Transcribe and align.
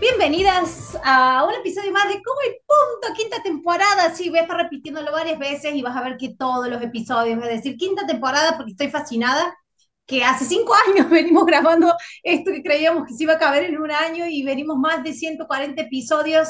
Bienvenidas 0.00 0.96
a 1.02 1.44
un 1.44 1.54
episodio 1.54 1.90
más 1.90 2.06
de 2.06 2.22
Coma 2.22 2.40
y 2.46 2.50
Punto, 2.64 3.16
quinta 3.16 3.42
temporada. 3.42 4.14
Sí, 4.14 4.30
voy 4.30 4.38
a 4.38 4.42
estar 4.42 4.56
repitiéndolo 4.56 5.10
varias 5.10 5.40
veces 5.40 5.74
y 5.74 5.82
vas 5.82 5.96
a 5.96 6.02
ver 6.02 6.16
que 6.16 6.36
todos 6.38 6.68
los 6.68 6.80
episodios, 6.80 7.42
a 7.42 7.48
decir 7.48 7.76
quinta 7.76 8.06
temporada 8.06 8.56
porque 8.56 8.72
estoy 8.72 8.90
fascinada, 8.90 9.56
que 10.06 10.22
hace 10.22 10.44
cinco 10.44 10.72
años 10.88 11.10
venimos 11.10 11.44
grabando 11.46 11.92
esto 12.22 12.52
que 12.52 12.62
creíamos 12.62 13.08
que 13.08 13.14
se 13.14 13.24
iba 13.24 13.32
a 13.32 13.38
caber 13.40 13.64
en 13.64 13.78
un 13.78 13.90
año 13.90 14.26
y 14.28 14.44
venimos 14.44 14.76
más 14.78 15.02
de 15.02 15.12
140 15.12 15.82
episodios. 15.82 16.46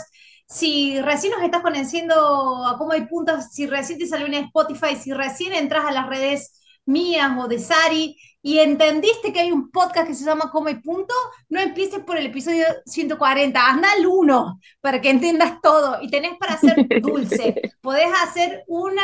Si 0.46 1.00
recién 1.00 1.32
nos 1.32 1.42
estás 1.42 1.62
conociendo 1.62 2.66
a 2.66 2.76
Coma 2.76 2.98
y 2.98 3.06
Punto, 3.06 3.40
si 3.40 3.66
recién 3.66 3.98
te 3.98 4.06
salió 4.06 4.26
en 4.26 4.34
Spotify, 4.34 4.94
si 4.94 5.14
recién 5.14 5.54
entras 5.54 5.86
a 5.86 5.92
las 5.92 6.06
redes 6.06 6.52
mías 6.88 7.30
o 7.38 7.46
de 7.46 7.58
Sari 7.58 8.16
y 8.40 8.58
entendiste 8.60 9.32
que 9.32 9.40
hay 9.40 9.52
un 9.52 9.70
podcast 9.70 10.08
que 10.08 10.14
se 10.14 10.24
llama 10.24 10.50
Come 10.50 10.76
Punto, 10.76 11.14
no 11.48 11.60
empieces 11.60 12.00
por 12.00 12.16
el 12.16 12.26
episodio 12.26 12.64
140, 12.86 13.60
anda 13.60 13.88
al 13.92 14.06
1 14.06 14.60
para 14.80 15.00
que 15.00 15.10
entiendas 15.10 15.60
todo 15.60 15.98
y 16.00 16.08
tenés 16.08 16.36
para 16.38 16.54
hacer 16.54 16.86
dulce. 17.02 17.60
Podés 17.82 18.08
hacer 18.22 18.64
una 18.66 19.02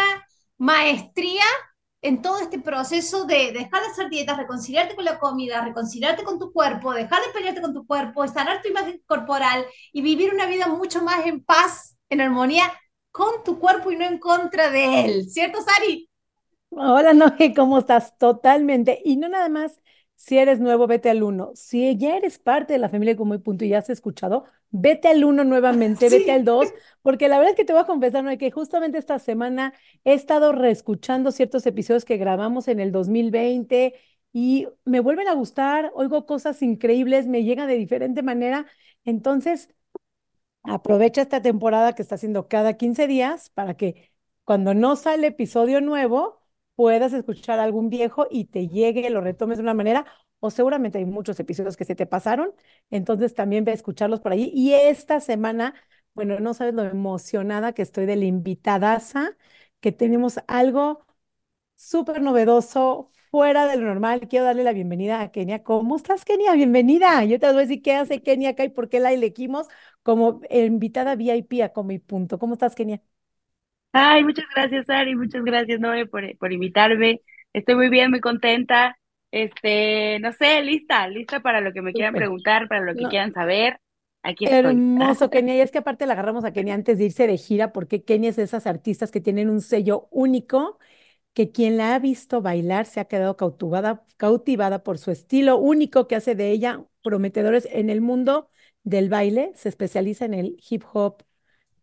maestría 0.57 1.45
en 2.01 2.23
todo 2.23 2.39
este 2.39 2.59
proceso 2.59 3.25
de 3.25 3.53
dejar 3.53 3.83
de 3.83 3.89
hacer 3.89 4.09
dietas, 4.09 4.37
reconciliarte 4.37 4.95
con 4.95 5.05
la 5.05 5.19
comida, 5.19 5.65
reconciliarte 5.65 6.23
con 6.23 6.39
tu 6.39 6.53
cuerpo, 6.53 6.93
dejar 6.93 7.23
de 7.23 7.33
pelearte 7.33 7.61
con 7.61 7.75
tu 7.75 7.87
cuerpo, 7.87 8.27
sanar 8.29 8.63
tu 8.63 8.69
imagen 8.69 9.03
corporal 9.07 9.67
y 9.93 10.03
vivir 10.03 10.33
una 10.33 10.47
vida 10.47 10.69
mucho 10.69 11.03
más 11.03 11.27
en 11.27 11.45
paz, 11.45 11.97
en 12.09 12.21
armonía 12.21 12.73
con 13.11 13.43
tu 13.45 13.59
cuerpo 13.59 13.91
y 13.91 13.97
no 13.97 14.05
en 14.05 14.19
contra 14.19 14.71
de 14.71 15.05
él. 15.05 15.31
¿Cierto, 15.31 15.61
Sari? 15.63 16.09
Hola, 16.77 17.15
Noé, 17.15 17.55
¿cómo 17.55 17.79
estás? 17.79 18.17
Totalmente. 18.19 19.01
Y 19.05 19.17
no 19.17 19.29
nada 19.29 19.49
más, 19.49 19.81
si 20.17 20.39
eres 20.39 20.59
nuevo, 20.61 20.87
vete 20.87 21.09
al 21.11 21.23
uno. 21.23 21.53
Si 21.55 21.97
ya 21.97 22.17
eres 22.17 22.39
parte 22.39 22.73
de 22.73 22.79
la 22.79 22.89
familia 22.89 23.17
como 23.17 23.39
punto 23.41 23.65
y 23.65 23.69
ya 23.69 23.79
has 23.79 23.91
escuchado, 23.91 24.45
vete 24.71 25.09
al 25.09 25.25
uno 25.25 25.45
nuevamente, 25.45 26.11
vete 26.11 26.33
al 26.33 26.45
dos, 26.45 26.75
porque 27.03 27.29
la 27.29 27.39
verdad 27.39 27.53
es 27.53 27.57
que 27.57 27.65
te 27.65 27.73
voy 27.73 27.83
a 27.83 27.87
confesar, 27.87 28.25
Noé, 28.25 28.39
que 28.39 28.51
justamente 28.51 28.99
esta 28.99 29.19
semana 29.19 29.73
he 30.05 30.15
estado 30.15 30.53
reescuchando 30.53 31.31
ciertos 31.33 31.65
episodios 31.67 32.05
que 32.05 32.17
grabamos 32.17 32.67
en 32.69 32.81
el 32.81 32.91
2020 32.93 33.95
y 34.33 34.67
me 34.85 34.99
vuelven 35.01 35.29
a 35.29 35.35
gustar, 35.35 35.93
oigo 35.95 36.27
cosas 36.27 36.61
increíbles, 36.63 37.27
me 37.29 37.45
llegan 37.45 37.69
de 37.69 37.77
diferente 37.77 38.23
manera. 38.23 38.67
Entonces, 39.05 39.69
aprovecha 40.63 41.23
esta 41.23 41.43
temporada 41.43 41.95
que 41.95 42.03
está 42.03 42.15
haciendo 42.17 42.49
cada 42.49 42.75
15 42.77 43.07
días 43.07 43.51
para 43.51 43.77
que 43.77 44.13
cuando 44.45 44.75
no 44.75 44.97
sale 44.97 45.29
episodio 45.29 45.81
nuevo, 45.81 46.44
puedas 46.77 47.13
escuchar 47.13 47.59
algún 47.61 47.89
viejo 47.91 48.27
y 48.31 48.47
te 48.47 48.69
llegue, 48.69 49.09
lo 49.11 49.21
retomes 49.21 49.59
de 49.59 49.63
una 49.63 49.75
manera, 49.75 50.07
o 50.41 50.51
seguramente 50.51 50.99
hay 50.99 51.05
muchos 51.07 51.39
episodios 51.41 51.77
que 51.77 51.85
se 51.85 51.95
te 51.95 52.07
pasaron, 52.07 52.53
entonces 52.91 53.35
también 53.35 53.65
ve 53.65 53.73
a 53.73 53.75
escucharlos 53.75 54.21
por 54.21 54.33
allí. 54.33 54.51
Y 54.55 54.75
esta 54.75 55.21
semana, 55.21 55.75
bueno, 56.15 56.39
no 56.41 56.55
sabes 56.55 56.75
lo 56.75 56.83
emocionada 56.85 57.73
que 57.73 57.83
estoy 57.83 58.07
de 58.07 58.17
la 58.17 58.25
invitadaza, 58.27 59.37
que 59.81 59.93
tenemos 59.93 60.39
algo 60.49 61.05
súper 61.77 62.23
novedoso, 62.23 63.11
fuera 63.31 63.67
de 63.67 63.77
lo 63.77 63.87
normal. 63.87 64.29
Quiero 64.29 64.45
darle 64.47 64.65
la 64.65 64.73
bienvenida 64.73 65.21
a 65.21 65.31
Kenia. 65.33 65.63
¿Cómo 65.65 65.97
estás, 65.97 66.25
Kenia? 66.25 66.53
Bienvenida. 66.55 67.25
Yo 67.25 67.39
te 67.39 67.47
voy 67.49 67.57
a 67.59 67.61
decir 67.61 67.83
qué 67.83 67.95
hace 67.95 68.23
Kenia 68.23 68.51
acá 68.51 68.65
y 68.65 68.69
por 68.71 68.89
qué 68.89 69.01
la 69.01 69.13
elegimos 69.13 69.69
como 70.03 70.41
invitada 70.51 71.17
VIP 71.17 71.63
a 71.63 71.73
Come 71.73 72.01
Punto. 72.01 72.39
¿Cómo 72.39 72.55
estás, 72.55 72.75
Kenia? 72.75 73.03
Ay, 73.97 74.25
muchas 74.25 74.47
gracias, 74.55 74.91
Ari, 74.91 75.15
muchas 75.15 75.45
gracias, 75.45 75.79
Noé, 75.79 76.07
por, 76.07 76.37
por 76.39 76.53
invitarme. 76.53 77.21
Estoy 77.53 77.77
muy 77.77 77.89
bien, 77.89 78.11
muy 78.11 78.19
contenta. 78.21 78.99
Este, 79.31 80.19
no 80.21 80.33
sé, 80.33 80.63
lista, 80.63 81.07
lista 81.09 81.41
para 81.41 81.61
lo 81.61 81.73
que 81.73 81.81
me 81.81 81.93
quieran 81.93 82.15
preguntar, 82.15 82.69
para 82.69 82.81
lo 82.85 82.95
que 82.95 83.05
quieran 83.07 83.33
saber. 83.33 83.79
Aquí 84.23 84.47
estoy. 84.47 84.59
Hermoso, 84.59 85.31
Kenia. 85.31 85.57
Y 85.57 85.61
es 85.61 85.71
que 85.71 85.79
aparte 85.79 86.07
la 86.07 86.15
agarramos 86.15 86.45
a 86.45 86.53
Kenia 86.53 86.75
antes 86.75 86.99
de 86.99 87.05
irse 87.05 87.27
de 87.27 87.37
gira, 87.37 87.73
porque 87.73 88.03
Kenia 88.05 88.31
es 88.31 88.37
de 88.37 88.43
esas 88.43 88.67
artistas 88.67 89.11
que 89.11 89.21
tienen 89.21 89.49
un 89.49 89.61
sello 89.61 90.09
único, 90.11 90.79
que 91.35 91.53
quien 91.53 91.77
la 91.77 91.95
ha 91.95 91.99
visto 92.01 92.43
bailar 92.43 92.87
se 92.87 93.01
ha 93.01 93.07
quedado 93.07 93.37
cautivada, 93.37 94.05
cautivada 94.17 94.83
por 94.83 94.99
su 94.99 95.11
estilo 95.13 95.57
único 95.59 96.09
que 96.09 96.17
hace 96.17 96.35
de 96.35 96.51
ella 96.51 96.85
prometedores 97.03 97.69
en 97.71 97.91
el 97.91 98.01
mundo 98.01 98.51
del 98.83 99.09
baile. 99.09 99.53
Se 99.55 99.69
especializa 99.69 100.25
en 100.25 100.35
el 100.35 100.57
hip 100.69 100.85
hop, 100.93 101.23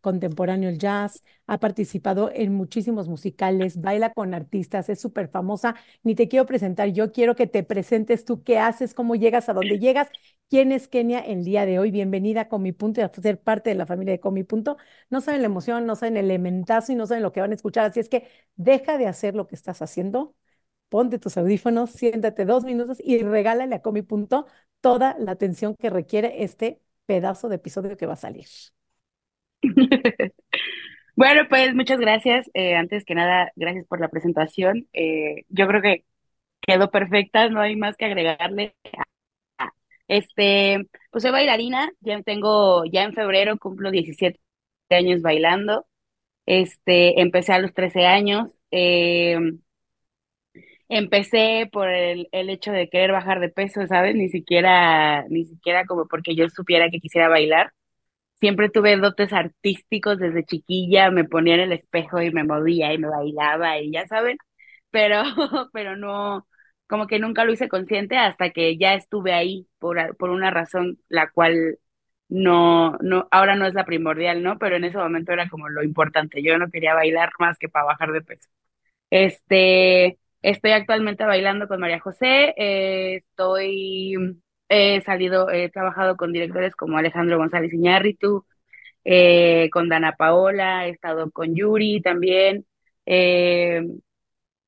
contemporáneo, 0.01 0.69
el 0.69 0.77
jazz, 0.77 1.23
ha 1.47 1.59
participado 1.59 2.31
en 2.33 2.53
muchísimos 2.53 3.07
musicales, 3.07 3.79
baila 3.79 4.11
con 4.13 4.33
artistas, 4.33 4.89
es 4.89 4.99
súper 4.99 5.29
famosa. 5.29 5.75
Ni 6.03 6.15
te 6.15 6.27
quiero 6.27 6.45
presentar, 6.45 6.89
yo 6.89 7.11
quiero 7.11 7.35
que 7.35 7.47
te 7.47 7.63
presentes 7.63 8.25
tú, 8.25 8.43
qué 8.43 8.59
haces, 8.59 8.93
cómo 8.93 9.15
llegas, 9.15 9.49
a 9.49 9.53
dónde 9.53 9.79
llegas, 9.79 10.09
quién 10.49 10.71
es 10.71 10.87
Kenia 10.87 11.19
el 11.19 11.43
día 11.43 11.65
de 11.65 11.79
hoy. 11.79 11.91
Bienvenida 11.91 12.41
a 12.41 12.49
Comi 12.49 12.71
Punto 12.71 13.01
y 13.01 13.03
a 13.03 13.11
ser 13.13 13.39
parte 13.41 13.69
de 13.69 13.75
la 13.75 13.85
familia 13.85 14.13
de 14.13 14.19
Comi 14.19 14.43
Punto. 14.43 14.77
No 15.09 15.21
saben 15.21 15.41
la 15.41 15.47
emoción, 15.47 15.85
no 15.85 15.95
saben 15.95 16.17
el 16.17 16.25
elementazo 16.25 16.91
y 16.91 16.95
no 16.95 17.07
saben 17.07 17.23
lo 17.23 17.31
que 17.31 17.41
van 17.41 17.51
a 17.51 17.55
escuchar, 17.55 17.85
así 17.85 17.99
es 17.99 18.09
que 18.09 18.27
deja 18.55 18.97
de 18.97 19.07
hacer 19.07 19.35
lo 19.35 19.47
que 19.47 19.55
estás 19.55 19.81
haciendo. 19.81 20.35
Ponte 20.89 21.19
tus 21.19 21.37
audífonos, 21.37 21.91
siéntate 21.91 22.45
dos 22.45 22.63
minutos 22.65 22.97
y 23.01 23.19
regálale 23.23 23.75
a 23.75 23.81
Comi 23.81 24.01
Punto 24.01 24.45
toda 24.81 25.15
la 25.19 25.31
atención 25.31 25.75
que 25.75 25.89
requiere 25.89 26.43
este 26.43 26.81
pedazo 27.05 27.47
de 27.49 27.55
episodio 27.55 27.95
que 27.97 28.05
va 28.05 28.13
a 28.13 28.15
salir. 28.17 28.47
Bueno, 31.15 31.43
pues 31.49 31.75
muchas 31.75 31.99
gracias. 31.99 32.49
Eh, 32.53 32.75
antes 32.75 33.05
que 33.05 33.15
nada, 33.15 33.51
gracias 33.55 33.85
por 33.87 33.99
la 34.01 34.09
presentación. 34.09 34.87
Eh, 34.93 35.45
yo 35.49 35.67
creo 35.67 35.81
que 35.81 36.05
quedó 36.61 36.91
perfecta, 36.91 37.49
no 37.49 37.61
hay 37.61 37.75
más 37.77 37.97
que 37.97 38.05
agregarle. 38.05 38.75
Este, 40.07 40.87
pues 41.11 41.23
soy 41.23 41.31
bailarina, 41.31 41.89
ya 42.01 42.21
tengo, 42.23 42.83
ya 42.85 43.03
en 43.03 43.13
febrero 43.13 43.57
cumplo 43.57 43.91
17 43.91 44.39
años 44.89 45.21
bailando. 45.21 45.85
Este, 46.45 47.21
empecé 47.21 47.53
a 47.53 47.59
los 47.59 47.73
13 47.73 48.07
años. 48.07 48.51
Eh, 48.71 49.37
empecé 50.89 51.69
por 51.71 51.89
el, 51.89 52.27
el 52.31 52.49
hecho 52.49 52.71
de 52.71 52.89
querer 52.89 53.11
bajar 53.11 53.39
de 53.39 53.49
peso, 53.49 53.85
¿sabes? 53.87 54.15
Ni 54.15 54.29
siquiera, 54.29 55.25
ni 55.29 55.45
siquiera 55.45 55.85
como 55.85 56.07
porque 56.07 56.35
yo 56.35 56.49
supiera 56.49 56.89
que 56.89 56.99
quisiera 56.99 57.29
bailar 57.29 57.71
siempre 58.41 58.69
tuve 58.71 58.97
dotes 58.97 59.33
artísticos 59.33 60.19
desde 60.19 60.45
chiquilla, 60.45 61.11
me 61.11 61.25
ponía 61.25 61.55
en 61.55 61.61
el 61.61 61.73
espejo 61.73 62.21
y 62.21 62.31
me 62.31 62.45
movía 62.45 62.93
y 62.93 62.99
me 62.99 63.09
bailaba 63.09 63.79
y 63.79 63.91
ya 63.93 64.07
saben, 64.07 64.37
pero, 64.91 65.23
pero 65.73 65.95
no, 65.97 66.47
como 66.87 67.07
que 67.07 67.19
nunca 67.19 67.45
lo 67.45 67.53
hice 67.53 67.69
consciente 67.69 68.17
hasta 68.17 68.51
que 68.51 68.77
ya 68.77 68.93
estuve 68.95 69.33
ahí 69.33 69.67
por, 69.79 70.17
por 70.17 70.29
una 70.31 70.51
razón 70.51 70.99
la 71.09 71.31
cual 71.31 71.79
no, 72.29 72.97
no, 73.01 73.27
ahora 73.31 73.55
no 73.55 73.65
es 73.67 73.73
la 73.73 73.85
primordial, 73.85 74.41
¿no? 74.43 74.57
Pero 74.59 74.77
en 74.77 74.85
ese 74.85 74.97
momento 74.97 75.33
era 75.33 75.49
como 75.49 75.67
lo 75.69 75.83
importante. 75.83 76.41
Yo 76.43 76.57
no 76.57 76.69
quería 76.71 76.93
bailar 76.95 77.31
más 77.39 77.57
que 77.57 77.67
para 77.69 77.85
bajar 77.85 78.11
de 78.13 78.21
peso. 78.21 78.49
Este, 79.09 80.19
estoy 80.41 80.71
actualmente 80.71 81.25
bailando 81.25 81.67
con 81.67 81.79
María 81.81 81.99
José, 81.99 82.53
eh, 82.57 83.17
estoy 83.17 84.15
He 84.71 85.01
salido, 85.01 85.49
he 85.51 85.69
trabajado 85.69 86.17
con 86.17 86.31
directores 86.33 86.75
como 86.75 86.97
Alejandro 86.97 87.37
González 87.37 87.73
Iñárritu, 87.73 88.45
eh, 89.05 89.69
con 89.71 89.89
Dana 89.89 90.13
Paola, 90.17 90.87
he 90.87 90.91
estado 90.91 91.31
con 91.31 91.55
Yuri 91.55 92.01
también. 92.01 92.65
Eh, 93.05 93.81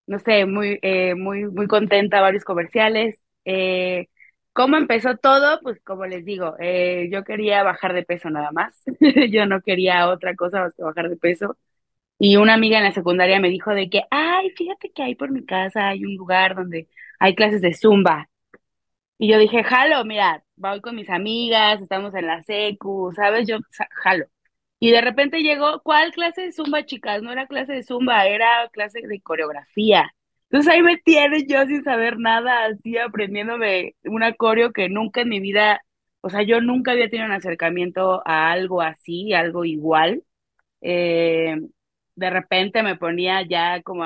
no 0.08 0.20
sé, 0.20 0.46
muy, 0.46 0.80
eh, 0.82 1.16
muy, 1.16 1.46
muy 1.46 1.68
contenta, 1.68 2.22
varios 2.22 2.44
comerciales. 2.46 3.20
¿Cómo 4.54 4.78
empezó 4.78 5.18
todo? 5.18 5.60
Pues 5.64 5.80
como 5.84 6.06
les 6.06 6.24
digo, 6.26 6.56
yo 7.10 7.24
quería 7.24 7.64
bajar 7.64 7.94
de 7.94 8.04
peso 8.04 8.30
nada 8.30 8.52
más. 8.52 8.82
yo 9.32 9.46
no 9.48 9.62
quería 9.62 10.10
otra 10.10 10.36
cosa 10.36 10.60
más 10.62 10.74
que 10.76 10.84
bajar 10.84 11.10
de 11.10 11.18
peso. 11.18 11.58
Y 12.20 12.38
una 12.38 12.54
amiga 12.56 12.78
en 12.78 12.84
la 12.86 12.94
secundaria 12.94 13.40
me 13.40 13.50
dijo 13.50 13.72
de 13.72 13.90
que, 13.90 14.04
ay, 14.12 14.52
fíjate 14.52 14.92
que 14.94 15.04
ahí 15.04 15.16
por 15.16 15.32
mi 15.32 15.46
casa 15.46 15.90
hay 15.90 16.06
un 16.06 16.16
lugar 16.16 16.56
donde 16.56 16.88
hay 17.20 17.36
clases 17.36 17.62
de 17.62 17.74
zumba. 17.74 18.30
Y 19.24 19.30
yo 19.30 19.38
dije, 19.40 19.64
jalo, 19.64 20.04
mira, 20.04 20.44
voy 20.58 20.82
con 20.82 20.98
mis 20.98 21.10
amigas, 21.10 21.82
estamos 21.82 22.14
en 22.14 22.28
la 22.28 22.44
secu, 22.44 23.14
¿sabes? 23.16 23.48
Yo 23.48 23.60
jalo. 23.92 24.26
Y 24.80 24.92
de 24.92 25.00
repente 25.00 25.42
llegó, 25.42 25.82
¿cuál 25.82 26.12
clase 26.12 26.42
de 26.42 26.52
zumba, 26.52 26.86
chicas? 26.86 27.24
No 27.24 27.32
era 27.32 27.48
clase 27.48 27.72
de 27.72 27.84
zumba, 27.84 28.28
era 28.28 28.68
clase 28.74 29.00
de 29.02 29.22
coreografía. 29.22 30.14
Entonces 30.50 30.74
ahí 30.74 30.82
me 30.82 30.98
tienes 30.98 31.46
yo 31.48 31.66
sin 31.68 31.86
saber 31.86 32.20
nada, 32.20 32.66
así 32.66 32.98
aprendiéndome 32.98 33.96
una 34.04 34.34
coreo 34.34 34.74
que 34.74 34.90
nunca 34.90 35.22
en 35.22 35.30
mi 35.30 35.40
vida, 35.40 35.82
o 36.20 36.30
sea, 36.30 36.44
yo 36.44 36.60
nunca 36.60 36.92
había 36.92 37.10
tenido 37.10 37.28
un 37.28 37.34
acercamiento 37.34 38.22
a 38.26 38.52
algo 38.52 38.82
así, 38.82 39.32
algo 39.34 39.64
igual. 39.64 40.24
Eh, 40.82 41.62
de 42.16 42.30
repente 42.30 42.84
me 42.84 42.98
ponía 42.98 43.42
ya 43.48 43.82
como 43.84 44.04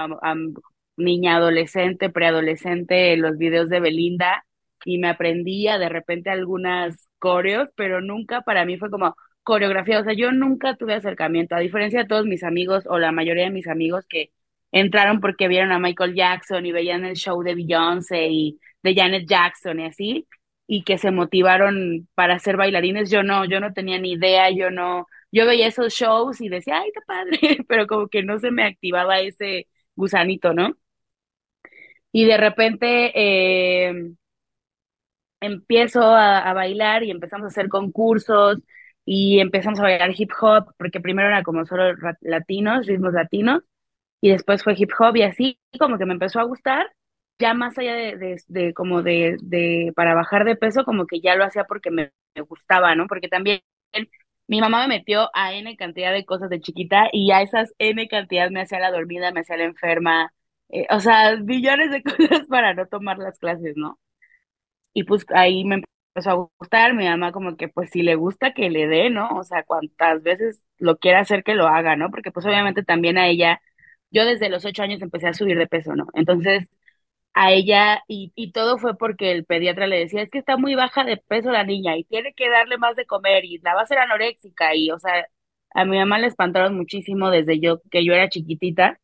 niña 0.95 1.37
adolescente, 1.37 2.11
preadolescente, 2.11 3.17
los 3.17 3.39
videos 3.39 3.67
de 3.69 3.79
Belinda 3.79 4.43
y 4.85 4.97
me 4.97 5.09
aprendía 5.09 5.77
de 5.77 5.89
repente 5.89 6.29
algunas 6.29 7.09
coreos, 7.19 7.69
pero 7.75 8.01
nunca 8.01 8.41
para 8.41 8.65
mí 8.65 8.77
fue 8.77 8.89
como 8.91 9.15
coreografía, 9.44 10.00
o 10.00 10.03
sea, 10.03 10.13
yo 10.13 10.31
nunca 10.31 10.75
tuve 10.75 10.94
acercamiento, 10.95 11.56
a 11.56 11.59
diferencia 11.59 12.00
de 12.01 12.07
todos 12.07 12.25
mis 12.25 12.44
amigos 12.44 12.85
o 12.88 13.00
la 13.00 13.12
mayoría 13.12 13.45
de 13.45 13.50
mis 13.51 13.68
amigos 13.68 14.06
que 14.07 14.31
entraron 14.71 15.21
porque 15.21 15.47
vieron 15.47 15.71
a 15.71 15.79
Michael 15.79 16.13
Jackson 16.15 16.65
y 16.65 16.71
veían 16.71 17.06
el 17.06 17.15
show 17.15 17.41
de 17.44 17.56
Beyoncé 17.56 18.27
y 18.29 18.59
de 18.83 18.95
Janet 18.95 19.25
Jackson 19.27 19.79
y 19.79 19.85
así, 19.85 20.27
y 20.68 20.83
que 20.83 20.97
se 20.97 21.12
motivaron 21.12 22.07
para 22.15 22.39
ser 22.39 22.57
bailarines, 22.57 23.09
yo 23.09 23.23
no, 23.23 23.45
yo 23.45 23.59
no 23.59 23.73
tenía 23.73 24.00
ni 24.00 24.13
idea, 24.13 24.50
yo 24.51 24.69
no, 24.71 25.07
yo 25.31 25.45
veía 25.45 25.68
esos 25.68 25.94
shows 25.94 26.41
y 26.41 26.50
decía, 26.50 26.80
ay, 26.81 26.91
qué 26.94 27.01
padre, 27.07 27.39
pero 27.68 27.88
como 27.88 28.07
que 28.09 28.23
no 28.23 28.39
se 28.39 28.51
me 28.51 28.63
activaba 28.65 29.19
ese 29.19 29.68
gusanito, 29.95 30.53
¿no? 30.53 30.75
Y 32.12 32.25
de 32.25 32.38
repente 32.38 33.12
eh, 33.15 33.94
empiezo 35.41 36.01
a, 36.03 36.53
bailar 36.53 37.03
y 37.03 37.11
empezamos 37.11 37.45
a 37.45 37.47
hacer 37.49 37.69
concursos 37.69 38.57
y 39.05 39.39
empezamos 39.39 39.79
a 39.79 39.83
bailar 39.83 40.11
hip 40.17 40.31
hop, 40.41 40.73
porque 40.77 40.99
primero 40.99 41.29
era 41.29 41.43
como 41.43 41.65
solo 41.65 41.93
latinos, 42.21 42.87
ritmos 42.87 43.13
latinos, 43.13 43.63
y 44.21 44.31
después 44.31 44.63
fue 44.63 44.75
hip 44.77 44.91
hop 44.99 45.15
y 45.17 45.23
así 45.23 45.59
como 45.79 45.97
que 45.97 46.05
me 46.05 46.13
empezó 46.13 46.39
a 46.39 46.43
gustar, 46.43 46.87
ya 47.39 47.53
más 47.53 47.77
allá 47.77 47.93
de, 47.95 48.37
de, 48.47 48.73
como 48.73 49.03
de, 49.03 49.37
de, 49.41 49.93
para 49.95 50.15
bajar 50.15 50.45
de 50.45 50.55
peso, 50.55 50.83
como 50.85 51.05
que 51.07 51.21
ya 51.21 51.35
lo 51.35 51.45
hacía 51.45 51.65
porque 51.65 51.91
me, 51.91 52.11
me 52.35 52.41
gustaba, 52.41 52.95
¿no? 52.95 53.07
Porque 53.07 53.27
también 53.29 53.61
mi 54.47 54.61
mamá 54.61 54.81
me 54.87 54.97
metió 54.97 55.29
a 55.33 55.53
N 55.53 55.75
cantidad 55.77 56.11
de 56.13 56.25
cosas 56.25 56.49
de 56.49 56.61
chiquita 56.61 57.09
y 57.11 57.31
a 57.31 57.41
esas 57.41 57.73
N 57.79 58.07
cantidad 58.07 58.49
me 58.49 58.61
hacía 58.61 58.79
la 58.79 58.91
dormida, 58.91 59.31
me 59.31 59.41
hacía 59.41 59.57
la 59.57 59.65
enferma, 59.65 60.33
eh, 60.69 60.87
o 60.89 60.99
sea, 60.99 61.35
millones 61.37 61.91
de 61.91 62.03
cosas 62.03 62.47
para 62.47 62.73
no 62.73 62.87
tomar 62.87 63.17
las 63.19 63.39
clases, 63.39 63.75
¿no? 63.77 63.99
Y 64.97 65.03
pues 65.03 65.25
ahí 65.33 65.63
me 65.65 65.83
empezó 66.15 66.31
a 66.31 66.49
gustar, 66.59 66.94
mi 66.95 67.05
mamá 67.05 67.31
como 67.31 67.55
que 67.57 67.67
pues 67.69 67.91
si 67.91 68.01
le 68.03 68.15
gusta 68.15 68.53
que 68.53 68.69
le 68.71 68.88
dé, 68.88 69.09
¿no? 69.11 69.29
O 69.38 69.44
sea, 69.44 69.63
cuantas 69.63 70.23
veces 70.23 70.61
lo 70.79 70.97
quiera 70.97 71.19
hacer 71.21 71.44
que 71.44 71.53
lo 71.55 71.67
haga, 71.67 71.95
¿no? 71.95 72.09
Porque 72.11 72.31
pues 72.31 72.45
obviamente 72.47 72.83
también 72.83 73.17
a 73.19 73.27
ella, 73.27 73.61
yo 74.11 74.25
desde 74.25 74.49
los 74.49 74.65
ocho 74.65 74.81
años 74.83 75.01
empecé 75.01 75.27
a 75.27 75.33
subir 75.33 75.57
de 75.57 75.67
peso, 75.67 75.95
¿no? 75.95 76.07
Entonces 76.13 76.67
a 77.33 77.51
ella, 77.51 78.01
y, 78.07 78.31
y 78.35 78.51
todo 78.51 78.77
fue 78.79 78.97
porque 78.97 79.31
el 79.31 79.45
pediatra 79.45 79.88
le 79.88 79.99
decía, 79.99 80.21
es 80.23 80.31
que 80.31 80.39
está 80.39 80.57
muy 80.57 80.75
baja 80.75 81.03
de 81.05 81.17
peso 81.17 81.51
la 81.51 81.63
niña 81.63 81.95
y 81.97 82.03
tiene 82.05 82.33
que 82.33 82.49
darle 82.49 82.77
más 82.79 82.95
de 82.95 83.05
comer 83.05 83.45
y 83.45 83.59
la 83.59 83.75
va 83.75 83.81
a 83.81 83.83
hacer 83.83 83.99
anoréxica 83.99 84.75
y, 84.75 84.91
o 84.91 84.99
sea, 84.99 85.27
a 85.75 85.85
mi 85.85 85.97
mamá 85.97 86.19
le 86.19 86.27
espantaron 86.27 86.75
muchísimo 86.75 87.29
desde 87.31 87.59
yo, 87.59 87.81
que 87.91 88.03
yo 88.05 88.13
era 88.13 88.29
chiquitita 88.29 88.99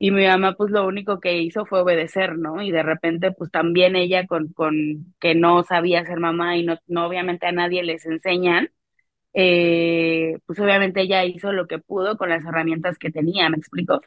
y 0.00 0.12
mi 0.12 0.26
mamá 0.26 0.54
pues 0.56 0.72
lo 0.72 0.86
único 0.88 1.20
que 1.20 1.38
hizo 1.42 1.66
fue 1.66 1.82
obedecer, 1.82 2.38
¿no? 2.38 2.62
Y 2.62 2.72
de 2.72 2.82
repente 2.84 3.32
pues 3.32 3.52
también 3.52 3.96
ella 3.96 4.26
con, 4.26 4.48
con 4.54 5.14
que 5.20 5.36
no 5.36 5.64
sabía 5.64 6.06
ser 6.06 6.20
mamá 6.20 6.56
y 6.58 6.64
no, 6.64 6.78
no 6.88 7.06
obviamente 7.06 7.46
a 7.46 7.52
nadie 7.52 7.84
les 7.84 8.06
enseñan, 8.06 8.70
eh, 9.34 10.38
pues 10.46 10.58
obviamente 10.60 11.02
ella 11.02 11.24
hizo 11.24 11.52
lo 11.52 11.66
que 11.68 11.78
pudo 11.80 12.18
con 12.18 12.30
las 12.30 12.44
herramientas 12.44 12.98
que 12.98 13.10
tenía, 13.12 13.48
¿me 13.50 13.58
explico? 13.58 14.00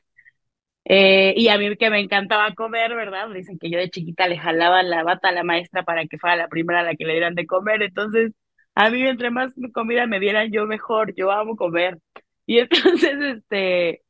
Eh, 0.86 1.34
y 1.38 1.48
a 1.48 1.58
mí 1.58 1.76
que 1.78 1.90
me 1.90 2.00
encantaba 2.02 2.54
comer, 2.56 2.94
¿verdad? 2.96 3.30
Dicen 3.34 3.58
que 3.60 3.70
yo 3.70 3.78
de 3.80 3.90
chiquita 3.90 4.28
le 4.28 4.38
jalaba 4.38 4.84
la 4.84 5.04
bata 5.04 5.30
a 5.30 5.32
la 5.32 5.44
maestra 5.44 5.84
para 5.84 6.06
que 6.08 6.18
fuera 6.20 6.36
la 6.36 6.50
primera 6.50 6.82
a 6.82 6.84
la 6.84 6.96
que 6.96 7.06
le 7.06 7.14
dieran 7.14 7.36
de 7.36 7.46
comer. 7.48 7.82
Entonces, 7.84 8.34
a 8.76 8.90
mí 8.90 9.02
entre 9.08 9.32
más 9.32 9.54
comida 9.74 10.08
me 10.08 10.20
dieran, 10.20 10.52
yo 10.52 10.66
mejor, 10.66 11.14
yo 11.16 11.32
amo 11.32 11.56
comer. 11.56 12.00
Y 12.46 12.60
entonces, 12.60 13.14
este, 13.38 14.02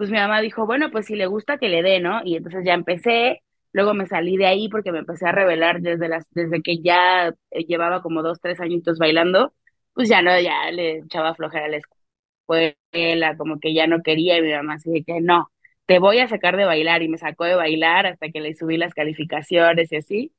pues 0.00 0.10
mi 0.10 0.18
mamá 0.18 0.40
dijo, 0.42 0.66
bueno, 0.66 0.90
pues 0.90 1.06
si 1.06 1.16
le 1.16 1.26
gusta 1.28 1.58
que 1.58 1.68
le 1.68 1.82
dé, 1.82 2.00
¿no? 2.00 2.22
Y 2.24 2.36
entonces 2.36 2.64
ya 2.64 2.74
empecé, 2.74 3.42
luego 3.72 3.94
me 3.94 4.06
salí 4.08 4.38
de 4.38 4.46
ahí 4.46 4.68
porque 4.70 4.92
me 4.92 5.00
empecé 5.00 5.28
a 5.28 5.32
revelar 5.32 5.82
desde 5.82 6.08
las, 6.08 6.26
desde 6.32 6.62
que 6.62 6.80
ya 6.82 7.28
eh, 7.50 7.64
llevaba 7.66 8.02
como 8.02 8.22
dos, 8.22 8.40
tres 8.40 8.60
añitos 8.60 8.98
bailando, 8.98 9.54
pues 9.94 10.08
ya 10.08 10.22
no, 10.22 10.40
ya 10.40 10.70
le 10.72 10.98
echaba 11.00 11.34
flojera 11.34 11.66
a 11.66 11.68
la 11.68 11.78
escuela, 12.48 13.36
como 13.36 13.60
que 13.60 13.74
ya 13.74 13.86
no 13.86 14.02
quería 14.02 14.38
y 14.38 14.42
mi 14.42 14.52
mamá 14.52 14.74
así 14.74 15.04
que 15.04 15.20
no 15.20 15.50
te 15.86 15.98
voy 15.98 16.18
a 16.20 16.28
sacar 16.28 16.56
de 16.56 16.64
bailar 16.64 17.02
y 17.02 17.08
me 17.08 17.18
sacó 17.18 17.44
de 17.44 17.56
bailar 17.56 18.06
hasta 18.06 18.30
que 18.30 18.40
le 18.40 18.54
subí 18.54 18.76
las 18.76 18.94
calificaciones 18.94 19.90
y 19.92 19.96
así. 19.96 20.32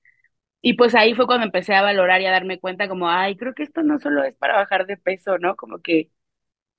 Y 0.61 0.73
pues 0.75 0.93
ahí 0.95 1.15
fue 1.15 1.25
cuando 1.25 1.45
empecé 1.45 1.73
a 1.75 1.81
valorar 1.81 2.21
y 2.21 2.25
a 2.27 2.31
darme 2.31 2.59
cuenta 2.59 2.87
como, 2.87 3.09
ay, 3.09 3.35
creo 3.37 3.53
que 3.55 3.63
esto 3.63 3.81
no 3.83 3.99
solo 3.99 4.23
es 4.23 4.35
para 4.35 4.55
bajar 4.57 4.85
de 4.85 4.97
peso, 4.97 5.37
¿no? 5.39 5.55
Como 5.55 5.79
que 5.81 6.09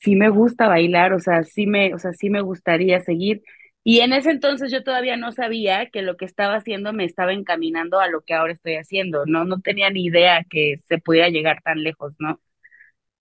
sí 0.02 0.16
me 0.16 0.28
gusta 0.31 0.69
bailar, 0.69 1.12
o 1.12 1.20
sea, 1.20 1.44
sí 1.44 1.66
me, 1.66 1.94
o 1.94 1.99
sea, 1.99 2.12
sí 2.12 2.31
me 2.31 2.40
gustaría 2.43 3.00
seguir. 3.00 3.43
Y 3.84 4.00
en 4.00 4.12
ese 4.12 4.31
entonces 4.31 4.70
yo 4.72 4.84
todavía 4.84 5.16
no 5.16 5.32
sabía 5.32 5.90
que 5.90 6.02
lo 6.02 6.16
que 6.16 6.25
estaba 6.25 6.54
haciendo 6.56 6.93
me 6.93 7.04
estaba 7.04 7.32
encaminando 7.32 8.00
a 8.00 8.08
lo 8.08 8.22
que 8.22 8.34
ahora 8.34 8.52
estoy 8.52 8.76
haciendo, 8.76 9.26
¿no? 9.26 9.44
No 9.44 9.60
tenía 9.60 9.90
ni 9.90 10.04
idea 10.04 10.44
que 10.49 10.76
se 10.88 10.99
pudiera 10.99 11.28
llegar 11.31 11.62
tan 11.62 11.82
lejos, 11.82 12.14
¿no? 12.19 12.40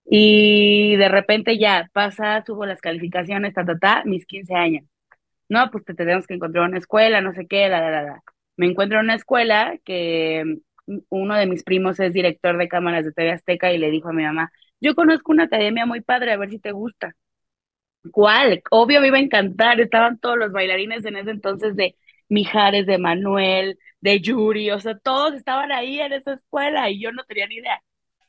Y 0.04 0.96
de 0.96 1.08
repente 1.08 1.58
ya 1.58 1.90
pasa, 1.92 2.42
subo 2.46 2.66
las 2.66 2.80
calificaciones, 2.80 3.54
ta, 3.54 3.64
ta, 3.64 3.78
ta, 3.78 4.02
mis 4.04 4.26
15 4.26 4.54
años 4.54 4.84
no, 5.48 5.70
pues 5.70 5.84
te 5.84 5.94
tenemos 5.94 6.26
que 6.26 6.34
encontrar 6.34 6.68
una 6.68 6.78
escuela, 6.78 7.20
no 7.20 7.34
sé 7.34 7.46
qué, 7.46 7.68
la, 7.68 7.80
la, 7.90 8.02
la. 8.02 8.22
Me 8.56 8.66
encuentro 8.66 8.98
en 8.98 9.04
una 9.06 9.14
escuela 9.16 9.78
que 9.84 10.44
mm, 10.86 10.98
uno 11.10 11.36
de 11.36 11.46
mis 11.46 11.62
primos 11.64 12.00
es 12.00 12.12
director 12.12 12.56
de 12.58 12.68
cámaras 12.68 13.04
de 13.04 13.12
TV 13.12 13.32
Azteca 13.32 13.72
y 13.72 13.78
le 13.78 13.90
dijo 13.90 14.08
a 14.08 14.12
mi 14.12 14.24
mamá, 14.24 14.52
yo 14.82 14.94
conozco 14.94 15.32
una 15.32 15.44
academia 15.44 15.86
muy 15.86 16.02
padre, 16.02 16.32
a 16.32 16.36
ver 16.36 16.50
si 16.50 16.58
te 16.58 16.72
gusta. 16.72 17.14
¿Cuál? 18.12 18.62
Obvio 18.70 19.00
me 19.00 19.08
iba 19.08 19.18
a 19.18 19.20
encantar, 19.20 19.80
estaban 19.80 20.18
todos 20.18 20.36
los 20.36 20.52
bailarines 20.52 21.04
en 21.04 21.16
ese 21.16 21.30
entonces 21.30 21.76
de 21.76 21.96
Mijares, 22.28 22.86
de 22.86 22.98
Manuel, 22.98 23.78
de 24.00 24.20
Yuri, 24.20 24.70
o 24.72 24.80
sea, 24.80 24.98
todos 24.98 25.34
estaban 25.34 25.70
ahí 25.72 26.00
en 26.00 26.12
esa 26.12 26.34
escuela 26.34 26.90
y 26.90 27.00
yo 27.00 27.12
no 27.12 27.24
tenía 27.24 27.46
ni 27.46 27.56
idea. 27.56 27.80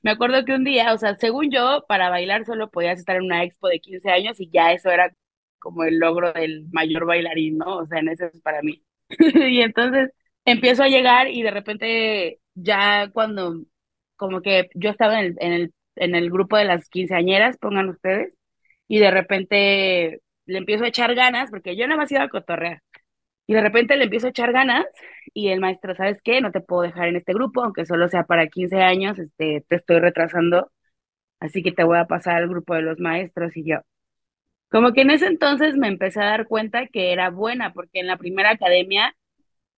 Me 0.03 0.11
acuerdo 0.11 0.45
que 0.45 0.53
un 0.53 0.63
día, 0.63 0.94
o 0.94 0.97
sea, 0.97 1.15
según 1.15 1.50
yo, 1.51 1.85
para 1.88 2.09
bailar 2.09 2.45
solo 2.45 2.69
podías 2.69 3.00
estar 3.00 3.15
en 3.15 3.23
una 3.23 3.44
expo 3.44 3.67
de 3.69 3.79
15 3.79 4.11
años 4.11 4.39
y 4.39 4.50
ya 4.51 4.73
eso 4.73 4.91
era 4.91 5.11
como 5.59 5.83
el 5.85 5.97
logro 6.00 6.33
del 6.33 6.67
mayor 6.71 7.05
bailarín, 7.05 7.57
¿no? 7.57 7.77
O 7.77 7.88
sea, 7.88 8.00
en 8.00 8.09
ese 8.09 8.27
es 8.27 8.41
para 8.41 8.61
mí. 8.61 8.83
Y 9.50 9.61
entonces 9.61 10.11
empiezo 10.45 10.83
a 10.83 10.88
llegar 10.89 11.29
y 11.29 11.41
de 11.44 11.51
repente 11.51 12.39
ya 12.55 13.09
cuando 13.11 13.63
como 14.15 14.41
que 14.41 14.69
yo 14.75 14.89
estaba 14.89 15.19
en 15.19 15.25
el, 15.25 15.35
en 15.39 15.53
el, 15.53 15.73
en 15.95 16.16
el 16.16 16.30
grupo 16.31 16.57
de 16.57 16.66
las 16.66 16.90
quinceañeras, 16.90 17.57
pongan 17.57 17.90
ustedes, 17.90 18.34
y 18.88 19.00
de 19.00 19.12
repente 19.12 20.22
le 20.46 20.58
empiezo 20.60 20.84
a 20.86 20.88
echar 20.89 21.15
ganas, 21.15 21.50
porque 21.50 21.75
yo 21.75 21.88
nada 21.88 22.00
más 22.01 22.12
iba 22.12 22.24
a 22.24 22.29
cotorrear, 22.29 22.82
y 23.48 23.53
de 23.53 23.62
repente 23.62 23.98
le 23.98 24.06
empiezo 24.06 24.27
a 24.27 24.29
echar 24.32 24.53
ganas 24.53 24.86
y 25.34 25.50
el 25.50 25.60
maestro, 25.62 25.96
¿sabes 25.96 26.22
qué? 26.24 26.41
No 26.41 26.51
te 26.51 26.62
puedo 26.62 26.84
dejar 26.84 27.10
en 27.10 27.17
este 27.17 27.34
grupo, 27.34 27.63
aunque 27.63 27.86
solo 27.86 28.08
sea 28.10 28.24
para 28.25 28.48
15 28.48 28.77
años, 28.82 29.20
este, 29.20 29.65
te 29.67 29.75
estoy 29.77 30.00
retrasando, 30.00 30.72
así 31.39 31.63
que 31.63 31.72
te 31.74 31.84
voy 31.86 31.98
a 32.00 32.06
pasar 32.08 32.38
al 32.38 32.50
grupo 32.50 32.75
de 32.75 32.84
los 32.84 33.00
maestros 33.00 33.56
y 33.58 33.65
yo. 33.65 33.79
Como 34.70 34.94
que 34.94 35.01
en 35.01 35.12
ese 35.12 35.27
entonces 35.27 35.75
me 35.77 35.88
empecé 35.88 36.22
a 36.22 36.25
dar 36.25 36.48
cuenta 36.48 36.88
que 36.88 37.12
era 37.12 37.29
buena, 37.29 37.74
porque 37.74 38.00
en 38.00 38.08
la 38.08 38.17
primera 38.17 38.51
academia 38.51 39.15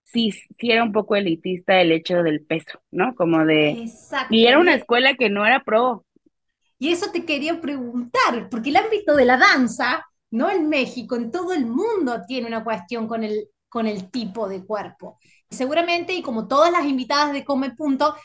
sí, 0.04 0.32
sí 0.32 0.72
era 0.72 0.84
un 0.84 0.94
poco 0.94 1.16
elitista 1.16 1.82
el 1.82 1.92
hecho 1.92 2.24
del 2.24 2.46
peso, 2.46 2.82
¿no? 2.92 3.16
Como 3.16 3.46
de... 3.46 3.72
Y 3.72 3.82
Exacto. 3.84 4.36
era 4.48 4.60
Y, 4.60 4.62
una 4.62 4.76
escuela 4.76 5.16
que 5.16 5.30
no 5.30 5.46
era 5.46 5.64
pro. 5.64 6.06
Y 6.78 6.92
eso 6.92 7.12
te 7.12 7.26
quería 7.26 7.62
preguntar, 7.62 8.50
porque 8.50 8.70
el 8.70 8.78
ámbito 8.78 9.16
de 9.16 9.26
la 9.26 9.38
danza, 9.38 10.06
no 10.32 10.50
en 10.50 10.70
México, 10.70 11.16
en 11.16 11.32
todo 11.32 11.54
el 11.54 11.66
mundo 11.66 12.22
tiene 12.28 12.48
una 12.48 12.64
cuestión 12.64 13.08
con 13.08 13.24
el, 13.24 13.50
con 13.70 13.88
el 13.88 14.12
tipo 14.12 14.50
de 14.50 14.66
cuerpo. 14.66 15.20
Seguramente, 15.50 16.14
y 16.14 16.22
como 16.22 16.48
todas 16.48 16.72
las 16.72 16.86
invitadas 16.86 17.34
de 17.34 17.46
Come 17.46 17.72
Punto, 17.72 18.16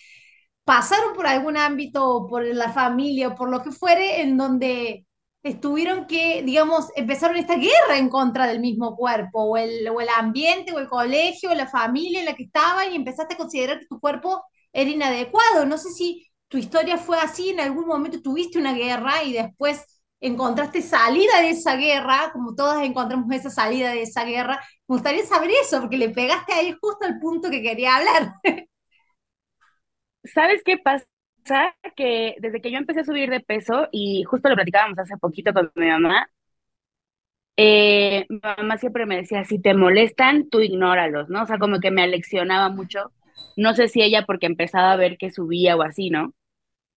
pasaron 0.64 1.14
por 1.14 1.26
algún 1.26 1.56
ámbito, 1.56 2.26
por 2.28 2.44
la 2.44 2.72
familia 2.72 3.28
o 3.28 3.34
por 3.34 3.50
lo 3.50 3.62
que 3.62 3.72
fuere, 3.72 4.22
en 4.22 4.36
donde 4.36 5.06
estuvieron 5.42 6.06
que, 6.06 6.42
digamos, 6.42 6.88
empezaron 6.96 7.36
esta 7.36 7.56
guerra 7.56 7.96
en 7.98 8.08
contra 8.08 8.46
del 8.46 8.60
mismo 8.60 8.96
cuerpo, 8.96 9.42
o 9.44 9.56
el, 9.56 9.88
o 9.88 10.00
el 10.00 10.08
ambiente, 10.16 10.72
o 10.72 10.78
el 10.78 10.88
colegio, 10.88 11.50
o 11.50 11.54
la 11.54 11.66
familia 11.66 12.20
en 12.20 12.26
la 12.26 12.34
que 12.34 12.44
estaban, 12.44 12.92
y 12.92 12.96
empezaste 12.96 13.34
a 13.34 13.38
considerar 13.38 13.80
que 13.80 13.86
tu 13.86 14.00
cuerpo 14.00 14.42
era 14.72 14.90
inadecuado. 14.90 15.66
No 15.66 15.78
sé 15.78 15.90
si 15.90 16.29
tu 16.50 16.58
historia 16.58 16.98
fue 16.98 17.18
así, 17.18 17.50
en 17.50 17.60
algún 17.60 17.86
momento 17.88 18.22
tuviste 18.22 18.58
una 18.58 18.74
guerra 18.74 19.24
y 19.24 19.34
después 19.34 20.02
encontraste 20.20 20.82
salida 20.82 21.40
de 21.42 21.50
esa 21.52 21.76
guerra, 21.76 22.30
como 22.34 22.54
todas 22.56 22.82
encontramos 22.84 23.32
esa 23.32 23.50
salida 23.50 23.90
de 23.92 24.02
esa 24.02 24.24
guerra. 24.26 24.56
Me 24.88 24.96
gustaría 24.96 25.24
saber 25.26 25.50
eso, 25.62 25.80
porque 25.80 25.98
le 25.98 26.10
pegaste 26.10 26.52
ahí 26.54 26.76
justo 26.80 27.06
al 27.06 27.20
punto 27.20 27.50
que 27.50 27.62
quería 27.62 27.96
hablar. 27.96 28.34
¿Sabes 30.24 30.62
qué 30.64 30.78
pasa? 30.78 31.06
Que 31.96 32.36
desde 32.40 32.60
que 32.60 32.70
yo 32.70 32.78
empecé 32.78 33.00
a 33.00 33.04
subir 33.04 33.30
de 33.30 33.40
peso, 33.40 33.88
y 33.92 34.24
justo 34.24 34.48
lo 34.48 34.54
platicábamos 34.56 34.98
hace 34.98 35.16
poquito 35.18 35.52
con 35.54 35.72
mi 35.74 35.86
mamá, 35.88 36.30
eh, 37.56 38.26
mi 38.28 38.40
mamá 38.42 38.78
siempre 38.78 39.06
me 39.06 39.16
decía, 39.16 39.44
si 39.44 39.60
te 39.60 39.74
molestan, 39.74 40.48
tú 40.50 40.60
ignóralos, 40.60 41.28
¿no? 41.28 41.42
O 41.42 41.46
sea, 41.46 41.58
como 41.58 41.80
que 41.80 41.90
me 41.90 42.02
aleccionaba 42.02 42.70
mucho. 42.70 43.12
No 43.56 43.74
sé 43.74 43.88
si 43.88 44.02
ella 44.02 44.24
porque 44.26 44.46
empezaba 44.46 44.92
a 44.92 44.96
ver 44.96 45.18
que 45.18 45.30
subía 45.30 45.76
o 45.76 45.82
así, 45.82 46.10
¿no? 46.10 46.32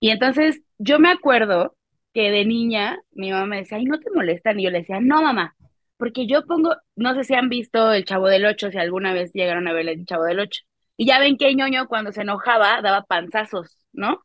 Y 0.04 0.10
entonces 0.10 0.62
yo 0.80 1.00
me 1.00 1.10
acuerdo 1.10 1.78
que 2.14 2.30
de 2.30 2.44
niña 2.44 3.00
mi 3.12 3.32
mamá 3.32 3.46
me 3.46 3.58
decía, 3.60 3.78
ay, 3.78 3.86
no 3.86 4.00
te 4.02 4.12
molestan. 4.12 4.60
Y 4.60 4.64
yo 4.66 4.70
le 4.70 4.80
decía, 4.80 5.00
no, 5.00 5.22
mamá, 5.22 5.56
porque 5.96 6.28
yo 6.28 6.46
pongo, 6.46 6.76
no 6.98 7.16
sé 7.16 7.24
si 7.24 7.36
han 7.36 7.48
visto 7.48 7.94
El 7.94 8.04
Chavo 8.04 8.28
del 8.28 8.46
Ocho, 8.46 8.70
si 8.70 8.78
alguna 8.78 9.14
vez 9.14 9.32
llegaron 9.34 9.66
a 9.70 9.72
ver 9.74 9.88
El 9.88 10.06
Chavo 10.06 10.26
del 10.26 10.42
Ocho. 10.42 10.64
Y 10.98 11.06
ya 11.08 11.20
ven 11.20 11.38
que 11.38 11.56
ñoño 11.56 11.88
cuando 11.88 12.12
se 12.12 12.24
enojaba 12.24 12.82
daba 12.82 13.04
panzazos, 13.06 13.78
¿no? 13.94 14.22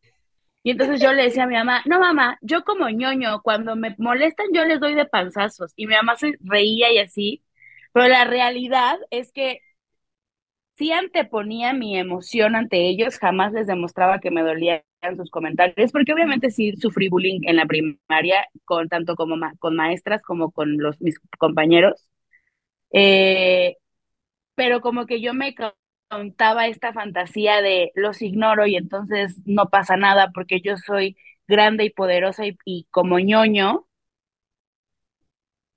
Y 0.64 0.72
entonces 0.72 1.00
yo 1.00 1.12
le 1.12 1.24
decía 1.24 1.44
a 1.44 1.46
mi 1.46 1.54
mamá, 1.54 1.82
no 1.86 2.00
mamá, 2.00 2.38
yo 2.42 2.64
como 2.64 2.88
ñoño, 2.90 3.42
cuando 3.42 3.76
me 3.76 3.94
molestan 3.98 4.48
yo 4.54 4.64
les 4.64 4.80
doy 4.80 4.94
de 4.96 5.06
panzazos. 5.06 5.72
Y 5.76 5.86
mi 5.86 5.94
mamá 5.94 6.16
se 6.16 6.34
reía 6.40 6.92
y 6.92 6.98
así, 6.98 7.44
pero 7.92 8.08
la 8.08 8.24
realidad 8.24 8.98
es 9.10 9.32
que 9.32 9.60
sí 10.76 10.92
anteponía 10.92 11.72
mi 11.72 11.98
emoción 11.98 12.56
ante 12.56 12.88
ellos, 12.88 13.18
jamás 13.18 13.52
les 13.52 13.66
demostraba 13.68 14.20
que 14.20 14.30
me 14.30 14.42
dolían 14.42 14.82
sus 15.16 15.30
comentarios, 15.30 15.92
porque 15.92 16.12
obviamente 16.12 16.50
sí 16.50 16.74
sufrí 16.76 17.08
bullying 17.08 17.40
en 17.44 17.56
la 17.56 17.66
primaria, 17.66 18.46
con 18.64 18.88
tanto 18.88 19.16
como 19.16 19.36
con 19.58 19.76
maestras 19.76 20.22
como 20.22 20.50
con 20.52 20.78
los 20.78 21.00
mis 21.00 21.18
compañeros. 21.38 22.08
Eh, 22.92 23.76
pero 24.54 24.80
como 24.80 25.06
que 25.06 25.20
yo 25.20 25.34
me 25.34 25.54
contaba 26.10 26.66
esta 26.68 26.92
fantasía 26.92 27.62
de 27.62 27.92
los 27.94 28.22
ignoro 28.22 28.66
y 28.66 28.76
entonces 28.76 29.36
no 29.46 29.70
pasa 29.70 29.96
nada 29.96 30.30
porque 30.34 30.60
yo 30.62 30.76
soy 30.78 31.16
grande 31.48 31.84
y 31.86 31.90
poderosa 31.90 32.46
y, 32.46 32.58
y 32.64 32.86
como 32.90 33.18
ñoño, 33.20 33.86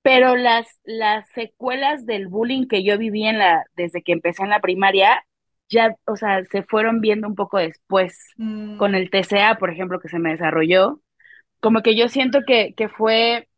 pero 0.02 0.36
las, 0.36 0.66
las 0.84 1.28
secuelas 1.30 2.06
del 2.06 2.26
bullying 2.28 2.66
que 2.66 2.82
yo 2.84 2.98
viví 2.98 3.24
en 3.26 3.38
la, 3.38 3.64
desde 3.76 4.02
que 4.02 4.12
empecé 4.12 4.42
en 4.42 4.50
la 4.50 4.60
primaria, 4.60 5.24
ya, 5.72 5.96
o 6.06 6.16
sea, 6.16 6.44
se 6.46 6.62
fueron 6.64 7.00
viendo 7.00 7.28
un 7.28 7.34
poco 7.36 7.58
después 7.58 8.18
Mm, 8.38 8.76
con 8.76 8.94
el 8.94 9.10
TCA, 9.10 9.56
por 9.58 9.70
ejemplo, 9.70 10.00
que 10.00 10.08
se 10.10 10.18
me 10.20 10.32
desarrolló. 10.32 11.02
Como 11.60 11.82
que 11.82 11.96
yo 11.96 12.08
siento 12.08 12.40
que, 12.46 12.74
que 12.76 12.88
fue, 12.88 13.48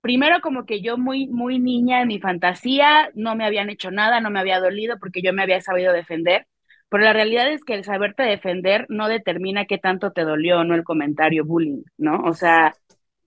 primero 0.00 0.40
como 0.40 0.66
que 0.66 0.82
yo 0.82 0.98
muy, 0.98 1.26
muy 1.28 1.58
niña 1.58 2.02
en 2.02 2.08
mi 2.08 2.20
fantasía, 2.20 3.10
no 3.14 3.36
me 3.36 3.44
habían 3.46 3.70
hecho 3.70 3.90
nada, 3.90 4.20
no 4.20 4.30
me 4.30 4.40
había 4.40 4.60
dolido 4.60 4.98
porque 4.98 5.22
yo 5.22 5.32
me 5.32 5.42
había 5.42 5.60
sabido 5.60 5.92
defender, 5.92 6.46
pero 6.88 7.04
la 7.04 7.12
realidad 7.12 7.50
es 7.52 7.64
que 7.64 7.74
el 7.74 7.84
saberte 7.84 8.22
defender 8.24 8.86
no 8.88 9.08
determina 9.08 9.66
qué 9.66 9.78
tanto 9.78 10.12
te 10.12 10.22
dolió 10.24 10.60
o 10.60 10.64
no 10.64 10.74
el 10.74 10.84
comentario 10.84 11.44
bullying, 11.44 11.82
¿no? 11.98 12.22
O 12.24 12.34
sea, 12.34 12.76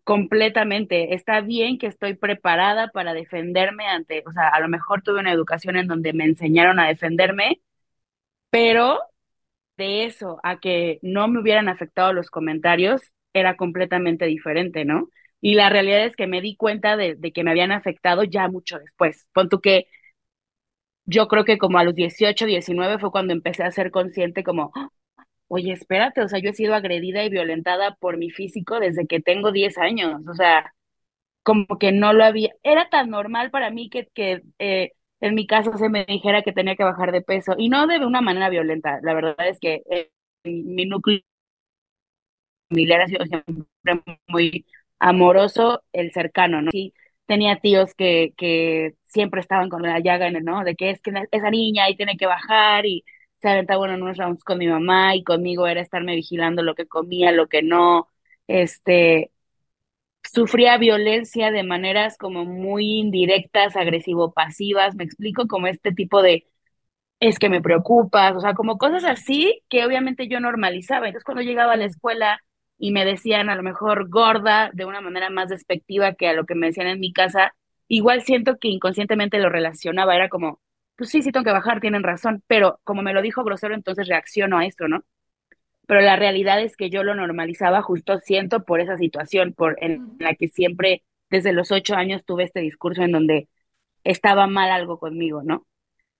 completamente. 0.03 1.13
Está 1.15 1.41
bien 1.41 1.77
que 1.77 1.87
estoy 1.87 2.15
preparada 2.15 2.89
para 2.89 3.13
defenderme 3.13 3.87
ante, 3.87 4.23
o 4.27 4.31
sea, 4.31 4.49
a 4.49 4.59
lo 4.61 4.69
mejor 4.69 5.01
tuve 5.03 5.19
una 5.19 5.33
educación 5.33 5.77
en 5.77 5.87
donde 5.87 6.13
me 6.13 6.25
enseñaron 6.25 6.79
a 6.79 6.87
defenderme, 6.87 7.61
pero 8.57 8.99
de 9.77 10.05
eso 10.05 10.39
a 10.43 10.59
que 10.59 10.99
no 11.03 11.27
me 11.27 11.39
hubieran 11.39 11.69
afectado 11.69 12.11
los 12.11 12.31
comentarios 12.31 13.03
era 13.33 13.55
completamente 13.55 14.25
diferente, 14.25 14.83
¿no? 14.83 15.09
Y 15.41 15.53
la 15.53 15.69
realidad 15.69 16.05
es 16.05 16.15
que 16.15 16.25
me 16.25 16.41
di 16.41 16.55
cuenta 16.55 16.97
de, 16.97 17.19
que 17.33 17.43
me 17.43 17.51
habían 17.51 17.71
afectado 17.71 18.23
ya 18.23 18.47
mucho 18.49 18.79
después. 18.79 19.27
Pon 19.33 19.49
tú 19.49 19.61
que 19.61 19.87
yo 21.05 21.27
creo 21.27 21.45
que 21.45 21.57
como 21.59 21.77
a 21.77 21.83
los 21.83 21.95
18, 21.95 22.45
19 22.47 22.99
fue 22.99 23.11
cuando 23.11 23.33
empecé 23.33 23.63
a 23.63 23.71
ser 23.71 23.91
consciente 23.91 24.43
como, 24.43 24.71
oye, 25.47 25.73
espérate, 25.73 26.21
o 26.21 26.27
sea, 26.29 26.39
yo 26.39 26.51
he 26.51 26.53
sido 26.53 26.75
agredida 26.75 27.23
y 27.25 27.29
violentada 27.29 27.95
por 27.97 28.17
mi 28.17 28.31
físico 28.31 28.79
desde 28.79 29.07
que 29.07 29.21
tengo 29.21 29.51
10 29.51 29.77
años, 29.77 30.21
o 30.29 30.33
sea, 30.35 30.73
como 31.43 31.79
que 31.79 31.91
no 31.93 32.13
lo 32.13 32.25
había, 32.25 32.51
era 32.63 32.89
tan 32.89 33.09
normal 33.11 33.51
para 33.51 33.71
mí 33.71 33.89
que, 33.89 34.07
que 34.13 34.43
eh, 34.59 34.93
en 35.21 35.35
mi 35.35 35.47
caso 35.47 35.77
se 35.77 35.89
me 35.89 36.05
dijera 36.05 36.43
que 36.43 36.53
tenía 36.53 36.75
que 36.75 36.83
bajar 36.83 37.11
de 37.11 37.21
peso 37.21 37.55
y 37.57 37.69
no 37.69 37.87
de 37.87 38.05
una 38.05 38.21
manera 38.21 38.49
violenta, 38.49 38.99
la 39.03 39.13
verdad 39.13 39.35
es 39.47 39.59
que 39.59 39.83
eh, 39.89 40.11
mi 40.43 40.85
núcleo 40.85 41.21
familiar 42.69 43.01
ha 43.01 43.07
sido 43.07 43.25
siempre 43.25 43.63
muy 44.27 44.65
amoroso, 44.99 45.83
el 45.93 46.11
cercano, 46.11 46.61
¿no? 46.61 46.71
Sí, 46.71 46.93
tenía 47.25 47.59
tíos 47.59 47.93
que, 47.95 48.33
que 48.37 48.95
siempre 49.03 49.41
estaban 49.41 49.69
con 49.69 49.81
la 49.83 49.99
llaga 49.99 50.29
¿no? 50.31 50.63
De 50.63 50.75
que 50.75 50.89
es 50.91 51.01
que 51.01 51.11
esa 51.31 51.49
niña 51.51 51.85
ahí 51.85 51.95
tiene 51.95 52.17
que 52.17 52.25
bajar 52.25 52.85
y 52.85 53.03
se 53.41 53.49
aventaba 53.49 53.87
en 53.87 54.01
unos 54.01 54.17
rounds 54.17 54.43
con 54.43 54.57
mi 54.57 54.67
mamá 54.67 55.15
y 55.15 55.23
conmigo 55.23 55.67
era 55.67 55.81
estarme 55.81 56.15
vigilando 56.15 56.63
lo 56.63 56.73
que 56.75 56.87
comía, 56.87 57.31
lo 57.31 57.47
que 57.47 57.61
no, 57.61 58.07
este, 58.47 59.31
sufría 60.33 60.77
violencia 60.77 61.51
de 61.51 61.63
maneras 61.63 62.17
como 62.17 62.45
muy 62.45 62.99
indirectas, 62.99 63.75
agresivo-pasivas, 63.75 64.95
me 64.95 65.03
explico, 65.03 65.47
como 65.47 65.67
este 65.67 65.91
tipo 65.93 66.21
de, 66.21 66.45
es 67.19 67.39
que 67.39 67.49
me 67.49 67.61
preocupas, 67.61 68.35
o 68.35 68.41
sea, 68.41 68.53
como 68.53 68.77
cosas 68.77 69.03
así 69.05 69.61
que 69.69 69.85
obviamente 69.85 70.27
yo 70.27 70.39
normalizaba. 70.39 71.07
Entonces 71.07 71.23
cuando 71.25 71.41
llegaba 71.43 71.73
a 71.73 71.77
la 71.77 71.85
escuela 71.85 72.41
y 72.77 72.91
me 72.91 73.05
decían 73.05 73.49
a 73.49 73.55
lo 73.55 73.63
mejor 73.63 74.09
gorda 74.09 74.69
de 74.73 74.85
una 74.85 75.01
manera 75.01 75.29
más 75.29 75.49
despectiva 75.49 76.13
que 76.13 76.27
a 76.27 76.33
lo 76.33 76.45
que 76.45 76.55
me 76.55 76.67
decían 76.67 76.87
en 76.87 76.99
mi 76.99 77.13
casa, 77.13 77.55
igual 77.87 78.21
siento 78.21 78.57
que 78.59 78.67
inconscientemente 78.69 79.39
lo 79.39 79.49
relacionaba, 79.49 80.15
era 80.15 80.29
como, 80.29 80.61
pues 80.95 81.09
sí, 81.09 81.21
sí 81.23 81.31
tengo 81.31 81.43
que 81.45 81.51
bajar, 81.51 81.79
tienen 81.81 82.03
razón, 82.03 82.43
pero 82.47 82.79
como 82.83 83.01
me 83.01 83.13
lo 83.13 83.21
dijo 83.21 83.43
grosero, 83.43 83.73
entonces 83.75 84.07
reacciono 84.07 84.59
a 84.59 84.65
esto, 84.65 84.87
¿no? 84.87 85.03
Pero 85.87 86.01
la 86.01 86.17
realidad 86.17 86.61
es 86.61 86.77
que 86.77 86.91
yo 86.91 87.03
lo 87.03 87.15
normalizaba 87.15 87.81
justo 87.83 88.19
siento 88.19 88.65
por 88.65 88.81
esa 88.81 88.97
situación, 88.97 89.53
por 89.55 89.83
en 89.83 90.03
la 90.19 90.35
que 90.35 90.49
siempre 90.49 91.03
desde 91.31 91.53
los 91.53 91.71
ocho 91.73 91.95
años 91.95 92.23
tuve 92.25 92.45
este 92.45 92.61
discurso 92.61 93.03
en 93.03 93.13
donde 93.13 93.49
estaba 94.03 94.47
mal 94.47 94.71
algo 94.71 94.99
conmigo, 94.99 95.43
¿no? 95.43 95.67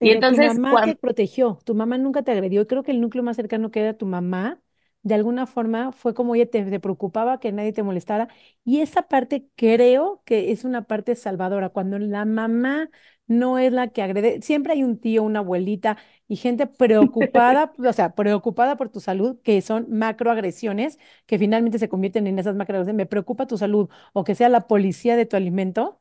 Y 0.02 0.12
tu 0.28 0.38
entonces 0.38 0.44
mamá 0.44 0.80
te 0.82 0.96
cuando, 0.96 0.96
protegió, 0.96 1.60
tu 1.66 1.76
mamá 1.76 1.98
nunca 1.98 2.24
te 2.24 2.32
agredió. 2.32 2.68
Creo 2.68 2.84
que 2.84 2.92
el 2.92 3.02
núcleo 3.02 3.24
más 3.24 3.36
cercano 3.38 3.72
que 3.72 3.82
era 3.82 3.98
tu 3.98 4.06
mamá, 4.06 4.62
de 5.04 5.16
alguna 5.16 5.48
forma 5.48 5.92
fue 5.92 6.14
como 6.14 6.36
ella 6.36 6.50
te, 6.50 6.64
te 6.66 6.80
preocupaba 6.80 7.40
que 7.40 7.52
nadie 7.52 7.74
te 7.74 7.84
molestara. 7.84 8.28
Y 8.64 8.82
esa 8.82 9.04
parte 9.08 9.48
creo 9.56 10.22
que 10.26 10.52
es 10.52 10.64
una 10.66 10.84
parte 10.84 11.16
salvadora. 11.16 11.70
Cuando 11.70 12.00
la 12.00 12.26
mamá 12.26 12.90
no 13.28 13.58
es 13.60 13.72
la 13.74 13.90
que 13.90 14.02
agrede, 14.02 14.42
siempre 14.42 14.74
hay 14.74 14.84
un 14.84 15.00
tío, 15.00 15.24
una 15.24 15.40
abuelita 15.40 15.98
y 16.28 16.36
gente 16.38 16.68
preocupada, 16.68 17.74
o 17.78 17.94
sea, 17.94 18.14
preocupada 18.16 18.76
por 18.78 18.90
tu 18.90 19.00
salud, 19.00 19.40
que 19.44 19.62
son 19.62 19.88
macroagresiones, 19.90 21.00
que 21.26 21.40
finalmente 21.40 21.80
se 21.80 21.90
convierten 21.90 22.28
en 22.28 22.40
esas 22.40 22.56
macroagresiones. 22.56 22.98
Me 22.98 23.06
preocupa 23.06 23.48
tu 23.48 23.58
salud, 23.58 23.90
o 24.14 24.24
que 24.24 24.36
sea 24.36 24.50
la 24.50 24.68
policía 24.68 25.16
de 25.16 25.26
tu 25.26 25.36
alimento 25.38 26.00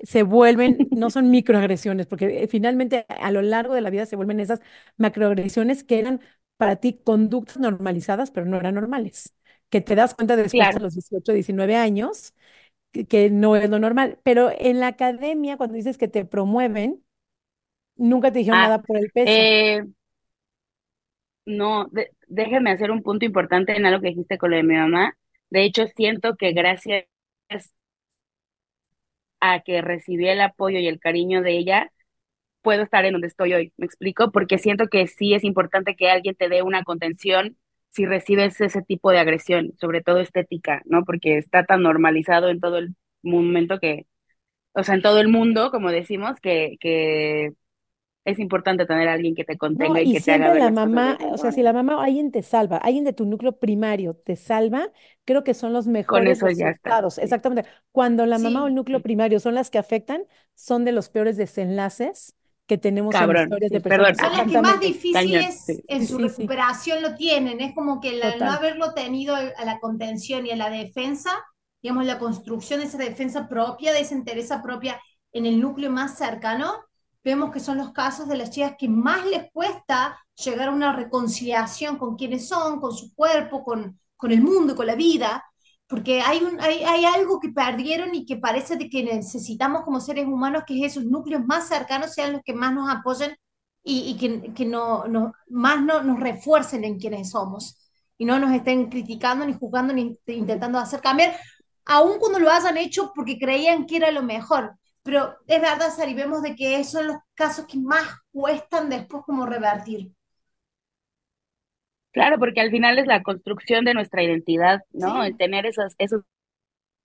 se 0.00 0.22
vuelven, 0.22 0.88
no 0.90 1.10
son 1.10 1.30
microagresiones, 1.30 2.06
porque 2.06 2.42
eh, 2.44 2.48
finalmente 2.48 3.06
a 3.08 3.30
lo 3.30 3.42
largo 3.42 3.74
de 3.74 3.80
la 3.80 3.90
vida 3.90 4.06
se 4.06 4.16
vuelven 4.16 4.40
esas 4.40 4.60
macroagresiones 4.96 5.84
que 5.84 5.98
eran 5.98 6.20
para 6.56 6.76
ti 6.76 7.00
conductas 7.04 7.58
normalizadas, 7.58 8.30
pero 8.30 8.46
no 8.46 8.56
eran 8.58 8.74
normales, 8.76 9.34
que 9.70 9.80
te 9.80 9.94
das 9.94 10.14
cuenta 10.14 10.36
después 10.36 10.76
a 10.76 10.78
claro, 10.78 10.80
los 10.80 10.94
18 10.94 11.32
19 11.32 11.76
años 11.76 12.34
que, 12.92 13.06
que 13.06 13.30
no 13.30 13.56
es 13.56 13.70
lo 13.70 13.80
normal. 13.80 14.20
Pero 14.24 14.52
en 14.58 14.80
la 14.80 14.88
academia, 14.88 15.58
cuando 15.58 15.76
dices 15.76 15.98
que 15.98 16.08
te 16.08 16.26
promueven, 16.26 17.03
nunca 17.96 18.32
te 18.32 18.38
dijeron 18.40 18.60
ah, 18.60 18.62
nada 18.62 18.82
por 18.82 18.96
el 18.98 19.10
peso. 19.10 19.48
eh, 19.48 19.84
no, 21.46 21.86
de- 21.92 22.10
déjenme 22.28 22.70
hacer 22.70 22.90
un 22.90 23.02
punto 23.02 23.24
importante 23.24 23.76
en 23.76 23.86
algo 23.86 24.00
que 24.00 24.08
dijiste 24.08 24.38
con 24.38 24.50
lo 24.50 24.56
de 24.56 24.62
mi 24.62 24.74
mamá. 24.76 25.16
De 25.50 25.64
hecho, 25.64 25.86
siento 25.88 26.36
que 26.36 26.52
gracias 26.52 27.04
a 29.40 29.60
que 29.60 29.82
recibí 29.82 30.28
el 30.28 30.40
apoyo 30.40 30.78
y 30.78 30.88
el 30.88 31.00
cariño 31.00 31.42
de 31.42 31.56
ella, 31.58 31.92
puedo 32.62 32.82
estar 32.84 33.04
en 33.04 33.12
donde 33.14 33.28
estoy 33.28 33.54
hoy. 33.54 33.74
¿Me 33.78 33.86
explico? 33.86 34.32
Porque 34.32 34.58
siento 34.58 34.88
que 34.88 35.06
sí 35.08 35.34
es 35.34 35.44
importante 35.44 35.96
que 35.96 36.10
alguien 36.10 36.36
te 36.36 36.48
dé 36.50 36.62
una 36.62 36.84
contención 36.84 37.58
si 37.90 38.06
recibes 38.06 38.60
ese 38.60 38.82
tipo 38.82 39.10
de 39.12 39.18
agresión, 39.20 39.72
sobre 39.80 40.02
todo 40.02 40.20
estética, 40.20 40.82
¿no? 40.86 41.04
Porque 41.04 41.38
está 41.38 41.64
tan 41.66 41.82
normalizado 41.82 42.48
en 42.50 42.60
todo 42.60 42.78
el 42.78 42.96
momento 43.22 43.80
que, 43.80 44.06
o 44.74 44.84
sea, 44.84 44.94
en 44.96 45.02
todo 45.02 45.20
el 45.20 45.28
mundo, 45.28 45.70
como 45.72 45.90
decimos, 45.92 46.40
que, 46.40 46.76
que 46.80 47.52
es 48.24 48.38
importante 48.38 48.86
tener 48.86 49.08
a 49.08 49.12
alguien 49.14 49.34
que 49.34 49.44
te 49.44 49.58
No, 49.76 49.86
contenga 49.86 50.00
y 50.00 50.06
y 50.06 50.08
que 50.08 50.20
te 50.20 50.32
haga 50.32 50.48
siempre 50.48 50.54
ver 50.54 50.62
la 50.62 50.70
las 50.70 50.78
cosas 50.80 51.04
de 51.06 51.10
mamá, 51.10 51.18
o 51.32 51.38
sea, 51.38 51.52
si 51.52 51.62
la 51.62 51.72
mamá 51.72 51.96
o 51.98 52.00
alguien 52.00 52.30
te 52.32 52.42
salva, 52.42 52.78
alguien 52.78 53.04
de 53.04 53.12
tu 53.12 53.26
núcleo 53.26 53.58
primario 53.58 54.14
te 54.14 54.36
salva, 54.36 54.90
creo 55.24 55.44
que 55.44 55.54
son 55.54 55.72
los 55.72 55.86
Con 56.06 56.26
mejores 56.26 56.28
eso 56.28 56.48
ya 56.50 56.70
está. 56.70 56.92
resultados. 56.92 57.18
Sí. 57.18 57.18
Exactamente. 57.18 57.68
Cuando 57.92 58.26
la 58.26 58.38
mamá 58.38 58.64
o 58.64 58.66
el 58.68 58.74
sí, 58.74 58.74
núcleo 58.74 59.02
primario 59.02 59.40
son 59.40 59.54
las 59.54 59.70
que 59.70 59.78
afectan, 59.78 60.24
son 60.54 60.84
de 60.84 60.92
los 60.92 61.08
peores 61.10 61.36
desenlaces 61.36 62.36
que 62.66 62.78
tenemos 62.78 63.20
en 63.20 63.30
Cabrón. 63.30 63.32
historias 63.32 63.72
de 63.72 63.80
Sí, 63.80 63.82
personas. 63.82 64.14
perdón. 64.14 64.16
son 64.16 64.32
las 64.32 64.46
que 64.46 64.58
más 64.58 64.80
Exactamente. 64.80 64.80
difíciles 64.80 65.82
en 65.86 66.06
su 66.06 66.18
sí, 66.18 66.28
sí, 66.28 66.52
recuperación 66.52 67.02
lo 67.02 67.14
tienen. 67.16 67.60
Es 67.60 67.74
como 67.74 68.00
que 68.00 68.20
el 68.20 68.44
no 68.44 68.50
total. 68.50 68.52
haberlo 68.52 68.94
tenido 68.94 69.34
a 69.36 69.64
la 69.64 69.80
contención 69.80 70.46
y 70.46 70.50
a 70.50 70.56
la 70.56 70.70
defensa, 70.70 71.30
digamos, 71.82 72.04
la 72.06 72.18
construcción 72.18 72.80
de 72.80 72.86
esa 72.86 72.98
defensa 72.98 73.48
propia, 73.48 73.92
de 73.92 74.00
esa 74.00 74.14
entereza 74.14 74.62
propia 74.62 75.00
en 75.32 75.46
el 75.46 75.60
núcleo 75.60 75.90
más 75.90 76.16
cercano, 76.18 76.74
vemos 77.24 77.50
que 77.52 77.60
son 77.60 77.78
los 77.78 77.92
casos 77.92 78.28
de 78.28 78.36
las 78.36 78.50
chicas 78.50 78.74
que 78.78 78.88
más 78.88 79.24
les 79.26 79.50
cuesta 79.52 80.18
llegar 80.44 80.68
a 80.68 80.72
una 80.72 80.92
reconciliación 80.92 81.96
con 81.98 82.16
quienes 82.16 82.48
son, 82.48 82.80
con 82.80 82.92
su 82.94 83.14
cuerpo, 83.14 83.64
con, 83.64 83.98
con 84.16 84.32
el 84.32 84.42
mundo, 84.42 84.76
con 84.76 84.86
la 84.86 84.94
vida, 84.94 85.44
porque 85.86 86.20
hay, 86.20 86.42
un, 86.42 86.60
hay, 86.60 86.82
hay 86.84 87.04
algo 87.04 87.40
que 87.40 87.50
perdieron 87.50 88.14
y 88.14 88.26
que 88.26 88.36
parece 88.36 88.76
de 88.76 88.88
que 88.88 89.02
necesitamos 89.04 89.82
como 89.82 90.00
seres 90.00 90.26
humanos 90.26 90.64
que 90.66 90.84
esos 90.84 91.04
núcleos 91.04 91.44
más 91.44 91.68
cercanos 91.68 92.12
sean 92.14 92.32
los 92.32 92.42
que 92.42 92.54
más 92.54 92.72
nos 92.74 92.90
apoyen 92.90 93.36
y, 93.82 94.00
y 94.10 94.16
que, 94.16 94.52
que 94.54 94.64
no, 94.64 95.04
no, 95.06 95.32
más 95.48 95.82
no, 95.82 96.02
nos 96.02 96.20
refuercen 96.20 96.84
en 96.84 96.98
quienes 96.98 97.30
somos 97.30 97.78
y 98.16 98.24
no 98.24 98.38
nos 98.38 98.52
estén 98.52 98.88
criticando, 98.88 99.44
ni 99.46 99.54
juzgando, 99.54 99.92
ni 99.92 100.18
intentando 100.26 100.78
hacer 100.78 101.00
cambiar, 101.00 101.36
aun 101.84 102.18
cuando 102.18 102.38
lo 102.38 102.50
hayan 102.50 102.76
hecho 102.76 103.12
porque 103.14 103.38
creían 103.38 103.86
que 103.86 103.96
era 103.96 104.10
lo 104.10 104.22
mejor. 104.22 104.76
Pero 105.04 105.36
es 105.46 105.60
verdad, 105.62 105.90
Sari, 105.94 106.14
vemos 106.14 106.42
de 106.42 106.56
que 106.56 106.80
esos 106.80 106.92
son 106.94 107.06
los 107.08 107.18
casos 107.34 107.66
que 107.66 107.78
más 107.78 108.08
cuestan 108.32 108.90
después 108.90 109.22
como 109.24 109.46
revertir. 109.46 110.12
Claro, 112.12 112.38
porque 112.38 112.60
al 112.60 112.70
final 112.70 112.98
es 112.98 113.06
la 113.06 113.22
construcción 113.22 113.84
de 113.84 113.94
nuestra 113.94 114.22
identidad, 114.22 114.82
¿no? 114.92 115.24
El 115.24 115.36
tener 115.36 115.66
esos, 115.66 115.94
esos 115.98 116.22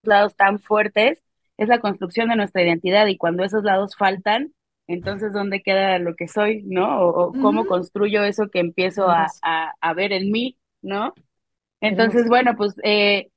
lados 0.03 0.35
tan 0.35 0.59
fuertes 0.59 1.23
es 1.57 1.69
la 1.69 1.79
construcción 1.81 2.29
de 2.29 2.37
nuestra 2.37 2.63
identidad 2.63 3.07
y 3.07 3.17
cuando 3.17 3.43
esos 3.43 3.63
lados 3.63 3.95
faltan, 3.97 4.53
entonces 4.87 5.33
¿dónde 5.33 5.61
queda 5.63 5.99
lo 5.99 6.15
que 6.15 6.27
soy, 6.27 6.63
¿no? 6.65 7.01
O, 7.01 7.29
o 7.31 7.37
cómo 7.37 7.65
construyo 7.67 8.23
eso 8.23 8.49
que 8.49 8.59
empiezo 8.59 9.09
a, 9.09 9.35
a, 9.43 9.73
a 9.81 9.93
ver 9.95 10.13
en 10.13 10.31
mí, 10.31 10.57
¿no? 10.81 11.15
Entonces, 11.81 12.27
bueno, 12.27 12.55
pues 12.57 12.75
eh, 12.83 13.31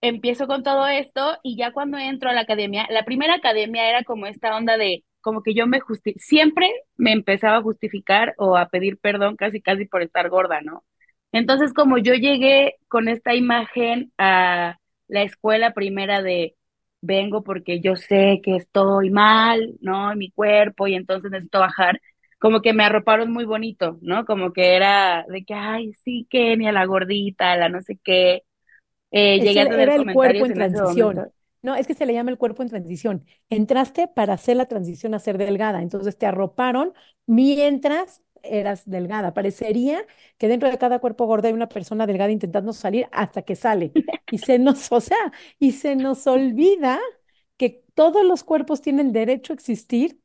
empiezo 0.00 0.46
con 0.46 0.62
todo 0.62 0.86
esto 0.86 1.38
y 1.42 1.56
ya 1.56 1.72
cuando 1.72 1.98
entro 1.98 2.30
a 2.30 2.32
la 2.32 2.42
academia, 2.42 2.86
la 2.90 3.04
primera 3.04 3.34
academia 3.34 3.88
era 3.88 4.04
como 4.04 4.26
esta 4.26 4.56
onda 4.56 4.76
de, 4.76 5.04
como 5.20 5.42
que 5.42 5.54
yo 5.54 5.66
me 5.66 5.80
justi 5.80 6.14
siempre 6.18 6.70
me 6.96 7.12
empezaba 7.12 7.56
a 7.58 7.62
justificar 7.62 8.34
o 8.38 8.56
a 8.56 8.68
pedir 8.68 8.98
perdón 8.98 9.36
casi 9.36 9.60
casi 9.60 9.86
por 9.86 10.02
estar 10.02 10.28
gorda, 10.30 10.60
¿no? 10.62 10.84
Entonces, 11.32 11.74
como 11.74 11.98
yo 11.98 12.14
llegué 12.14 12.76
con 12.88 13.08
esta 13.08 13.34
imagen 13.34 14.12
a 14.18 14.78
la 15.08 15.22
escuela 15.22 15.74
primera 15.74 16.22
de 16.22 16.54
vengo 17.00 17.44
porque 17.44 17.80
yo 17.80 17.96
sé 17.96 18.40
que 18.42 18.56
estoy 18.56 19.10
mal, 19.10 19.74
¿no? 19.80 20.14
Mi 20.16 20.30
cuerpo 20.30 20.86
y 20.86 20.94
entonces 20.94 21.30
necesito 21.30 21.60
bajar, 21.60 22.00
como 22.38 22.62
que 22.62 22.72
me 22.72 22.84
arroparon 22.84 23.32
muy 23.32 23.44
bonito, 23.44 23.98
¿no? 24.02 24.24
Como 24.24 24.52
que 24.52 24.74
era 24.76 25.24
de 25.28 25.44
que, 25.44 25.54
ay, 25.54 25.92
sí, 26.04 26.26
Kenia, 26.30 26.72
la 26.72 26.86
gordita, 26.86 27.56
la 27.56 27.68
no 27.68 27.82
sé 27.82 27.98
qué 28.02 28.42
eh, 29.10 29.38
llegué 29.38 29.50
Ese 29.50 29.60
a 29.60 29.64
tener 29.64 29.88
era 29.88 29.94
el 29.96 30.12
cuerpo 30.12 30.44
en 30.44 30.52
en 30.52 30.54
transición. 30.54 31.32
No, 31.60 31.74
es 31.74 31.86
que 31.86 31.94
se 31.94 32.06
le 32.06 32.12
llama 32.12 32.30
el 32.30 32.38
cuerpo 32.38 32.62
en 32.62 32.68
transición. 32.68 33.26
Entraste 33.50 34.06
para 34.06 34.34
hacer 34.34 34.56
la 34.56 34.66
transición 34.66 35.14
a 35.14 35.18
ser 35.18 35.38
delgada, 35.38 35.82
entonces 35.82 36.16
te 36.16 36.26
arroparon 36.26 36.94
mientras 37.26 38.22
eras 38.42 38.88
delgada. 38.88 39.34
Parecería 39.34 40.06
que 40.38 40.48
dentro 40.48 40.70
de 40.70 40.78
cada 40.78 41.00
cuerpo 41.00 41.26
gordo 41.26 41.48
hay 41.48 41.54
una 41.54 41.68
persona 41.68 42.06
delgada 42.06 42.30
intentando 42.30 42.72
salir 42.72 43.08
hasta 43.10 43.42
que 43.42 43.56
sale. 43.56 43.96
Y 44.30 44.38
se 44.38 44.58
nos, 44.58 44.92
o 44.92 45.00
sea, 45.00 45.32
y 45.58 45.72
se 45.72 45.96
nos 45.96 46.26
olvida 46.26 47.00
que 47.56 47.84
todos 47.94 48.24
los 48.24 48.44
cuerpos 48.44 48.80
tienen 48.80 49.12
derecho 49.12 49.52
a 49.52 49.56
existir 49.56 50.20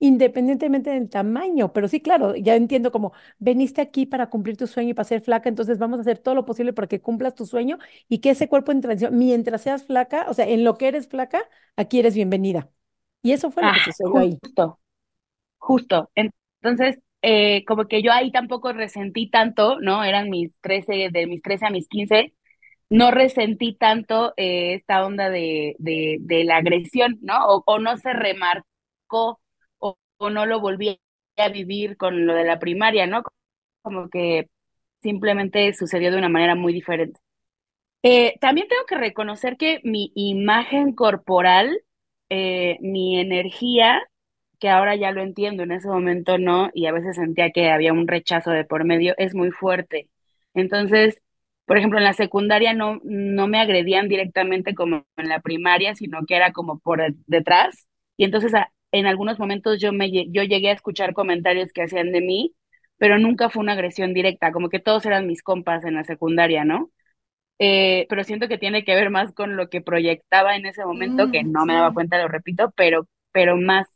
independientemente 0.00 0.90
del 0.90 1.08
tamaño. 1.10 1.72
Pero 1.72 1.88
sí, 1.88 2.02
claro, 2.02 2.36
ya 2.36 2.56
entiendo 2.56 2.92
como 2.92 3.12
veniste 3.38 3.80
aquí 3.82 4.06
para 4.06 4.30
cumplir 4.30 4.56
tu 4.58 4.66
sueño 4.68 4.90
y 4.90 4.94
para 4.94 5.08
ser 5.08 5.22
flaca, 5.22 5.48
entonces 5.50 5.78
vamos 5.78 5.98
a 6.00 6.02
hacer 6.02 6.18
todo 6.18 6.34
lo 6.36 6.46
posible 6.46 6.72
para 6.74 6.88
que 6.88 7.00
cumplas 7.02 7.34
tu 7.36 7.46
sueño 7.46 7.78
y 8.08 8.20
que 8.20 8.30
ese 8.30 8.48
cuerpo 8.48 8.72
en 8.72 8.80
transición, 8.82 9.18
mientras 9.18 9.62
seas 9.62 9.84
flaca, 9.86 10.26
o 10.28 10.34
sea, 10.34 10.48
en 10.48 10.64
lo 10.64 10.78
que 10.78 10.88
eres 10.88 11.08
flaca, 11.08 11.42
aquí 11.76 12.00
eres 12.00 12.14
bienvenida. 12.16 12.70
Y 13.22 13.32
eso 13.32 13.50
fue 13.52 13.62
lo 13.64 13.70
Ah, 13.70 13.74
que 13.74 13.80
sucedió 13.80 14.18
ahí. 14.20 14.40
justo, 14.42 14.80
justo. 15.58 16.10
Entonces, 16.16 17.00
eh, 17.22 17.64
como 17.66 17.86
que 17.88 18.02
yo 18.02 18.12
ahí 18.12 18.32
tampoco 18.32 18.72
resentí 18.72 19.30
tanto, 19.30 19.80
¿no? 19.80 20.04
Eran 20.04 20.30
mis 20.30 20.52
13 20.62 21.10
de 21.12 21.26
mis 21.28 21.42
13 21.42 21.66
a 21.66 21.70
mis 21.70 21.88
15 21.88 22.34
no 22.90 23.10
resentí 23.10 23.74
tanto 23.76 24.34
eh, 24.38 24.74
esta 24.76 25.06
onda 25.06 25.30
de, 25.30 25.76
de, 25.80 26.18
de 26.22 26.44
la 26.44 26.58
agresión, 26.58 27.18
¿no? 27.22 27.36
O, 27.48 27.64
o 27.66 27.80
no 27.80 27.98
se 27.98 28.12
remarcó 28.14 29.39
no 30.28 30.44
lo 30.46 30.60
volví 30.60 31.00
a 31.36 31.48
vivir 31.48 31.96
con 31.96 32.26
lo 32.26 32.34
de 32.34 32.44
la 32.44 32.58
primaria, 32.58 33.06
¿no? 33.06 33.22
Como 33.82 34.10
que 34.10 34.48
simplemente 35.02 35.72
sucedió 35.74 36.10
de 36.12 36.18
una 36.18 36.28
manera 36.30 36.54
muy 36.56 36.72
diferente. 36.74 37.20
Eh, 38.02 38.36
también 38.40 38.68
tengo 38.68 38.84
que 38.86 38.96
reconocer 38.96 39.56
que 39.56 39.80
mi 39.84 40.12
imagen 40.14 40.94
corporal, 40.94 41.82
eh, 42.30 42.78
mi 42.80 43.20
energía, 43.20 44.02
que 44.58 44.68
ahora 44.70 44.96
ya 44.96 45.10
lo 45.12 45.22
entiendo, 45.22 45.62
en 45.62 45.72
ese 45.72 45.88
momento 45.88 46.38
no, 46.38 46.70
y 46.74 46.86
a 46.86 46.92
veces 46.92 47.16
sentía 47.16 47.50
que 47.50 47.70
había 47.70 47.92
un 47.92 48.08
rechazo 48.08 48.50
de 48.50 48.64
por 48.64 48.84
medio, 48.84 49.14
es 49.18 49.34
muy 49.34 49.50
fuerte. 49.50 50.08
Entonces, 50.54 51.20
por 51.66 51.78
ejemplo, 51.78 51.98
en 51.98 52.04
la 52.04 52.12
secundaria 52.14 52.72
no, 52.74 53.00
no 53.04 53.46
me 53.48 53.60
agredían 53.60 54.08
directamente 54.08 54.74
como 54.74 55.04
en 55.16 55.28
la 55.28 55.40
primaria, 55.40 55.94
sino 55.94 56.20
que 56.26 56.36
era 56.36 56.52
como 56.52 56.78
por 56.80 57.00
detrás. 57.26 57.86
Y 58.16 58.24
entonces 58.24 58.54
a- 58.54 58.72
en 58.92 59.06
algunos 59.06 59.38
momentos 59.38 59.78
yo, 59.80 59.92
me, 59.92 60.10
yo 60.12 60.42
llegué 60.44 60.70
a 60.70 60.72
escuchar 60.74 61.14
comentarios 61.14 61.72
que 61.72 61.82
hacían 61.82 62.12
de 62.12 62.20
mí, 62.20 62.54
pero 62.98 63.18
nunca 63.18 63.50
fue 63.50 63.62
una 63.62 63.72
agresión 63.74 64.14
directa, 64.14 64.52
como 64.52 64.68
que 64.68 64.80
todos 64.80 65.06
eran 65.06 65.26
mis 65.26 65.42
compas 65.42 65.84
en 65.84 65.94
la 65.94 66.04
secundaria, 66.04 66.64
¿no? 66.64 66.90
eh, 67.58 68.06
pero 68.08 68.24
siento 68.24 68.48
que 68.48 68.58
tiene 68.58 68.84
que 68.84 68.94
ver 68.94 69.10
más 69.10 69.32
con 69.32 69.56
lo 69.56 69.68
que 69.68 69.80
proyectaba 69.82 70.56
en 70.56 70.66
ese 70.66 70.84
momento, 70.84 71.28
que 71.30 71.42
Mm, 71.42 71.52
no 71.52 71.66
me 71.66 71.74
daba 71.74 71.92
cuenta, 71.92 72.18
lo 72.18 72.28
repito, 72.28 72.72
pero, 72.76 73.06
pero 73.32 73.56
más 73.56 73.86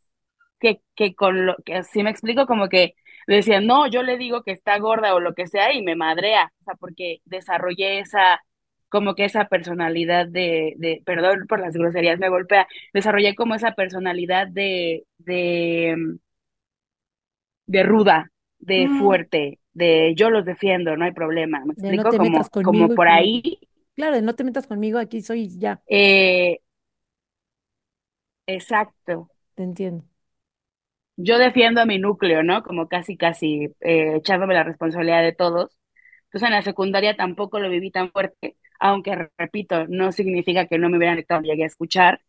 que, 0.61 0.81
que 0.95 1.15
con 1.15 1.47
lo 1.47 1.57
que 1.65 1.75
así 1.77 2.03
me 2.03 2.11
explico, 2.11 2.47
como 2.47 2.69
que 2.69 2.95
decían, 3.27 3.67
no, 3.67 3.87
yo 3.89 4.03
le 4.03 4.19
digo 4.19 4.43
que 4.43 4.53
está 4.53 4.79
gorda 4.79 5.15
o 5.15 5.21
lo 5.21 5.35
que 5.35 5.47
sea 5.47 5.73
y 5.75 5.83
me 5.83 5.97
madrea, 5.97 6.53
o 6.61 6.65
sea, 6.65 6.75
porque 6.77 7.19
desarrollé 7.25 8.01
esa, 8.01 8.43
como 8.95 9.15
que 9.17 9.25
esa 9.27 9.47
personalidad 9.49 10.29
de, 10.29 10.75
de, 10.79 11.03
perdón 11.07 11.47
por 11.49 11.61
las 11.61 11.75
groserías, 11.75 12.19
me 12.21 12.31
golpea, 12.31 12.69
desarrollé 12.95 13.35
como 13.35 13.55
esa 13.57 13.73
personalidad 13.75 14.49
de, 14.49 15.05
de, 15.19 15.97
de 17.67 17.83
ruda, 17.83 18.31
de 18.59 18.89
Mm, 18.89 18.89
fuerte, 18.89 19.59
de 19.73 20.15
yo 20.17 20.31
los 20.31 20.45
defiendo, 20.45 20.97
no 20.97 21.05
hay 21.05 21.13
problema, 21.13 21.65
me 21.65 21.73
no 21.77 22.05
explico, 22.05 22.09
te 22.09 22.19
metas 22.21 22.51
como, 22.51 22.53
como 22.63 22.93
por 22.95 23.09
ahí 23.09 23.43
claro, 23.97 24.21
no 24.23 24.35
te 24.35 24.45
metas 24.45 24.67
conmigo, 24.67 24.99
aquí 24.99 25.23
soy 25.23 25.49
ya, 25.59 25.83
Eh, 25.87 26.59
exacto. 28.47 29.31
te 29.55 29.63
entiendo. 29.65 30.05
Yo 31.17 31.39
defiendo 31.39 31.81
a 31.81 31.87
mi 31.87 31.99
núcleo, 31.99 32.43
¿no? 32.43 32.63
Como 32.63 32.89
casi, 32.89 33.17
casi 33.17 33.67
eh, 33.81 34.17
echándome 34.17 34.55
la 34.55 34.65
responsabilidad 34.65 35.23
de 35.23 35.33
todos. 35.33 35.71
Entonces 36.25 36.49
en 36.49 36.55
la 36.55 36.63
secundaria 36.63 37.17
tampoco 37.17 37.61
lo 37.61 37.71
viví 37.71 37.91
tan 37.91 38.11
fuerte, 38.13 38.57
aunque 38.81 39.29
repito, 39.39 39.87
no 39.89 40.13
significa 40.13 40.67
que 40.67 40.79
no 40.79 40.89
me 40.91 40.97
hubieran 40.99 41.19
estado, 41.19 41.43
llegué 41.43 41.65
a 41.65 41.67
escuchar. 41.67 42.21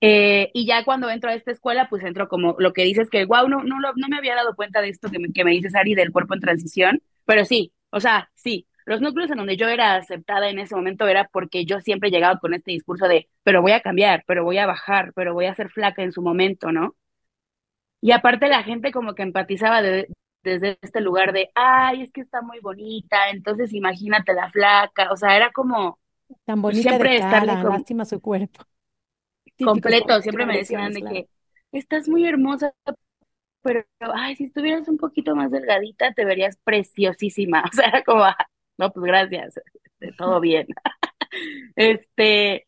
Eh, 0.00 0.50
y 0.54 0.66
ya 0.66 0.84
cuando 0.84 1.10
entro 1.10 1.30
a 1.30 1.34
esta 1.34 1.50
escuela, 1.52 1.88
pues 1.88 2.04
entro 2.04 2.28
como 2.28 2.54
lo 2.58 2.72
que 2.72 2.84
dices 2.84 3.08
que, 3.10 3.24
wow, 3.24 3.48
no, 3.48 3.64
no, 3.64 3.76
no 3.80 4.08
me 4.08 4.18
había 4.18 4.34
dado 4.34 4.54
cuenta 4.54 4.82
de 4.82 4.90
esto 4.90 5.10
que 5.10 5.18
me, 5.18 5.32
que 5.32 5.44
me 5.44 5.52
dices, 5.52 5.74
Ari, 5.74 5.94
del 5.94 6.12
cuerpo 6.12 6.34
en 6.34 6.40
transición, 6.40 7.02
pero 7.24 7.44
sí, 7.44 7.72
o 7.90 8.00
sea, 8.00 8.30
sí, 8.34 8.66
los 8.84 9.00
núcleos 9.00 9.30
en 9.30 9.38
donde 9.38 9.56
yo 9.56 9.68
era 9.68 9.96
aceptada 9.96 10.48
en 10.50 10.58
ese 10.58 10.74
momento 10.76 11.08
era 11.08 11.28
porque 11.32 11.64
yo 11.64 11.80
siempre 11.80 12.10
llegaba 12.10 12.38
con 12.38 12.54
este 12.54 12.72
discurso 12.72 13.08
de, 13.08 13.28
pero 13.42 13.62
voy 13.62 13.72
a 13.72 13.80
cambiar, 13.80 14.22
pero 14.26 14.44
voy 14.44 14.58
a 14.58 14.66
bajar, 14.66 15.12
pero 15.14 15.34
voy 15.34 15.46
a 15.46 15.54
ser 15.54 15.70
flaca 15.70 16.02
en 16.02 16.12
su 16.12 16.22
momento, 16.22 16.72
¿no? 16.72 16.94
Y 18.00 18.12
aparte 18.12 18.48
la 18.48 18.62
gente 18.62 18.92
como 18.92 19.14
que 19.14 19.22
empatizaba 19.22 19.82
de- 19.82 20.08
desde 20.46 20.78
este 20.82 21.00
lugar 21.00 21.32
de, 21.32 21.50
ay, 21.54 22.02
es 22.02 22.12
que 22.12 22.22
está 22.22 22.42
muy 22.42 22.60
bonita, 22.60 23.30
entonces 23.30 23.72
imagínate 23.74 24.32
la 24.34 24.50
flaca, 24.50 25.10
o 25.12 25.16
sea, 25.16 25.36
era 25.36 25.52
como, 25.52 25.98
Tan 26.44 26.62
pues 26.62 26.76
bonita 26.76 26.98
de 26.98 26.98
siempre 26.98 27.16
estarle 27.18 27.48
cara, 27.48 27.62
con, 27.62 27.72
lástima 27.72 28.04
su 28.04 28.20
cuerpo. 28.20 28.64
Completo, 29.64 30.14
de 30.16 30.22
siempre 30.22 30.46
me 30.46 30.58
decían 30.58 30.92
de 30.92 31.00
claro. 31.00 31.14
que 31.16 31.28
estás 31.72 32.08
muy 32.08 32.26
hermosa, 32.26 32.74
pero, 33.62 33.84
ay, 34.00 34.36
si 34.36 34.44
estuvieras 34.44 34.88
un 34.88 34.98
poquito 34.98 35.34
más 35.36 35.50
delgadita, 35.50 36.12
te 36.14 36.24
verías 36.24 36.56
preciosísima. 36.64 37.64
O 37.72 37.74
sea, 37.74 37.88
era 37.88 38.04
como, 38.04 38.24
"Ah, 38.24 38.36
no, 38.78 38.92
pues 38.92 39.06
gracias, 39.06 39.60
todo 40.18 40.40
bien. 40.40 40.66
Este, 41.76 42.66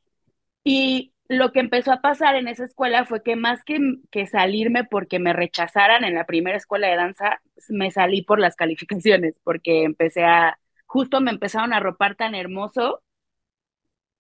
y 0.65 1.13
lo 1.29 1.53
que 1.53 1.61
empezó 1.61 1.93
a 1.93 2.01
pasar 2.01 2.37
en 2.37 2.49
esa 2.49 2.65
escuela 2.65 3.05
fue 3.07 3.23
que 3.23 3.37
más 3.37 3.65
que, 3.65 3.79
que 4.11 4.27
salirme 4.27 4.85
porque 4.85 5.19
me 5.19 5.33
rechazaran 5.33 6.05
en 6.05 6.15
la 6.15 6.27
primera 6.27 6.57
escuela 6.57 6.89
de 6.89 6.97
danza, 6.97 7.41
me 7.69 7.91
salí 7.91 8.23
por 8.23 8.41
las 8.41 8.57
calificaciones, 8.57 9.35
porque 9.45 9.85
empecé 9.85 10.25
a, 10.25 10.59
justo 10.87 11.21
me 11.21 11.31
empezaron 11.31 11.73
a 11.75 11.81
ropar 11.81 12.17
tan 12.17 12.35
hermoso 12.35 13.03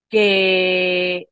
que, 0.08 1.28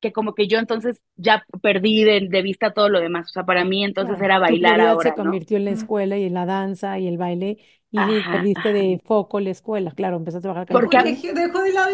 que 0.00 0.12
como 0.12 0.34
que 0.34 0.48
yo 0.48 0.58
entonces 0.58 1.02
ya 1.16 1.46
perdí 1.62 2.04
de, 2.04 2.28
de 2.30 2.42
vista 2.42 2.72
todo 2.74 2.88
lo 2.88 3.00
demás. 3.00 3.28
O 3.30 3.32
sea, 3.32 3.44
para 3.44 3.64
mí 3.64 3.84
entonces 3.84 4.20
Claro. 4.20 4.22
era 4.22 4.38
Tu 4.46 4.56
bailar 4.56 4.80
se 4.98 5.14
ahora, 5.14 5.16
¿no? 5.22 5.32
convirtió 5.32 5.56
en 5.56 5.64
la 5.66 5.70
escuela 5.72 6.18
y 6.18 6.24
en 6.24 6.34
la 6.34 6.46
danza 6.46 6.98
y 6.98 7.06
el 7.08 7.18
baile 7.18 7.58
y 7.90 8.22
Ajá, 8.22 8.22
perdiste 8.22 8.72
ajá. 8.72 8.72
de 8.72 9.00
foco 9.04 9.40
la 9.40 9.50
escuela. 9.50 9.92
Claro, 9.92 10.16
empezaste 10.16 10.48
a 10.48 10.52
bajar 10.52 10.66
Porque, 10.68 10.98
dejó 11.34 11.62
de 11.62 11.72
lado 11.72 11.90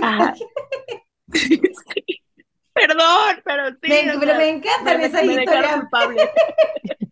sí, 1.94 2.22
perdón, 2.72 3.42
pero 3.44 3.62
Me, 3.82 4.00
sí, 4.02 4.08
o 4.10 4.20
pero 4.20 4.26
sea, 4.26 4.38
me 4.38 4.44
me, 4.44 4.48
encantan 4.48 5.00
esas 5.00 5.24
me 5.24 5.34
historias. 5.34 5.80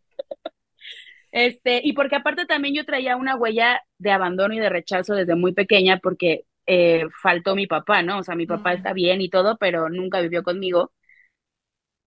Este, 1.31 1.81
y 1.85 1.92
porque 1.92 2.16
aparte 2.16 2.47
también 2.47 2.75
yo 2.75 2.85
traía 2.85 3.16
una 3.16 3.37
huella 3.37 3.83
de 3.99 4.11
abandono 4.11 4.55
y 4.55 4.61
de 4.61 4.71
rechazo 4.71 5.14
desde 5.14 5.35
muy 5.37 5.53
pequeña 5.53 5.99
porque 5.99 6.44
eh, 6.66 7.05
faltó 7.23 7.55
mi 7.55 7.66
papá, 7.66 8.03
¿no? 8.03 8.18
O 8.18 8.23
sea, 8.23 8.35
mi 8.35 8.47
papá 8.47 8.73
está 8.73 8.92
bien 8.94 9.21
y 9.21 9.29
todo, 9.31 9.57
pero 9.59 9.90
nunca 9.90 10.21
vivió 10.21 10.42
conmigo. 10.42 10.92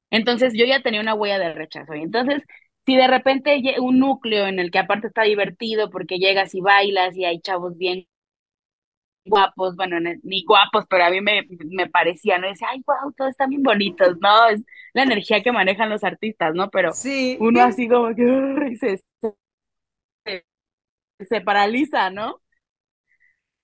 Entonces 0.09 0.53
yo 0.55 0.65
ya 0.65 0.81
tenía 0.81 1.01
una 1.01 1.13
huella 1.15 1.39
de 1.39 1.53
rechazo. 1.53 1.95
Y 1.95 2.01
entonces, 2.01 2.43
si 2.85 2.95
de 2.95 3.07
repente 3.07 3.61
un 3.79 3.99
núcleo 3.99 4.47
en 4.47 4.59
el 4.59 4.71
que 4.71 4.79
aparte 4.79 5.07
está 5.07 5.23
divertido 5.23 5.89
porque 5.89 6.17
llegas 6.17 6.53
y 6.55 6.61
bailas 6.61 7.15
y 7.17 7.25
hay 7.25 7.39
chavos 7.41 7.77
bien 7.77 8.07
guapos, 9.25 9.75
bueno, 9.75 9.97
ni 10.23 10.43
guapos, 10.45 10.85
pero 10.89 11.05
a 11.05 11.09
mí 11.09 11.21
me, 11.21 11.43
me 11.65 11.87
parecía, 11.89 12.37
¿no? 12.39 12.47
Decía, 12.47 12.67
ay, 12.71 12.83
wow, 12.85 13.13
todos 13.13 13.31
están 13.31 13.49
bien 13.49 13.63
bonitos, 13.63 14.17
¿no? 14.21 14.47
Es 14.49 14.63
la 14.93 15.03
energía 15.03 15.43
que 15.43 15.51
manejan 15.51 15.89
los 15.89 16.03
artistas, 16.03 16.53
¿no? 16.55 16.69
Pero 16.69 16.97
Sí. 16.97 17.37
uno 17.39 17.61
así 17.61 17.87
como 17.87 18.13
que 18.15 18.75
se, 18.79 18.97
se, 20.25 20.45
se 21.29 21.41
paraliza, 21.41 22.09
¿no? 22.09 22.41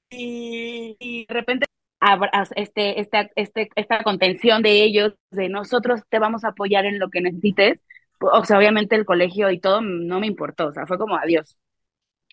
Y, 0.09 0.95
y 0.99 1.25
de 1.25 1.33
repente 1.33 1.65
este, 2.55 2.99
esta, 3.01 3.29
este, 3.35 3.69
esta 3.75 4.03
contención 4.03 4.61
de 4.63 4.83
ellos, 4.83 5.13
de 5.31 5.49
nosotros 5.49 6.01
te 6.09 6.19
vamos 6.19 6.43
a 6.43 6.49
apoyar 6.49 6.85
en 6.85 6.99
lo 6.99 7.09
que 7.09 7.21
necesites, 7.21 7.79
o 8.19 8.45
sea, 8.45 8.57
obviamente 8.57 8.95
el 8.95 9.05
colegio 9.05 9.49
y 9.51 9.59
todo 9.59 9.81
no 9.81 10.19
me 10.19 10.27
importó, 10.27 10.67
o 10.67 10.73
sea, 10.73 10.85
fue 10.87 10.97
como 10.97 11.15
adiós. 11.17 11.57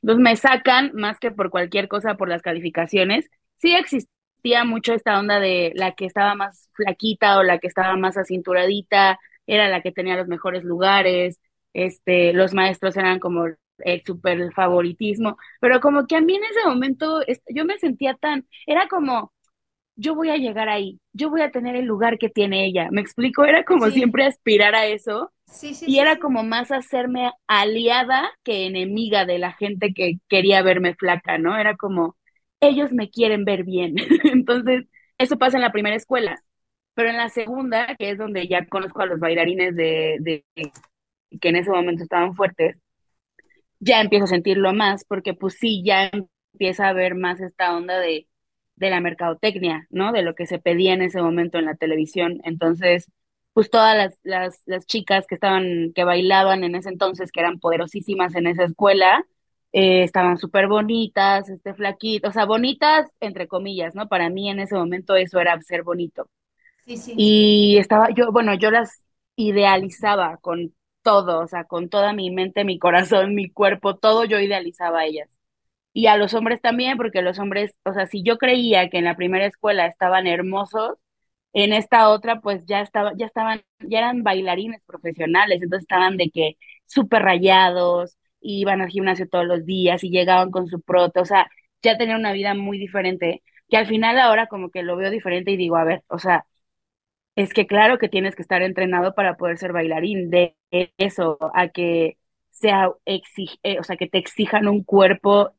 Entonces 0.05 0.23
me 0.23 0.37
sacan 0.37 0.91
más 0.95 1.19
que 1.19 1.31
por 1.31 1.51
cualquier 1.51 1.89
cosa, 1.89 2.17
por 2.17 2.29
las 2.29 2.43
calificaciones. 2.43 3.31
Sí 3.59 3.75
existía 3.75 4.65
mucho 4.65 4.93
esta 4.95 5.19
onda 5.19 5.41
de 5.41 5.73
la 5.77 5.93
que 5.95 6.05
estaba 6.07 6.35
más 6.35 6.69
flaquita 6.75 7.39
o 7.39 7.43
la 7.43 7.59
que 7.59 7.69
estaba 7.69 7.97
más 7.97 8.17
acinturadita, 8.19 9.19
era 9.47 9.69
la 9.69 9.81
que 9.83 9.93
tenía 9.93 10.17
los 10.17 10.29
mejores 10.29 10.63
lugares, 10.65 11.41
este, 11.73 12.33
los 12.35 12.53
maestros 12.55 12.97
eran 12.97 13.19
como 13.19 13.47
el 13.79 14.03
super 14.05 14.53
favoritismo, 14.53 15.37
pero 15.61 15.81
como 15.81 16.07
que 16.07 16.17
a 16.17 16.21
mí 16.21 16.35
en 16.37 16.45
ese 16.45 16.65
momento 16.67 17.23
yo 17.49 17.65
me 17.65 17.79
sentía 17.79 18.15
tan, 18.15 18.47
era 18.67 18.89
como, 18.89 19.33
yo 19.97 20.17
voy 20.17 20.31
a 20.31 20.39
llegar 20.39 20.71
ahí, 20.71 21.01
yo 21.15 21.31
voy 21.31 21.43
a 21.43 21.53
tener 21.53 21.77
el 21.77 21.87
lugar 21.87 22.19
que 22.19 22.31
tiene 22.31 22.67
ella. 22.67 22.89
¿Me 22.93 23.03
explico? 23.03 23.45
Era 23.47 23.65
como 23.65 23.91
Sí, 23.91 23.93
siempre 23.93 24.27
aspirar 24.27 24.77
a 24.77 24.87
eso 24.87 25.33
sí, 25.47 25.75
sí, 25.75 25.87
y 25.87 25.99
sí, 25.99 26.01
era 26.01 26.19
como 26.19 26.43
más 26.43 26.71
hacerme 26.73 27.31
aliada 27.47 28.31
que 28.43 28.67
enemiga 28.67 29.25
de 29.27 29.39
la 29.39 29.53
gente 29.53 29.93
que 29.95 30.19
quería 30.29 30.63
verme 30.63 30.95
flaca, 30.95 31.39
¿no? 31.39 31.57
Era 31.59 31.77
como, 31.77 32.17
ellos 32.61 32.93
me 32.93 33.11
quieren 33.11 33.45
ver 33.45 33.65
bien. 33.65 33.95
Entonces, 34.25 34.87
eso 35.19 35.39
pasa 35.39 35.57
en 35.59 35.63
la 35.63 35.73
primera 35.73 35.97
escuela, 35.97 36.37
pero 36.95 37.11
en 37.11 37.17
la 37.19 37.29
segunda, 37.31 37.97
que 37.99 38.11
es 38.11 38.19
donde 38.19 38.49
ya 38.49 38.67
conozco 38.67 39.03
a 39.03 39.07
los 39.07 39.21
bailarines 39.21 39.77
de, 39.77 40.17
de 40.21 40.45
que 41.41 41.49
en 41.51 41.57
ese 41.57 41.71
momento 41.71 42.03
estaban 42.03 42.35
fuertes, 42.35 42.77
ya 43.81 44.01
empiezo 44.01 44.25
a 44.25 44.29
sentirlo 44.29 44.73
más, 44.73 45.05
porque 45.05 45.35
pues 45.35 45.55
sí, 45.59 45.83
ya 45.85 46.11
empieza 46.53 46.89
a 46.89 46.93
ver 46.93 47.15
más 47.15 47.41
esta 47.41 47.77
onda 47.77 47.99
de, 47.99 48.29
de 48.77 48.91
la 48.91 49.01
mercadotecnia, 49.01 49.87
¿no? 49.91 50.13
De 50.13 50.23
lo 50.23 50.35
que 50.35 50.47
se 50.47 50.59
pedía 50.59 50.95
en 50.95 51.03
ese 51.03 51.21
momento 51.23 51.59
en 51.59 51.67
la 51.67 51.75
televisión. 51.77 52.41
Entonces, 52.45 53.11
pues 53.55 53.71
todas 53.71 53.97
las, 53.97 54.19
las, 54.25 54.63
las 54.67 54.87
chicas 54.87 55.27
que 55.29 55.37
estaban, 55.37 55.93
que 55.95 56.05
bailaban 56.05 56.65
en 56.65 56.77
ese 56.77 56.91
entonces, 56.91 57.33
que 57.33 57.41
eran 57.41 57.61
poderosísimas 57.61 58.37
en 58.37 58.49
esa 58.49 58.65
escuela, 58.65 59.25
eh, 59.73 60.05
estaban 60.05 60.39
súper 60.39 60.69
bonitas, 60.69 61.49
este 61.49 61.75
flaquito, 61.75 62.29
o 62.29 62.33
sea, 62.33 62.47
bonitas 62.47 63.09
entre 63.21 63.49
comillas, 63.49 63.95
¿no? 63.97 64.09
Para 64.09 64.31
mí 64.31 64.51
en 64.51 64.61
ese 64.61 64.77
momento 64.77 65.17
eso 65.17 65.41
era 65.41 65.61
ser 65.63 65.85
bonito. 65.85 66.29
Sí, 66.87 66.97
sí. 66.99 67.15
Y 67.17 67.79
estaba, 67.79 68.09
yo, 68.11 68.33
bueno, 68.33 68.55
yo 68.55 68.71
las 68.71 69.03
idealizaba 69.37 70.37
con 70.39 70.75
todo, 71.03 71.41
o 71.41 71.47
sea, 71.49 71.65
con 71.65 71.89
toda 71.89 72.13
mi 72.13 72.31
mente, 72.31 72.65
mi 72.65 72.79
corazón, 72.79 73.35
mi 73.35 73.51
cuerpo, 73.51 73.97
todo 73.97 74.25
yo 74.25 74.39
idealizaba 74.41 75.01
a 75.01 75.07
ellas. 75.07 75.29
Y 75.93 76.07
a 76.09 76.17
los 76.17 76.35
hombres 76.35 76.61
también, 76.61 76.97
porque 76.97 77.23
los 77.23 77.39
hombres, 77.39 77.79
o 77.85 77.93
sea, 77.95 78.07
si 78.07 78.23
yo 78.23 78.39
creía 78.39 78.91
que 78.91 78.99
en 78.99 79.05
la 79.05 79.17
primera 79.17 79.47
escuela 79.47 79.87
estaban 79.87 80.27
hermosos, 80.27 80.99
en 81.55 81.75
esta 81.75 82.11
otra, 82.11 82.43
pues 82.43 82.67
ya 82.67 82.83
estaba, 82.83 83.13
ya 83.17 83.27
estaban, 83.27 83.63
ya 83.81 84.01
eran 84.01 84.25
bailarines 84.25 84.83
profesionales, 84.87 85.63
entonces 85.63 85.85
estaban 85.85 86.19
de 86.19 86.31
que 86.31 86.59
súper 86.87 87.23
rayados, 87.23 88.19
iban 88.43 88.83
al 88.83 88.91
gimnasio 88.91 89.29
todos 89.29 89.47
los 89.47 89.67
días 89.67 90.05
y 90.05 90.11
llegaban 90.11 90.53
con 90.53 90.69
su 90.69 90.83
prote, 90.83 91.21
o 91.21 91.27
sea, 91.27 91.49
ya 91.83 91.99
tenían 91.99 92.21
una 92.21 92.33
vida 92.35 92.55
muy 92.55 92.79
diferente, 92.79 93.43
que 93.71 93.79
al 93.79 93.87
final 93.89 94.19
ahora 94.21 94.49
como 94.49 94.71
que 94.71 94.85
lo 94.85 94.97
veo 94.97 95.11
diferente 95.11 95.53
y 95.53 95.59
digo, 95.59 95.77
a 95.77 95.85
ver, 95.85 96.05
o 96.09 96.19
sea, 96.21 96.47
es 97.37 97.53
que 97.55 97.67
claro 97.67 97.99
que 97.99 98.09
tienes 98.09 98.37
que 98.37 98.43
estar 98.43 98.63
entrenado 98.63 99.15
para 99.15 99.37
poder 99.37 99.59
ser 99.59 99.73
bailarín, 99.73 100.31
de 100.31 100.57
eso 100.99 101.39
a 101.55 101.69
que 101.69 102.19
sea 102.51 102.91
exig 103.07 103.51
eh, 103.63 103.79
o 103.81 103.85
sea, 103.85 103.97
que 103.97 104.09
te 104.09 104.19
exijan 104.19 104.69
un 104.69 104.85
cuerpo, 104.85 105.53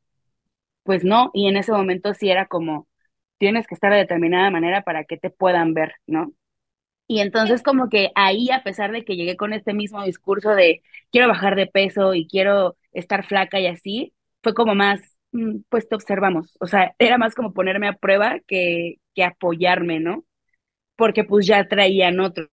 pues 0.83 1.03
no, 1.03 1.31
y 1.33 1.47
en 1.47 1.57
ese 1.57 1.71
momento 1.71 2.13
sí 2.13 2.29
era 2.29 2.47
como, 2.47 2.87
tienes 3.37 3.67
que 3.67 3.75
estar 3.75 3.91
de 3.91 3.99
determinada 3.99 4.49
manera 4.51 4.83
para 4.83 5.03
que 5.05 5.17
te 5.17 5.29
puedan 5.29 5.73
ver, 5.73 5.93
¿no? 6.07 6.33
Y 7.07 7.19
entonces 7.19 7.61
como 7.61 7.89
que 7.89 8.11
ahí, 8.15 8.49
a 8.51 8.63
pesar 8.63 8.91
de 8.91 9.05
que 9.05 9.15
llegué 9.15 9.37
con 9.37 9.53
este 9.53 9.73
mismo 9.73 10.03
discurso 10.03 10.51
de 10.51 10.81
quiero 11.11 11.27
bajar 11.27 11.55
de 11.55 11.67
peso 11.67 12.13
y 12.15 12.27
quiero 12.27 12.77
estar 12.93 13.25
flaca 13.25 13.59
y 13.59 13.67
así, 13.67 14.13
fue 14.41 14.53
como 14.53 14.73
más, 14.75 15.01
mm, 15.31 15.59
pues 15.69 15.87
te 15.87 15.95
observamos, 15.95 16.57
o 16.59 16.67
sea, 16.67 16.95
era 16.99 17.17
más 17.17 17.35
como 17.35 17.53
ponerme 17.53 17.87
a 17.87 17.93
prueba 17.93 18.39
que, 18.47 18.95
que 19.13 19.23
apoyarme, 19.23 19.99
¿no? 19.99 20.25
Porque 20.95 21.23
pues 21.23 21.45
ya 21.45 21.67
traían 21.67 22.19
otro 22.19 22.47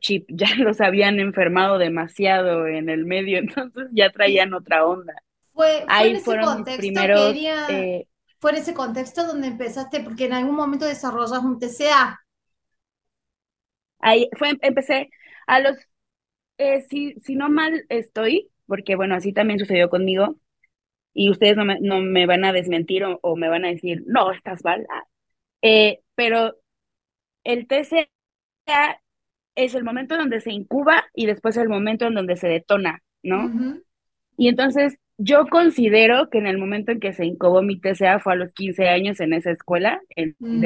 chip, 0.00 0.26
ya 0.30 0.48
los 0.58 0.80
habían 0.80 1.18
enfermado 1.20 1.78
demasiado 1.78 2.66
en 2.66 2.88
el 2.88 3.04
medio, 3.04 3.38
entonces 3.40 3.88
ya 3.92 4.10
traían 4.10 4.54
otra 4.54 4.86
onda. 4.86 5.14
fue, 5.52 5.80
fue 5.80 5.84
Ahí 5.88 6.12
ese 6.12 6.24
fueron 6.24 6.64
mis 6.64 6.76
primeros, 6.76 7.34
eh, 7.70 8.06
fue 8.44 8.50
en 8.50 8.58
ese 8.58 8.74
contexto 8.74 9.26
donde 9.26 9.46
empezaste, 9.46 10.00
porque 10.00 10.26
en 10.26 10.34
algún 10.34 10.54
momento 10.54 10.84
desarrollas 10.84 11.42
un 11.42 11.58
TCA. 11.58 12.20
ahí 14.00 14.28
fue, 14.36 14.52
empecé 14.60 15.08
a 15.46 15.60
los, 15.60 15.78
eh, 16.58 16.82
si, 16.82 17.14
si 17.22 17.36
no 17.36 17.48
mal 17.48 17.86
estoy, 17.88 18.50
porque 18.66 18.96
bueno, 18.96 19.14
así 19.14 19.32
también 19.32 19.58
sucedió 19.58 19.88
conmigo, 19.88 20.36
y 21.14 21.30
ustedes 21.30 21.56
no 21.56 21.64
me, 21.64 21.80
no 21.80 22.02
me 22.02 22.26
van 22.26 22.44
a 22.44 22.52
desmentir 22.52 23.04
o, 23.04 23.18
o 23.22 23.34
me 23.34 23.48
van 23.48 23.64
a 23.64 23.68
decir, 23.68 24.02
no, 24.06 24.30
estás 24.30 24.62
mal, 24.62 24.86
eh, 25.62 26.00
pero 26.14 26.54
el 27.44 27.66
TCA 27.66 29.00
es 29.54 29.74
el 29.74 29.84
momento 29.84 30.18
donde 30.18 30.42
se 30.42 30.52
incuba 30.52 31.06
y 31.14 31.24
después 31.24 31.56
el 31.56 31.70
momento 31.70 32.04
en 32.08 32.12
donde 32.12 32.36
se 32.36 32.48
detona, 32.48 33.02
¿no? 33.22 33.80
Y 34.36 34.48
entonces 34.48 34.98
yo 35.18 35.46
considero 35.46 36.28
que 36.30 36.38
en 36.38 36.46
el 36.46 36.58
momento 36.58 36.92
en 36.92 37.00
que 37.00 37.12
se 37.12 37.24
incubó 37.24 37.62
mi 37.62 37.80
TCA 37.80 38.18
fue 38.18 38.32
a 38.34 38.36
los 38.36 38.52
15 38.52 38.88
años 38.88 39.20
en 39.20 39.32
esa 39.32 39.50
escuela, 39.50 40.00
en 40.16 40.36
Mm. 40.38 40.64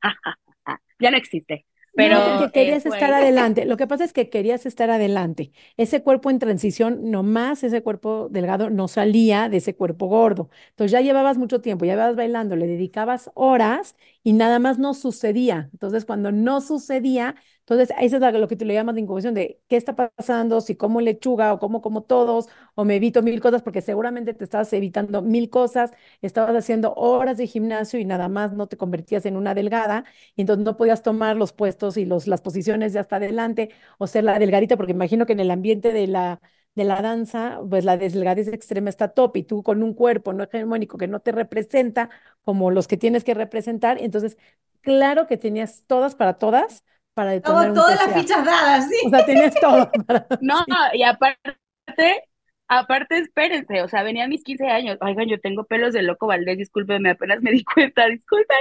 Ya 1.00 1.10
no 1.10 1.16
existe, 1.16 1.66
No, 1.94 1.94
pero 1.96 2.16
porque 2.22 2.44
eh, 2.46 2.50
querías 2.52 2.82
fue 2.82 2.96
estar 2.96 3.12
adelante. 3.14 3.64
Lo 3.66 3.76
que 3.76 3.86
pasa 3.86 4.04
es 4.04 4.12
que 4.12 4.30
querías 4.30 4.66
estar 4.66 4.90
adelante. 4.90 5.52
Ese 5.76 6.02
cuerpo 6.02 6.30
en 6.30 6.38
transición, 6.38 7.10
nomás 7.10 7.62
ese 7.64 7.82
cuerpo 7.82 8.28
delgado 8.30 8.70
no 8.70 8.88
salía 8.88 9.48
de 9.48 9.58
ese 9.58 9.76
cuerpo 9.76 10.06
gordo. 10.06 10.50
Entonces 10.70 10.92
ya 10.92 11.00
llevabas 11.00 11.38
mucho 11.38 11.60
tiempo, 11.60 11.84
ya 11.84 11.92
llevabas 11.92 12.16
bailando, 12.16 12.56
le 12.56 12.66
dedicabas 12.66 13.30
horas 13.34 13.96
y 14.24 14.32
nada 14.32 14.58
más 14.58 14.78
no 14.80 14.94
sucedía. 14.94 15.68
Entonces, 15.72 16.04
cuando 16.06 16.32
no 16.32 16.60
sucedía, 16.62 17.36
entonces 17.60 17.90
eso 18.00 18.16
es 18.16 18.34
lo 18.34 18.48
que 18.48 18.56
tú 18.56 18.64
le 18.64 18.74
llamas 18.74 18.96
de 18.96 19.02
incubación 19.02 19.34
de 19.34 19.60
qué 19.68 19.76
está 19.76 19.94
pasando, 19.94 20.60
si 20.62 20.76
como 20.76 21.00
lechuga 21.00 21.52
o 21.52 21.60
como 21.60 21.80
como 21.82 22.02
todos, 22.02 22.48
o 22.74 22.84
me 22.84 22.96
evito 22.96 23.22
mil 23.22 23.40
cosas, 23.40 23.62
porque 23.62 23.82
seguramente 23.82 24.34
te 24.34 24.44
estabas 24.44 24.72
evitando 24.72 25.22
mil 25.22 25.50
cosas, 25.50 25.92
estabas 26.22 26.56
haciendo 26.56 26.94
horas 26.94 27.36
de 27.38 27.46
gimnasio 27.46 28.00
y 28.00 28.04
nada 28.04 28.28
más 28.28 28.52
no 28.54 28.66
te 28.66 28.76
convertías 28.76 29.26
en 29.26 29.36
una 29.36 29.54
delgada 29.54 30.04
y 30.36 30.40
entonces 30.42 30.64
no 30.64 30.76
podías 30.76 31.02
tomar 31.02 31.36
los 31.36 31.52
puestos 31.52 31.96
y 31.96 32.04
los, 32.04 32.26
las 32.26 32.40
posiciones 32.42 32.92
de 32.92 32.98
hasta 33.00 33.16
adelante 33.16 33.70
o 33.98 34.06
ser 34.06 34.24
la 34.24 34.38
delgadita, 34.38 34.76
porque 34.76 34.92
imagino 34.92 35.26
que 35.26 35.32
en 35.34 35.40
el 35.40 35.50
ambiente 35.50 35.92
de 35.92 36.06
la, 36.06 36.40
de 36.74 36.84
la 36.84 37.02
danza, 37.02 37.60
pues 37.70 37.84
la 37.84 37.96
delgadez 37.96 38.48
extrema 38.48 38.90
está 38.90 39.08
top 39.08 39.36
y 39.36 39.42
tú 39.44 39.62
con 39.62 39.82
un 39.82 39.94
cuerpo 39.94 40.32
no 40.32 40.44
hegemónico 40.44 40.98
que 40.98 41.08
no 41.08 41.20
te 41.20 41.32
representa 41.32 42.10
como 42.42 42.70
los 42.70 42.88
que 42.88 42.96
tienes 42.96 43.24
que 43.24 43.34
representar, 43.34 43.98
entonces 44.02 44.36
claro 44.80 45.26
que 45.26 45.36
tenías 45.36 45.84
todas 45.86 46.14
para 46.16 46.34
todas 46.38 46.84
para 47.14 47.30
detonar 47.32 47.72
todas 47.74 47.96
las 47.96 48.12
fichas 48.12 48.44
dadas, 48.44 48.86
O 49.00 49.08
¿sí? 49.08 49.10
sea, 49.10 49.24
tenías 49.24 49.58
todo 49.58 49.90
para, 50.06 50.26
No, 50.40 50.64
y 50.94 51.02
aparte, 51.02 52.24
aparte, 52.68 53.18
espérense, 53.18 53.82
o 53.82 53.88
sea, 53.88 54.02
venían 54.02 54.30
mis 54.30 54.42
15 54.44 54.66
años, 54.68 54.98
oigan, 55.00 55.28
yo 55.28 55.40
tengo 55.40 55.64
pelos 55.64 55.92
de 55.94 56.02
loco 56.02 56.26
Valdés, 56.26 56.58
discúlpenme, 56.58 57.10
apenas 57.10 57.40
me 57.42 57.52
di 57.52 57.64
cuenta, 57.64 58.06
discúlpenme. 58.06 58.58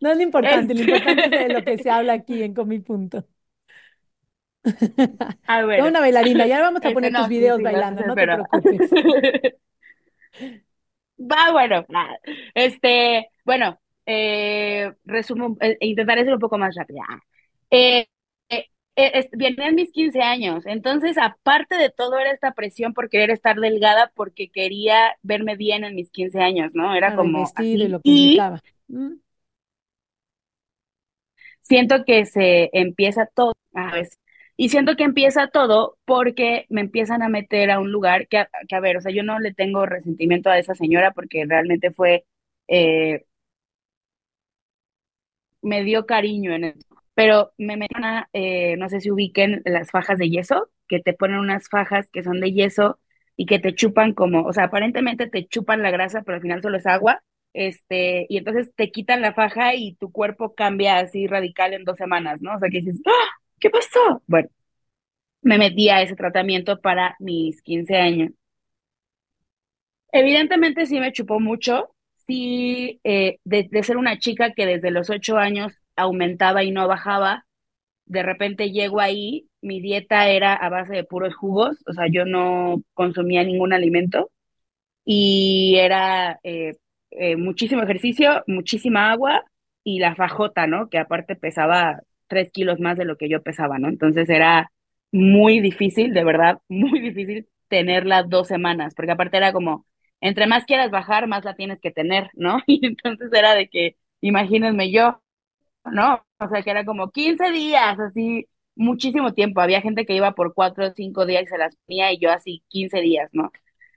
No 0.00 0.10
es 0.10 0.16
lo 0.16 0.22
importante, 0.22 0.74
lo 0.74 0.82
importante 0.82 1.28
es 1.30 1.36
de 1.38 1.48
lo 1.48 1.64
que 1.64 1.78
Este, 1.78 1.78
se 1.78 1.90
habla 1.90 2.12
aquí 2.14 2.42
en 2.42 2.54
Comi 2.54 2.78
Punto. 2.80 3.26
A 5.46 5.62
Toda 5.74 5.88
ver, 5.88 5.90
una 5.90 6.00
bailarina, 6.00 6.46
ya 6.46 6.60
vamos 6.62 6.84
a 6.84 6.92
poner 6.92 7.14
tus 7.14 7.28
no, 7.28 7.28
videos 7.28 7.60
sí, 7.60 7.62
bailando, 7.62 8.04
sé, 8.04 8.04
no 8.04 8.16
te 8.18 8.26
pero 8.26 8.28
preocupes. 8.28 8.94
Va, 11.18 11.52
bueno, 11.52 11.84
nada. 11.88 12.18
Este, 12.54 13.28
bueno, 13.44 13.78
eh, 14.06 14.92
resumo, 15.04 15.56
eh, 15.60 15.76
intentaré 15.80 16.24
ser 16.24 16.34
un 16.34 16.40
poco 16.40 16.58
más 16.58 16.74
rápida. 16.74 17.02
Eh, 17.70 18.06
eh, 18.48 18.66
eh, 18.96 19.10
es- 19.14 19.30
vienen 19.32 19.74
mis 19.76 19.92
15 19.92 20.20
años, 20.22 20.64
entonces 20.66 21.16
aparte 21.18 21.76
de 21.76 21.90
todo 21.90 22.18
era 22.18 22.32
esta 22.32 22.52
presión 22.54 22.92
por 22.94 23.08
querer 23.08 23.30
estar 23.30 23.56
delgada 23.60 24.12
porque 24.14 24.50
quería 24.50 25.16
verme 25.22 25.56
bien 25.56 25.84
en 25.84 25.94
mis 25.94 26.10
15 26.10 26.40
años, 26.40 26.72
¿no? 26.74 26.94
Era 26.94 27.14
Claro, 27.14 27.14
como 27.14 27.54
así. 27.58 27.76
lo 27.88 28.00
que 28.02 28.12
Y. 28.12 28.38
Mm. 28.88 29.14
siento 31.62 32.04
que 32.04 32.26
se 32.26 32.70
empieza 32.72 33.26
todo, 33.34 33.52
a 33.74 33.92
veces, 33.92 34.18
y 34.56 34.68
siento 34.70 34.96
que 34.96 35.04
empieza 35.04 35.48
todo 35.48 35.98
porque 36.04 36.66
me 36.70 36.80
empiezan 36.82 37.22
a 37.22 37.28
meter 37.28 37.70
a 37.70 37.80
un 37.80 37.90
lugar 37.92 38.28
que, 38.28 38.38
a- 38.38 38.48
ver, 38.80 38.96
o 38.98 39.00
sea, 39.00 39.12
yo 39.12 39.22
no 39.22 39.38
le 39.40 39.52
tengo 39.54 39.86
resentimiento 39.86 40.50
a 40.50 40.58
esa 40.58 40.74
señora 40.74 41.12
porque 41.12 41.44
realmente 41.48 41.90
fue, 41.92 42.24
eh, 42.68 43.24
me 45.62 45.84
dio 45.84 46.06
cariño 46.06 46.52
en 46.54 46.64
eso. 46.64 46.80
Pero 47.14 47.52
me 47.58 47.76
metieron 47.76 48.04
a, 48.04 48.28
eh, 48.32 48.76
no 48.78 48.88
sé 48.88 49.00
si 49.00 49.10
ubiquen 49.10 49.62
las 49.64 49.90
fajas 49.90 50.18
de 50.18 50.30
yeso, 50.30 50.70
que 50.88 51.00
te 51.00 51.12
ponen 51.12 51.38
unas 51.38 51.68
fajas 51.68 52.08
que 52.10 52.22
son 52.22 52.40
de 52.40 52.52
yeso 52.52 52.98
y 53.36 53.46
que 53.46 53.58
te 53.58 53.74
chupan 53.74 54.14
como, 54.14 54.42
o 54.44 54.52
sea, 54.52 54.64
aparentemente 54.64 55.28
te 55.28 55.46
chupan 55.46 55.82
la 55.82 55.90
grasa, 55.90 56.22
pero 56.22 56.36
al 56.36 56.42
final 56.42 56.62
solo 56.62 56.78
es 56.78 56.86
agua, 56.86 57.22
este, 57.54 58.26
y 58.30 58.38
entonces 58.38 58.72
te 58.74 58.90
quitan 58.90 59.20
la 59.20 59.34
faja 59.34 59.74
y 59.74 59.94
tu 59.96 60.10
cuerpo 60.10 60.54
cambia 60.54 60.98
así 60.98 61.26
radical 61.26 61.74
en 61.74 61.84
dos 61.84 61.98
semanas, 61.98 62.40
¿no? 62.42 62.54
O 62.56 62.58
sea, 62.58 62.70
que 62.70 62.80
dices, 62.80 63.00
¡Ah! 63.06 63.41
¿Qué 63.62 63.70
pasó? 63.70 64.22
Bueno, 64.26 64.48
me 65.42 65.58
metí 65.58 65.88
a 65.88 66.02
ese 66.02 66.16
tratamiento 66.16 66.80
para 66.80 67.16
mis 67.20 67.62
15 67.62 67.96
años. 67.96 68.32
Evidentemente 70.12 70.84
sí 70.86 71.00
me 71.00 71.12
chupó 71.12 71.40
mucho, 71.40 71.94
sí, 72.26 73.00
eh, 73.04 73.38
de, 73.44 73.68
ser 73.82 73.96
una 73.96 74.18
chica 74.18 74.52
que 74.52 74.66
desde 74.66 74.90
los 74.90 75.08
8 75.10 75.38
años 75.38 75.72
aumentaba 75.96 76.64
y 76.64 76.70
no 76.72 76.86
bajaba, 76.88 77.46
de 78.06 78.22
repente 78.22 78.72
llego 78.72 79.00
ahí, 79.00 79.48
mi 79.62 79.80
dieta 79.80 80.28
era 80.28 80.54
a 80.54 80.68
base 80.68 80.94
de 80.94 81.04
puros 81.04 81.34
jugos, 81.34 81.78
o 81.86 81.92
sea, 81.94 82.06
yo 82.10 82.24
no 82.26 82.82
consumía 82.94 83.44
ningún 83.44 83.72
alimento 83.72 84.30
y 85.04 85.76
era 85.78 86.40
eh, 86.44 86.76
eh, 87.10 87.36
muchísimo 87.36 87.82
ejercicio, 87.82 88.44
muchísima 88.46 89.12
agua 89.12 89.44
y 89.84 90.00
la 90.00 90.14
fajota, 90.16 90.66
¿no? 90.66 90.88
Que 90.90 90.98
aparte 90.98 91.36
pesaba 91.36 92.02
tres 92.32 92.50
kilos 92.52 92.80
más 92.80 92.96
de 92.98 93.04
lo 93.04 93.16
que 93.18 93.28
yo 93.28 93.42
pesaba, 93.42 93.78
¿no? 93.78 93.88
Entonces 93.88 94.28
era 94.30 94.72
muy 95.12 95.60
difícil, 95.60 96.14
de 96.14 96.24
verdad, 96.24 96.60
muy 96.68 97.00
difícil 97.00 97.48
tenerla 97.68 98.22
dos 98.24 98.48
semanas, 98.48 98.94
porque 98.94 99.12
aparte 99.12 99.36
era 99.38 99.52
como, 99.52 99.86
entre 100.20 100.46
más 100.46 100.64
quieras 100.64 100.90
bajar, 100.90 101.26
más 101.28 101.44
la 101.44 101.54
tienes 101.56 101.80
que 101.80 101.90
tener, 101.92 102.30
¿no? 102.34 102.58
Y 102.66 102.86
entonces 102.86 103.30
era 103.32 103.54
de 103.54 103.68
que, 103.68 103.96
imagínense 104.22 104.90
yo, 104.92 105.20
¿no? 105.84 106.24
O 106.38 106.48
sea, 106.48 106.62
que 106.62 106.70
era 106.70 106.84
como 106.84 107.10
15 107.10 107.50
días, 107.52 107.98
así, 108.00 108.46
muchísimo 108.76 109.34
tiempo. 109.34 109.60
Había 109.60 109.80
gente 109.82 110.06
que 110.06 110.14
iba 110.16 110.32
por 110.34 110.54
cuatro 110.54 110.86
o 110.88 110.92
cinco 110.94 111.26
días 111.26 111.44
y 111.44 111.46
se 111.48 111.58
las 111.58 111.76
ponía 111.86 112.12
y 112.12 112.18
yo 112.20 112.30
así 112.32 112.62
15 112.68 113.00
días, 113.00 113.30
¿no? 113.32 113.50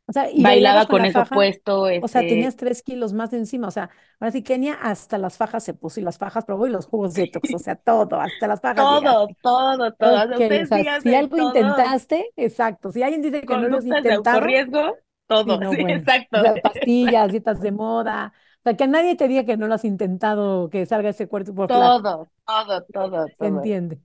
O 0.07 0.13
sea, 0.13 0.29
y 0.31 0.61
Bailaba 0.61 0.87
con 0.87 1.03
con 1.03 1.05
eso 1.05 1.25
faja, 1.25 1.31
puesto, 1.31 1.87
o 1.99 2.07
sea, 2.07 2.25
este, 2.25 2.25
tenías 2.25 2.55
tres 2.55 2.83
kilos 2.83 3.13
más 3.13 3.31
de 3.31 3.37
encima, 3.37 3.67
o 3.67 3.71
sea, 3.71 3.89
ahora 4.19 4.31
sí 4.31 4.43
Kenia 4.43 4.75
hasta 4.75 5.17
las 5.17 5.37
fajas 5.37 5.63
se 5.63 5.73
puso 5.73 5.99
y 5.99 6.03
las 6.03 6.17
fajas 6.19 6.45
probó 6.45 6.67
y 6.67 6.71
los 6.71 6.85
jugos 6.87 7.15
detox, 7.15 7.53
o 7.53 7.59
sea, 7.59 7.75
todo, 7.75 8.19
hasta 8.21 8.47
las 8.47 8.61
fajas 8.61 8.89
todo, 8.89 8.89
llegaste. 8.89 9.37
todo, 9.41 9.93
todo. 9.93 10.15
O 10.17 10.21
Ok, 10.21 10.39
sea, 10.39 10.39
o 10.63 10.65
ustedes 10.65 10.67
sea, 10.67 10.87
si 10.97 11.15
algo 11.15 11.37
todo, 11.37 11.39
intentaste, 11.39 12.31
exacto, 12.35 12.91
si 12.91 13.03
alguien 13.03 13.21
dice 13.21 13.41
que 13.47 13.57
no 13.57 13.67
lo 13.69 13.77
has 13.77 13.85
conductas 13.85 14.05
de 14.07 14.13
intentado, 14.25 14.55
autorriesgo, 14.55 14.97
sí, 15.45 15.57
todo, 15.57 15.57
no, 15.57 15.75
sí, 15.77 15.77
bueno, 15.77 16.05
exacto, 16.37 16.37
pastillas, 16.61 17.31
dietas 17.31 17.61
de 17.61 17.71
moda, 17.71 18.33
o 18.59 18.63
sea, 18.63 18.77
que 18.77 18.85
a 18.85 18.87
nadie 18.87 19.15
te 19.17 19.27
diga 19.27 19.45
que 19.45 19.57
no 19.57 19.67
lo 19.67 19.75
has 19.75 19.85
intentado, 19.85 20.69
que 20.69 20.85
salga 20.85 21.09
ese 21.09 21.27
cuerpo 21.27 21.67
flaco, 21.69 21.97
Todo, 22.05 22.29
todo, 22.45 22.85
todo, 22.91 23.29
se 23.39 23.47
todo, 23.47 23.47
entiende. 23.47 24.01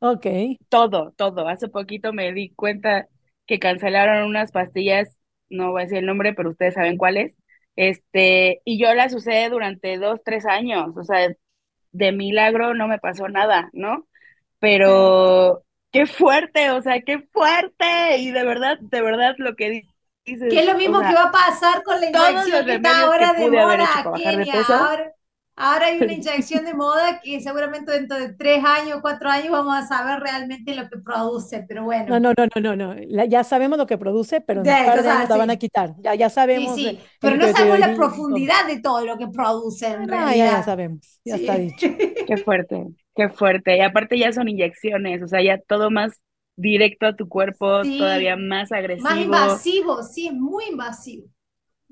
Ok, 0.00 0.26
todo, 0.68 1.12
todo. 1.16 1.48
Hace 1.48 1.68
poquito 1.68 2.12
me 2.12 2.32
di 2.32 2.50
cuenta 2.54 3.08
que 3.46 3.58
cancelaron 3.58 4.26
unas 4.28 4.52
pastillas, 4.52 5.18
no 5.54 5.72
voy 5.72 5.82
a 5.82 5.84
decir 5.84 5.98
el 5.98 6.06
nombre, 6.06 6.34
pero 6.34 6.50
ustedes 6.50 6.74
saben 6.74 6.96
cuáles. 6.98 7.36
Este, 7.76 8.60
y 8.64 8.78
yo 8.80 8.94
las 8.94 9.14
usé 9.14 9.48
durante 9.50 9.98
dos, 9.98 10.20
tres 10.24 10.46
años, 10.46 10.96
o 10.96 11.04
sea, 11.04 11.28
de 11.92 12.12
milagro 12.12 12.74
no 12.74 12.88
me 12.88 12.98
pasó 12.98 13.28
nada, 13.28 13.70
¿no? 13.72 14.06
Pero 14.58 15.64
qué 15.92 16.06
fuerte, 16.06 16.70
o 16.70 16.82
sea, 16.82 17.00
qué 17.02 17.20
fuerte. 17.32 18.18
Y 18.18 18.30
de 18.30 18.44
verdad, 18.44 18.78
de 18.80 19.02
verdad 19.02 19.34
lo 19.38 19.54
que 19.56 19.70
di- 19.70 19.88
Que 20.24 20.60
es 20.60 20.66
lo 20.66 20.72
o 20.74 20.76
mismo 20.78 21.00
que 21.00 21.14
va 21.14 21.24
a 21.24 21.32
pasar 21.32 21.82
con 21.82 22.00
la 22.00 22.06
inyección 22.06 22.64
que 22.66 22.74
está 22.76 22.88
que 22.90 23.04
ahora 23.04 23.32
de 23.34 23.48
moda, 23.50 23.88
Kenia. 24.14 24.54
Ahora, 24.68 25.12
ahora 25.56 25.86
hay 25.86 26.00
una 26.00 26.12
inyección 26.14 26.64
de 26.64 26.74
moda 26.74 27.20
que 27.20 27.40
seguramente 27.40 27.92
dentro 27.92 28.18
de 28.18 28.34
tres 28.34 28.64
años, 28.64 29.00
cuatro 29.02 29.30
años 29.30 29.50
vamos 29.52 29.74
a 29.76 29.86
saber 29.86 30.20
realmente 30.20 30.74
lo 30.74 30.88
que 30.90 30.98
produce. 30.98 31.64
Pero 31.68 31.84
no, 32.06 32.18
bueno, 32.18 32.20
no, 32.20 32.32
no, 32.36 32.46
no, 32.54 32.60
no, 32.76 32.76
no, 32.76 32.94
la- 33.08 33.24
ya 33.26 33.44
sabemos 33.44 33.78
lo 33.78 33.86
que 33.86 33.98
produce, 33.98 34.40
pero 34.40 34.62
en 34.62 34.68
un 34.70 34.76
de, 34.76 34.78
par 34.78 34.98
o 34.98 35.02
de 35.02 35.08
años 35.10 35.28
sea, 35.28 35.28
la 35.28 35.36
van 35.36 35.50
a 35.50 35.56
sí, 35.56 35.58
quitar, 35.58 35.94
ya, 35.98 36.14
ya 36.14 36.30
sí, 36.54 36.68
sabemos 36.70 36.82
el, 36.84 36.98
sí. 36.98 37.00
Pero 37.20 37.36
el 37.36 37.38
no 37.38 37.48
sabemos 37.48 37.78
la 37.78 37.94
profundidad 37.94 38.66
de 38.66 38.80
todo 38.80 39.04
lo 39.06 39.18
que 39.18 39.28
produce 39.28 39.88
Ah, 39.96 40.02
en 40.02 40.08
no, 40.08 40.32
ya, 40.32 40.48
ya 40.48 40.62
realidad. 40.62 40.62
sabemos, 40.62 41.20
ya 41.24 41.36
está 41.36 41.56
Sí. 41.56 41.58
dicho. 41.58 41.88
Qué 42.24 42.38
fuerte, 42.38 42.86
qué 43.14 43.28
fuerte. 43.28 43.76
Y 43.76 43.80
aparte 43.80 44.18
ya 44.18 44.32
son 44.32 44.48
inyecciones, 44.48 45.22
o 45.22 45.28
sea, 45.28 45.42
ya 45.42 45.58
todo 45.58 45.90
más 45.90 46.20
directo 46.56 47.06
a 47.06 47.16
tu 47.16 47.28
cuerpo, 47.28 47.86
todavía 47.96 48.36
Sí, 48.36 48.36
más 48.36 48.72
más 48.96 49.18
agresivo. 49.18 49.24
invasivo, 49.24 50.02
sí, 50.02 50.26
es 50.28 50.32
muy 50.34 50.64
invasivo. 50.66 51.28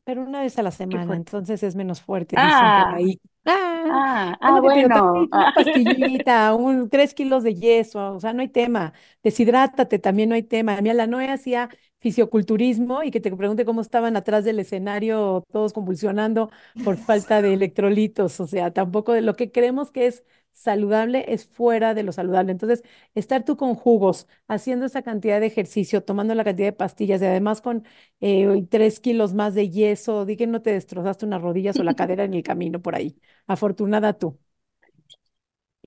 Pero 0.04 0.22
una 0.22 0.40
vez 0.42 0.58
a 0.58 0.62
la 0.62 0.70
semana, 0.72 1.14
entonces 1.16 1.62
es 1.62 1.76
menos 1.76 2.02
fuerte, 2.02 2.38
dicen 2.38 2.72
por 2.72 2.86
Ah, 2.86 2.94
ahí. 2.94 3.20
Ah, 3.44 4.36
ah, 4.38 4.38
ah, 4.40 4.60
bueno. 4.60 5.26
una 5.32 5.50
pastillita, 5.52 6.54
un 6.54 6.88
tres 6.88 7.12
kilos 7.12 7.42
de 7.42 7.54
yeso, 7.54 8.14
o 8.14 8.20
sea, 8.20 8.32
no 8.32 8.40
hay 8.42 8.48
tema. 8.48 8.92
Deshidrátate, 9.22 9.98
también 9.98 10.28
no 10.28 10.36
hay 10.36 10.44
tema. 10.44 10.80
Mira, 10.80 10.94
la 10.94 11.06
Noé 11.08 11.28
hacía 11.28 11.68
fisioculturismo 12.02 13.02
y 13.02 13.10
que 13.10 13.20
te 13.20 13.34
pregunte 13.34 13.64
cómo 13.64 13.80
estaban 13.80 14.16
atrás 14.16 14.44
del 14.44 14.58
escenario 14.60 15.44
todos 15.52 15.72
convulsionando 15.72 16.50
por 16.84 16.96
falta 16.98 17.42
de 17.42 17.54
electrolitos, 17.54 18.40
o 18.40 18.46
sea, 18.46 18.72
tampoco 18.72 19.12
de 19.12 19.22
lo 19.22 19.34
que 19.36 19.52
creemos 19.52 19.90
que 19.92 20.06
es 20.06 20.24
saludable 20.52 21.24
es 21.28 21.46
fuera 21.46 21.94
de 21.94 22.02
lo 22.02 22.12
saludable. 22.12 22.52
Entonces, 22.52 22.82
estar 23.14 23.44
tú 23.44 23.56
con 23.56 23.74
jugos, 23.74 24.26
haciendo 24.48 24.86
esa 24.86 25.02
cantidad 25.02 25.40
de 25.40 25.46
ejercicio, 25.46 26.04
tomando 26.04 26.34
la 26.34 26.44
cantidad 26.44 26.68
de 26.68 26.72
pastillas 26.74 27.22
y 27.22 27.26
además 27.26 27.60
con 27.62 27.84
eh, 28.20 28.66
tres 28.70 29.00
kilos 29.00 29.34
más 29.34 29.54
de 29.54 29.70
yeso, 29.70 30.26
di 30.26 30.36
que 30.36 30.46
no 30.46 30.62
te 30.62 30.70
destrozaste 30.72 31.26
unas 31.26 31.42
rodillas 31.42 31.78
o 31.78 31.84
la 31.84 31.94
cadera 31.96 32.24
en 32.24 32.34
el 32.34 32.42
camino 32.42 32.80
por 32.82 32.94
ahí. 32.94 33.16
Afortunada 33.46 34.12
tú. 34.18 34.38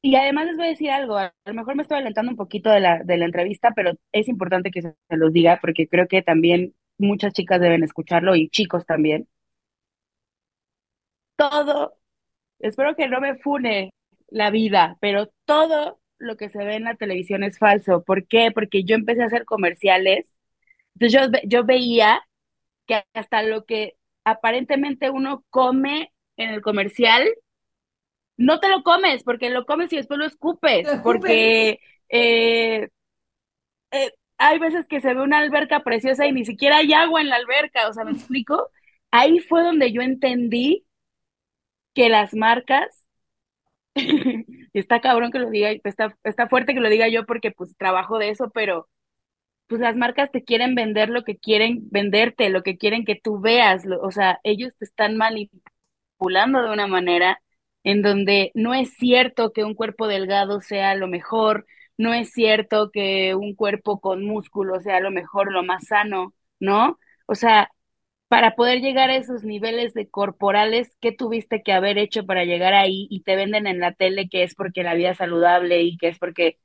Y 0.05 0.15
además 0.15 0.45
les 0.45 0.55
voy 0.55 0.67
a 0.67 0.69
decir 0.69 0.91
algo, 0.91 1.17
a 1.17 1.33
lo 1.45 1.53
mejor 1.55 1.75
me 1.75 1.81
estoy 1.81 1.95
adelantando 1.95 2.29
un 2.31 2.37
poquito 2.37 2.69
de 2.69 2.79
la, 2.79 3.01
de 3.03 3.17
la 3.17 3.25
entrevista, 3.25 3.71
pero 3.75 3.93
es 4.11 4.27
importante 4.27 4.69
que 4.69 4.83
se, 4.83 4.95
los 5.09 5.33
diga 5.33 5.57
porque 5.59 5.87
creo 5.87 6.07
que 6.07 6.21
también 6.21 6.75
muchas 6.99 7.33
chicas 7.33 7.59
deben 7.59 7.83
escucharlo 7.83 8.35
y 8.35 8.49
chicos 8.49 8.85
también. 8.85 9.27
Todo, 11.35 11.97
espero 12.59 12.95
que 12.95 13.07
no 13.07 13.19
me 13.19 13.37
fune 13.37 13.93
la 14.29 14.51
vida, 14.51 14.95
pero 15.01 15.31
todo 15.45 15.99
lo 16.19 16.37
que 16.37 16.49
se 16.49 16.63
ve 16.63 16.75
en 16.75 16.83
la 16.83 16.95
televisión 16.95 17.43
es 17.43 17.57
falso. 17.57 18.03
¿Por 18.03 18.27
qué? 18.27 18.51
Porque 18.53 18.83
yo 18.83 18.93
empecé 18.93 19.23
a 19.23 19.25
hacer 19.25 19.43
comerciales, 19.45 20.27
entonces 20.93 21.19
yo, 21.19 21.39
yo 21.45 21.65
veía 21.65 22.21
que 22.85 23.03
hasta 23.15 23.41
lo 23.41 23.65
que 23.65 23.95
aparentemente 24.23 25.09
uno 25.09 25.43
come 25.49 26.13
en 26.37 26.51
el 26.51 26.61
comercial, 26.61 27.27
no 28.37 28.59
te 28.59 28.69
lo 28.69 28.83
comes, 28.83 29.23
porque 29.23 29.49
lo 29.49 29.65
comes 29.65 29.91
y 29.93 29.97
después 29.97 30.19
lo 30.19 30.25
escupes, 30.25 30.97
porque 31.01 31.79
eh, 32.09 32.89
eh, 33.91 34.11
hay 34.37 34.59
veces 34.59 34.87
que 34.87 35.01
se 35.01 35.13
ve 35.13 35.21
una 35.21 35.39
alberca 35.39 35.81
preciosa 35.83 36.25
y 36.25 36.31
ni 36.33 36.45
siquiera 36.45 36.77
hay 36.77 36.93
agua 36.93 37.21
en 37.21 37.29
la 37.29 37.37
alberca, 37.37 37.87
o 37.89 37.93
sea, 37.93 38.03
¿me 38.05 38.11
explico? 38.11 38.69
Ahí 39.11 39.39
fue 39.39 39.63
donde 39.63 39.91
yo 39.91 40.01
entendí 40.01 40.85
que 41.93 42.09
las 42.09 42.33
marcas, 42.33 43.07
y 43.95 44.79
está 44.79 45.01
cabrón 45.01 45.31
que 45.31 45.39
lo 45.39 45.49
diga, 45.49 45.71
está, 45.85 46.17
está 46.23 46.47
fuerte 46.49 46.73
que 46.73 46.79
lo 46.81 46.89
diga 46.89 47.07
yo 47.09 47.25
porque 47.25 47.51
pues 47.51 47.75
trabajo 47.77 48.17
de 48.19 48.29
eso, 48.29 48.51
pero 48.53 48.89
pues 49.67 49.81
las 49.81 49.95
marcas 49.97 50.31
te 50.31 50.43
quieren 50.43 50.75
vender 50.75 51.09
lo 51.09 51.23
que 51.23 51.37
quieren 51.37 51.89
venderte, 51.91 52.49
lo 52.49 52.63
que 52.63 52.77
quieren 52.77 53.05
que 53.05 53.15
tú 53.21 53.39
veas, 53.41 53.85
lo- 53.85 54.01
o 54.01 54.11
sea, 54.11 54.39
ellos 54.43 54.73
te 54.79 54.85
están 54.85 55.17
manipulando 55.17 56.63
de 56.63 56.71
una 56.73 56.87
manera 56.87 57.41
en 57.85 58.01
donde 58.03 58.51
no 58.55 58.73
es 58.73 58.95
cierto 58.95 59.53
que 59.53 59.63
un 59.63 59.75
cuerpo 59.75 60.07
delgado 60.07 60.61
sea 60.61 60.95
lo 60.95 61.07
mejor, 61.07 61.67
no 61.97 62.13
es 62.13 62.31
cierto 62.33 62.91
que 62.91 63.35
un 63.35 63.55
cuerpo 63.55 64.01
con 64.01 64.25
músculo 64.25 64.81
sea 64.81 64.99
lo 65.01 65.11
mejor, 65.11 65.53
lo 65.53 65.63
más 65.63 65.87
sano, 65.87 66.33
¿no? 66.59 66.99
O 67.27 67.35
sea, 67.35 67.71
para 68.27 68.55
poder 68.55 68.81
llegar 68.81 69.09
a 69.11 69.17
esos 69.17 69.43
niveles 69.43 69.93
de 69.93 70.09
corporales, 70.09 70.97
¿qué 71.01 71.11
tuviste 71.11 71.63
que 71.63 71.73
haber 71.73 71.97
hecho 71.99 72.25
para 72.25 72.43
llegar 72.45 72.73
ahí? 72.73 73.07
Y 73.11 73.21
te 73.23 73.35
venden 73.35 73.67
en 73.67 73.79
la 73.79 73.93
tele 73.93 74.29
que 74.29 74.43
es 74.43 74.55
porque 74.55 74.83
la 74.83 74.95
vida 74.95 75.11
es 75.11 75.17
saludable 75.17 75.81
y 75.83 75.97
que 75.97 76.09
es 76.09 76.19
porque 76.19 76.57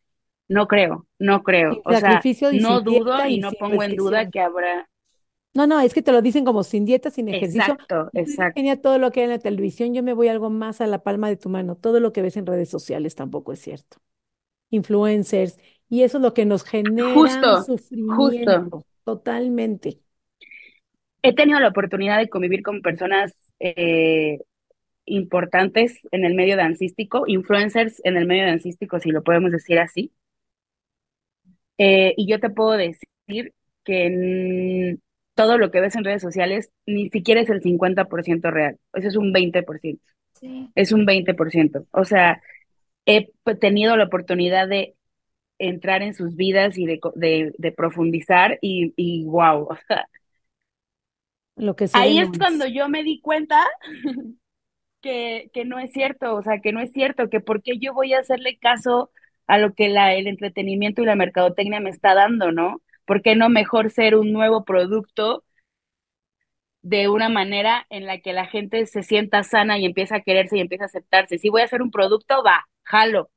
no 0.48 0.68
creo, 0.68 1.06
no 1.18 1.42
creo. 1.42 1.83
O 1.85 1.94
sea, 1.94 2.26
no 2.50 2.80
dudo 2.83 3.26
y 3.26 3.38
no 3.38 3.52
pongo 3.54 3.83
en 3.85 3.96
duda 3.96 4.30
que 4.30 4.40
habrá. 4.40 4.88
No, 5.52 5.66
no, 5.66 5.80
es 5.80 5.94
que 5.94 6.02
te 6.02 6.12
lo 6.12 6.22
dicen 6.22 6.44
como 6.44 6.62
sin 6.62 6.84
dieta, 6.84 7.10
sin 7.10 7.28
ejercicio. 7.28 7.72
Exacto, 7.72 8.10
exacto. 8.14 8.54
Kenia, 8.54 8.80
todo 8.80 8.98
lo 8.98 9.10
que 9.10 9.20
hay 9.20 9.24
en 9.24 9.30
la 9.30 9.38
televisión, 9.38 9.92
yo 9.94 10.02
me 10.02 10.12
voy 10.12 10.28
algo 10.28 10.48
más 10.48 10.80
a 10.80 10.86
la 10.86 11.02
palma 11.02 11.28
de 11.28 11.36
tu 11.36 11.48
mano. 11.48 11.76
Todo 11.76 11.98
lo 11.98 12.12
que 12.12 12.22
ves 12.22 12.36
en 12.36 12.46
redes 12.46 12.68
sociales 12.68 13.14
tampoco 13.16 13.52
es 13.52 13.60
cierto. 13.60 13.98
Influencers, 14.70 15.58
y 15.88 16.02
eso 16.02 16.18
es 16.18 16.22
lo 16.22 16.34
que 16.34 16.44
nos 16.44 16.62
genera 16.62 17.12
Justo, 17.14 17.56
justo. 17.56 17.78
sufrimiento, 17.78 18.84
totalmente. 19.04 19.98
He 21.22 21.34
tenido 21.34 21.58
la 21.58 21.68
oportunidad 21.68 22.18
de 22.18 22.28
convivir 22.28 22.62
con 22.62 22.80
personas 22.80 23.34
eh, 23.58 24.38
importantes 25.04 25.98
en 26.12 26.24
el 26.24 26.34
medio 26.34 26.56
dancístico, 26.56 27.24
influencers 27.26 28.00
en 28.04 28.16
el 28.16 28.26
medio 28.26 28.46
dancístico, 28.46 29.00
si 29.00 29.10
lo 29.10 29.24
podemos 29.24 29.50
decir 29.50 29.80
así. 29.80 30.12
Eh, 31.76 32.14
y 32.16 32.30
yo 32.30 32.38
te 32.38 32.50
puedo 32.50 32.72
decir 32.72 33.52
que 33.84 34.96
todo 35.40 35.59
lo 35.59 35.70
que 35.70 35.81
ves 35.81 35.96
en 35.96 36.05
redes 36.05 36.22
sociales 36.22 36.70
ni 36.87 37.11
siquiera 37.11 37.40
es 37.40 37.50
el 37.50 37.62
50% 37.62 38.50
real, 38.50 38.79
eso 38.94 39.09
es 39.09 39.16
un 39.16 39.33
20%. 39.33 40.03
Sí. 40.40 40.72
es 40.74 40.92
un 40.92 41.07
20%. 41.07 41.87
O 41.92 42.05
sea, 42.05 42.42
he 43.07 43.31
tenido 43.61 43.96
la 43.96 44.05
oportunidad 44.05 44.68
de 44.68 44.96
entrar 45.59 46.03
en 46.03 46.14
sus 46.14 46.37
vidas 46.37 46.79
y 46.79 46.87
de, 46.87 47.00
de, 47.16 47.53
de 47.59 47.72
profundizar 47.72 48.59
y, 48.62 48.94
y 48.96 49.24
wow, 49.26 49.68
o 49.70 49.76
sea, 49.88 50.07
Lo 51.57 51.76
que 51.76 51.85
ahí 51.92 52.18
es. 52.18 52.29
cuando 52.38 52.66
yo 52.66 52.88
me 52.88 53.03
di 53.03 53.20
cuenta 53.20 53.64
que, 55.03 55.50
que 55.53 55.64
no 55.64 55.79
es 55.79 55.92
cierto, 55.92 56.35
o 56.37 56.42
sea, 56.42 56.61
que 56.61 56.72
no 56.72 56.81
es 56.81 56.92
cierto, 56.92 57.29
que 57.31 57.40
por 57.40 57.62
qué 57.62 57.79
yo 57.79 57.94
voy 57.94 58.12
a 58.14 58.20
hacerle 58.20 58.59
caso 58.59 59.11
a 59.46 59.59
lo 59.59 59.74
que 59.74 59.88
la, 59.88 60.14
el 60.14 60.26
entretenimiento 60.26 61.03
y 61.03 61.07
la 61.07 61.16
mercadotecnia 61.16 61.81
me 61.81 61.90
está 61.90 62.14
dando, 62.14 62.53
¿no? 62.53 62.83
¿Por 63.10 63.22
qué 63.22 63.34
no 63.34 63.48
mejor 63.48 63.90
ser 63.90 64.14
un 64.14 64.32
nuevo 64.32 64.64
producto 64.64 65.42
de 66.82 67.08
una 67.08 67.28
manera 67.28 67.84
en 67.90 68.06
la 68.06 68.20
que 68.20 68.32
la 68.32 68.46
gente 68.46 68.86
se 68.86 69.02
sienta 69.02 69.42
sana 69.42 69.80
y 69.80 69.84
empieza 69.84 70.14
a 70.14 70.20
quererse 70.20 70.58
y 70.58 70.60
empieza 70.60 70.84
a 70.84 70.86
aceptarse? 70.86 71.38
Si 71.38 71.48
voy 71.48 71.62
a 71.62 71.64
hacer 71.64 71.82
un 71.82 71.90
producto, 71.90 72.44
va, 72.44 72.68
jalo, 72.84 73.28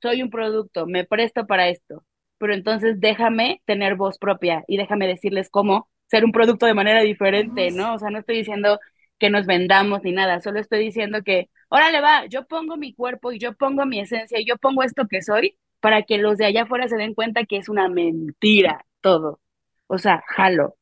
soy 0.00 0.22
un 0.22 0.30
producto, 0.30 0.86
me 0.86 1.04
presto 1.04 1.46
para 1.46 1.68
esto, 1.68 2.02
pero 2.38 2.54
entonces 2.54 2.98
déjame 2.98 3.60
tener 3.66 3.94
voz 3.96 4.16
propia 4.16 4.64
y 4.66 4.78
déjame 4.78 5.06
decirles 5.06 5.50
cómo 5.50 5.90
ser 6.06 6.24
un 6.24 6.32
producto 6.32 6.64
de 6.64 6.72
manera 6.72 7.02
diferente, 7.02 7.70
¿no? 7.72 7.92
O 7.92 7.98
sea, 7.98 8.08
no 8.08 8.20
estoy 8.20 8.38
diciendo 8.38 8.80
que 9.18 9.28
nos 9.28 9.44
vendamos 9.44 10.02
ni 10.02 10.12
nada, 10.12 10.40
solo 10.40 10.60
estoy 10.60 10.78
diciendo 10.78 11.18
que, 11.22 11.50
órale 11.68 12.00
va, 12.00 12.24
yo 12.24 12.46
pongo 12.46 12.78
mi 12.78 12.94
cuerpo 12.94 13.32
y 13.32 13.38
yo 13.38 13.52
pongo 13.54 13.84
mi 13.84 14.00
esencia 14.00 14.40
y 14.40 14.46
yo 14.46 14.56
pongo 14.56 14.82
esto 14.82 15.06
que 15.08 15.20
soy 15.20 15.58
para 15.80 16.02
que 16.04 16.18
los 16.18 16.38
de 16.38 16.46
allá 16.46 16.62
afuera 16.64 16.88
se 16.88 16.96
den 16.96 17.14
cuenta 17.14 17.44
que 17.46 17.56
es 17.58 17.68
una 17.68 17.88
mentira 17.88 18.86
todo. 19.00 19.40
O 19.88 19.98
sea, 19.98 20.22
jalo. 20.28 20.76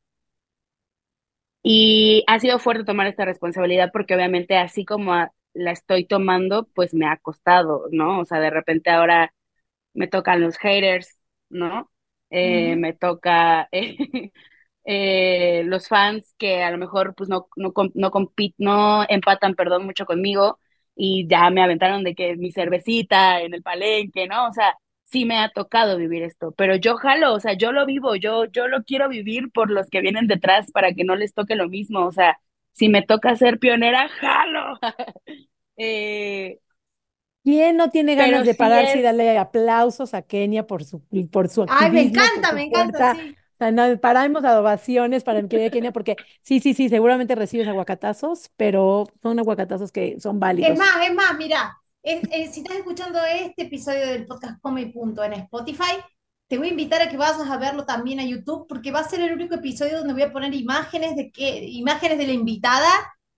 Y 1.62 2.24
ha 2.28 2.38
sido 2.40 2.58
fuerte 2.58 2.84
tomar 2.84 3.06
esta 3.06 3.24
responsabilidad 3.24 3.90
porque 3.92 4.14
obviamente 4.14 4.56
así 4.56 4.84
como 4.84 5.12
a- 5.14 5.32
la 5.54 5.72
estoy 5.72 6.06
tomando, 6.06 6.68
pues 6.74 6.94
me 6.94 7.06
ha 7.06 7.16
costado, 7.18 7.87
¿no? 7.90 8.20
O 8.20 8.24
sea, 8.24 8.38
de 8.40 8.50
repente 8.50 8.90
ahora 8.90 9.34
me 9.94 10.08
tocan 10.08 10.40
los 10.42 10.58
haters, 10.58 11.18
¿no? 11.50 11.90
Eh, 12.30 12.76
me 12.76 12.92
toca 12.94 13.68
eh, 13.72 13.96
eh, 14.84 15.62
los 15.66 15.88
fans 15.88 16.34
que 16.38 16.62
a 16.64 16.70
lo 16.70 16.78
mejor 16.78 17.14
pues 17.16 17.28
no, 17.30 17.48
no, 17.56 17.72
no 17.94 18.11
compit- 18.12 18.54
no 18.58 19.04
empatan, 19.08 19.54
perdón, 19.54 19.87
mucho 19.87 20.06
conmigo 20.06 20.61
y 20.96 21.26
ya 21.28 21.50
me 21.50 21.62
aventaron 21.62 22.04
de 22.04 22.14
que 22.14 22.37
mi 22.37 22.52
cervecita 22.52 23.40
en 23.42 23.54
el 23.54 23.62
palenque, 23.62 24.28
¿no? 24.28 24.48
O 24.48 24.52
sea, 24.52 24.74
sí 25.10 25.24
me 25.24 25.38
ha 25.38 25.50
tocado 25.50 25.96
vivir 25.96 26.22
esto, 26.22 26.52
pero 26.52 26.76
yo 26.76 26.96
jalo, 26.96 27.34
o 27.34 27.40
sea, 27.40 27.54
yo 27.54 27.72
lo 27.72 27.86
vivo, 27.86 28.16
yo, 28.16 28.44
yo 28.46 28.68
lo 28.68 28.84
quiero 28.84 29.08
vivir 29.08 29.50
por 29.52 29.70
los 29.70 29.88
que 29.90 30.00
vienen 30.00 30.26
detrás 30.26 30.70
para 30.72 30.92
que 30.94 31.04
no 31.04 31.16
les 31.16 31.34
toque 31.34 31.56
lo 31.56 31.68
mismo, 31.68 32.06
o 32.06 32.12
sea, 32.12 32.38
si 32.72 32.88
me 32.88 33.02
toca 33.02 33.36
ser 33.36 33.58
pionera, 33.58 34.08
jalo. 34.08 34.78
Eh, 35.80 36.58
¿Quién 37.44 37.76
no 37.76 37.90
tiene 37.90 38.14
ganas 38.14 38.44
de 38.44 38.54
sí 38.54 38.54
pararse 38.54 38.98
y 38.98 39.02
es 39.02 39.02
darle 39.02 39.38
aplausos 39.38 40.12
a 40.14 40.22
Kenia 40.22 40.66
por 40.66 40.84
su, 40.84 41.02
por 41.30 41.48
su 41.48 41.62
Ay, 41.66 41.90
me 41.92 42.00
encanta, 42.02 42.52
me 42.52 42.64
encanta, 42.64 43.04
sí. 43.04 43.38
O 43.54 43.58
sea, 43.58 43.72
no, 43.72 44.00
paramos 44.00 44.44
a 44.44 44.60
ovaciones 44.60 45.24
para 45.24 45.42
mi 45.42 45.48
querida 45.48 45.70
Kenia, 45.70 45.92
porque 45.92 46.18
sí, 46.42 46.60
sí, 46.60 46.74
sí, 46.74 46.88
seguramente 46.88 47.34
recibes 47.34 47.66
aguacatazos, 47.68 48.50
pero 48.56 49.04
son 49.22 49.38
aguacatazos 49.38 49.90
que 49.92 50.20
son 50.20 50.38
Es 50.60 50.72
válidos. 50.72 50.78
más, 50.78 51.04
es 51.06 51.14
más, 51.14 51.36
mira, 51.36 51.80
es- 52.02 52.22
es- 52.30 52.54
si 52.54 52.61
estás 52.61 52.76
escuchando 52.78 53.18
este 53.24 53.62
episodio 53.64 54.06
del 54.06 54.26
podcast 54.26 54.61
Come 54.61 54.87
Punto 54.88 55.22
en 55.24 55.34
Spotify, 55.34 55.98
te 56.48 56.56
voy 56.58 56.68
a 56.68 56.70
invitar 56.70 57.02
a 57.02 57.08
que 57.11 57.16
vayas 57.16 57.40
a 57.48 57.56
verlo 57.58 57.84
también 57.84 58.20
a 58.20 58.24
YouTube, 58.24 58.66
porque 58.68 58.90
va 58.90 59.00
a 59.00 59.08
ser 59.08 59.20
el 59.20 59.32
único 59.34 59.54
episodio 59.56 59.98
donde 59.98 60.14
voy 60.14 60.22
a 60.22 60.32
poner 60.32 60.54
imágenes 60.54 61.14
de 61.16 61.30
que, 61.30 61.64
imágenes 61.68 62.18
de 62.18 62.26
la 62.26 62.32
invitada 62.32 62.88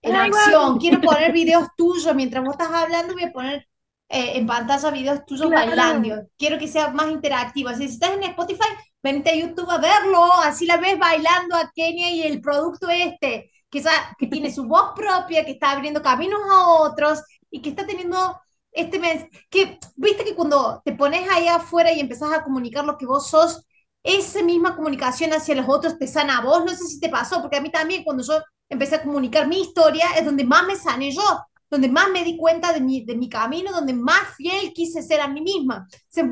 en 0.03 0.14
¡Ay, 0.14 0.31
acción. 0.31 0.79
Quiero 0.79 1.01
poner 1.01 1.33
videos 1.33 1.66
tuyos 1.77 2.14
mientras 2.14 2.44
vos 2.44 2.53
estás 2.55 2.70
hablando, 2.73 3.12
voy 3.14 3.25
a 3.25 3.33
poner 3.33 3.66
eh, 4.12 4.33
en 4.38 4.46
pantalla 4.46 4.90
videos 4.90 5.25
tuyos 5.25 5.49
Claro. 5.49 5.66
bailando. 5.68 6.27
Quiero 6.37 6.59
que 6.59 6.66
sea 6.68 6.88
más 6.88 7.11
interactivo. 7.11 7.68
Así 7.68 7.83
que 7.83 7.88
si 7.88 7.94
estás 7.94 8.11
en 8.12 8.25
Spotify, 8.25 8.66
vente 9.03 9.31
a 9.31 9.37
YouTube 9.37 9.70
a 9.70 9.79
verlo, 9.79 10.25
así 10.44 10.66
la 10.66 10.79
ves 10.79 10.99
bailando 10.99 11.55
a 11.57 11.70
Kenia 11.75 12.11
y 12.11 12.23
el 12.23 12.40
producto 12.40 12.88
este, 12.88 13.51
que, 13.70 13.81
ya, 13.81 13.90
que 14.18 14.27
tiene 14.27 14.53
su 14.53 14.64
voz 14.66 14.92
propia, 14.96 15.44
que 15.44 15.53
está 15.53 15.70
abriendo 15.73 16.03
caminos 16.03 16.40
a 16.51 16.66
otros 16.68 17.23
y 17.53 17.61
que 17.62 17.70
está 17.70 17.87
teniendo 17.87 18.37
este 18.72 18.98
mes, 18.98 19.26
que 19.50 19.78
viste 19.96 20.24
que 20.24 20.35
cuando 20.35 20.80
te 20.85 20.92
pones 20.92 21.28
ahí 21.30 21.48
afuera 21.48 21.92
y 21.92 22.00
empezás 22.00 22.33
a 22.33 22.42
comunicar 22.44 22.85
lo 22.85 22.96
que 22.98 23.06
vos 23.06 23.28
sos, 23.28 23.66
esa 24.02 24.42
misma 24.42 24.76
comunicación 24.76 25.33
hacia 25.33 25.54
los 25.54 25.68
otros 25.68 25.98
te 25.98 26.06
sana 26.06 26.38
a 26.38 26.42
vos, 26.42 26.64
no 26.64 26.70
sé 26.70 26.85
si 26.87 27.00
te 27.00 27.09
pasó, 27.09 27.40
porque 27.42 27.56
a 27.59 27.61
mí 27.61 27.70
también 27.70 28.04
cuando 28.04 28.22
yo 28.24 28.35
empecé 28.68 28.96
a 28.96 29.02
comunicar 29.02 29.46
mi 29.48 29.61
historia 29.62 30.06
es 30.18 30.24
donde 30.24 30.44
más 30.44 30.64
me 30.66 30.76
sané 30.76 31.11
yo, 31.12 31.22
donde 31.68 31.88
más 31.88 32.11
me 32.11 32.24
di 32.24 32.37
cuenta 32.37 32.72
de 32.72 32.80
mi, 32.80 33.04
de 33.04 33.16
mi 33.16 33.28
camino, 33.28 33.72
donde 33.72 33.92
más 33.92 34.35
fiel 34.37 34.72
quise 34.72 35.02
ser 35.02 35.20
a 35.20 35.28
mí 35.28 35.40
misma. 35.40 35.87
O 35.92 35.96
sea, 36.09 36.24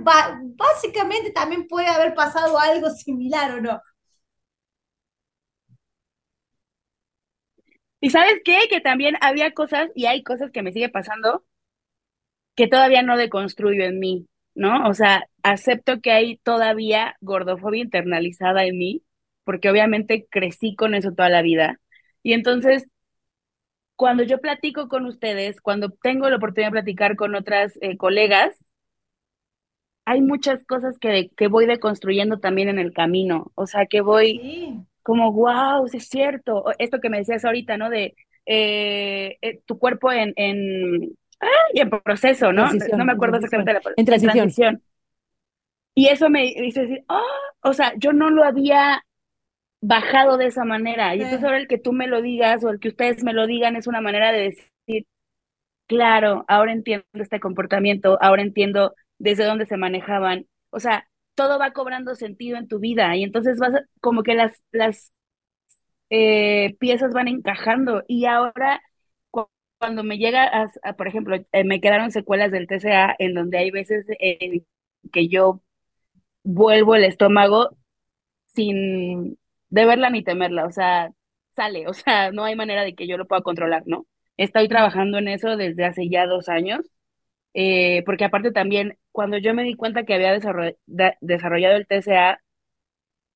básicamente 0.57 1.31
también 1.33 1.67
puede 1.69 1.89
haber 1.89 2.15
pasado 2.15 2.59
algo 2.59 2.91
similar 2.91 3.53
o 3.59 3.61
no. 3.61 3.81
¿Y 8.01 8.11
sabes 8.11 8.41
qué? 8.45 8.67
Que 8.71 8.81
también 8.81 9.17
había 9.21 9.53
cosas 9.55 9.89
y 9.95 10.07
hay 10.07 10.23
cosas 10.25 10.51
que 10.53 10.63
me 10.63 10.73
sigue 10.73 10.89
pasando 10.89 11.45
que 12.59 12.67
todavía 12.67 13.03
no 13.05 13.17
deconstruyo 13.17 13.85
en 13.85 14.01
mí, 14.01 14.27
¿no? 14.57 14.89
O 14.89 14.95
sea, 14.95 15.29
acepto 15.45 16.01
que 16.01 16.11
hay 16.11 16.39
todavía 16.39 17.17
gordofobia 17.21 17.85
internalizada 17.85 18.65
en 18.67 18.79
mí, 18.79 19.05
porque 19.45 19.71
obviamente 19.71 20.27
crecí 20.29 20.75
con 20.75 20.97
eso 20.97 21.13
toda 21.13 21.29
la 21.29 21.43
vida. 21.43 21.81
Y 22.25 22.33
entonces, 22.33 22.91
cuando 23.97 24.23
yo 24.23 24.39
platico 24.41 24.89
con 24.89 25.05
ustedes, 25.07 25.61
cuando 25.61 25.91
tengo 25.91 26.29
la 26.31 26.37
oportunidad 26.37 26.69
de 26.69 26.73
platicar 26.73 27.17
con 27.17 27.35
otras 27.35 27.77
eh, 27.83 27.99
colegas, 27.99 28.57
hay 30.05 30.23
muchas 30.23 30.65
cosas 30.65 30.99
que, 30.99 31.31
que 31.37 31.49
voy 31.49 31.67
deconstruyendo 31.67 32.39
también 32.41 32.69
en 32.69 32.79
el 32.79 32.93
camino. 32.93 33.53
O 33.55 33.67
sea, 33.67 33.87
que 33.87 34.01
voy 34.01 34.41
Sí, 34.41 34.87
como, 35.03 35.33
wow, 35.33 35.87
sí 35.89 35.99
es 35.99 36.09
cierto. 36.09 36.65
Esto 36.79 37.01
que 37.01 37.11
me 37.11 37.19
decías 37.19 37.45
ahorita, 37.45 37.77
¿no? 37.77 37.91
De 37.91 38.15
eh, 38.47 39.39
eh, 39.43 39.61
tu 39.67 39.79
cuerpo 39.79 40.13
en, 40.13 40.33
en, 40.37 41.17
ay, 41.41 41.81
en 41.81 41.91
proceso, 41.91 42.53
¿no? 42.53 42.67
No 42.97 43.05
me 43.05 43.13
acuerdo 43.13 43.37
exactamente 43.37 43.73
la 43.73 43.81
palabra, 43.81 44.01
En 44.01 44.07
transición. 44.07 44.33
transición. 44.35 44.83
Y 45.95 46.09
eso 46.09 46.31
me 46.31 46.47
hizo 46.47 46.81
decir, 46.81 47.05
oh, 47.09 47.23
o 47.63 47.73
sea, 47.73 47.93
yo 47.97 48.13
no 48.13 48.31
lo 48.31 48.45
había 48.45 49.03
bajado 49.83 50.37
de 50.39 50.47
esa 50.47 50.65
manera. 50.65 51.15
Y 51.17 51.23
entonces 51.23 51.45
ahora 51.45 51.59
el 51.59 51.69
que 51.69 51.79
tú 51.79 51.93
me 51.93 52.09
lo 52.09 52.23
digas 52.23 52.65
o 52.65 52.71
el 52.71 52.81
que 52.81 52.89
ustedes 52.89 53.25
me 53.25 53.33
lo 53.35 53.47
digan 53.47 53.77
es 53.77 53.87
una 53.87 54.01
manera 54.01 54.33
de 54.33 54.41
decir, 54.87 55.07
claro, 55.87 56.45
ahora 56.49 56.73
entiendo 56.73 57.07
este 57.15 57.41
comportamiento, 57.41 58.19
ahora 58.23 58.43
entiendo 58.43 58.95
desde 59.19 59.45
dónde 59.45 59.67
se 59.67 59.77
manejaban. 59.77 60.47
O 60.71 60.81
sea, 60.81 61.09
todo 61.35 61.59
va 61.59 61.73
cobrando 61.73 62.15
sentido 62.15 62.59
en 62.59 62.69
tu 62.69 62.79
vida 62.81 63.17
y 63.17 63.25
entonces 63.25 63.59
vas 63.59 63.75
a- 63.75 63.85
como 64.01 64.23
que 64.23 64.35
las, 64.35 64.65
las 64.73 65.13
eh, 66.11 66.77
piezas 66.81 67.13
van 67.13 67.29
encajando. 67.29 68.03
Y 68.09 68.27
ahora, 68.27 68.83
cuando 69.79 70.03
me 70.05 70.19
llega 70.19 70.45
a, 70.45 70.71
a, 70.83 70.93
por 70.95 71.09
ejemplo, 71.09 71.37
eh, 71.53 71.65
me 71.65 71.81
quedaron 71.81 72.11
secuelas 72.11 72.51
del 72.51 72.67
TCA 72.67 73.15
en 73.19 73.35
donde 73.35 73.59
hay 73.59 73.71
veces 73.71 74.07
que 75.13 75.29
yo 75.29 75.63
vuelvo 76.45 76.95
el 76.95 77.05
estómago 77.05 77.77
sin 78.47 79.39
deberla 79.71 80.11
ni 80.11 80.23
temerla, 80.25 80.67
o 80.67 80.73
sea, 80.73 81.13
sale, 81.57 81.87
o 81.89 81.95
sea, 81.95 82.31
no 82.33 82.45
hay 82.45 82.57
manera 82.57 82.85
de 82.85 82.95
que 82.95 83.07
yo 83.07 83.17
lo 83.19 83.27
pueda 83.27 83.43
controlar, 83.43 83.83
¿no? 83.87 84.07
Estoy 84.37 84.69
trabajando 84.69 85.19
en 85.19 85.29
eso 85.29 85.57
desde 85.57 85.85
hace 85.85 86.09
ya 86.09 86.27
dos 86.27 86.49
años, 86.49 86.81
eh, 87.55 88.03
porque 88.07 88.25
aparte 88.25 88.53
también, 88.53 88.99
cuando 89.13 89.39
yo 89.39 89.55
me 89.55 89.65
di 89.65 89.75
cuenta 89.75 90.05
que 90.05 90.15
había 90.15 90.33
desarrollado 91.21 91.77
el 91.77 91.87
TCA, 91.87 92.41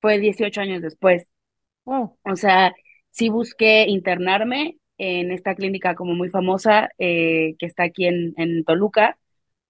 fue 0.01 0.19
18 0.19 0.61
años 0.61 0.83
después. 0.83 1.29
Wow. 1.85 2.19
O 2.25 2.37
sea, 2.37 2.75
sí 3.11 3.29
busqué 3.31 3.87
internarme 3.89 4.79
en 5.03 5.33
esta 5.33 5.55
clínica 5.55 5.95
como 5.95 6.15
muy 6.15 6.31
famosa 6.31 6.89
eh, 6.99 7.55
que 7.59 7.67
está 7.67 7.85
aquí 7.85 8.07
en, 8.07 8.35
en 8.37 8.65
Toluca, 8.65 9.19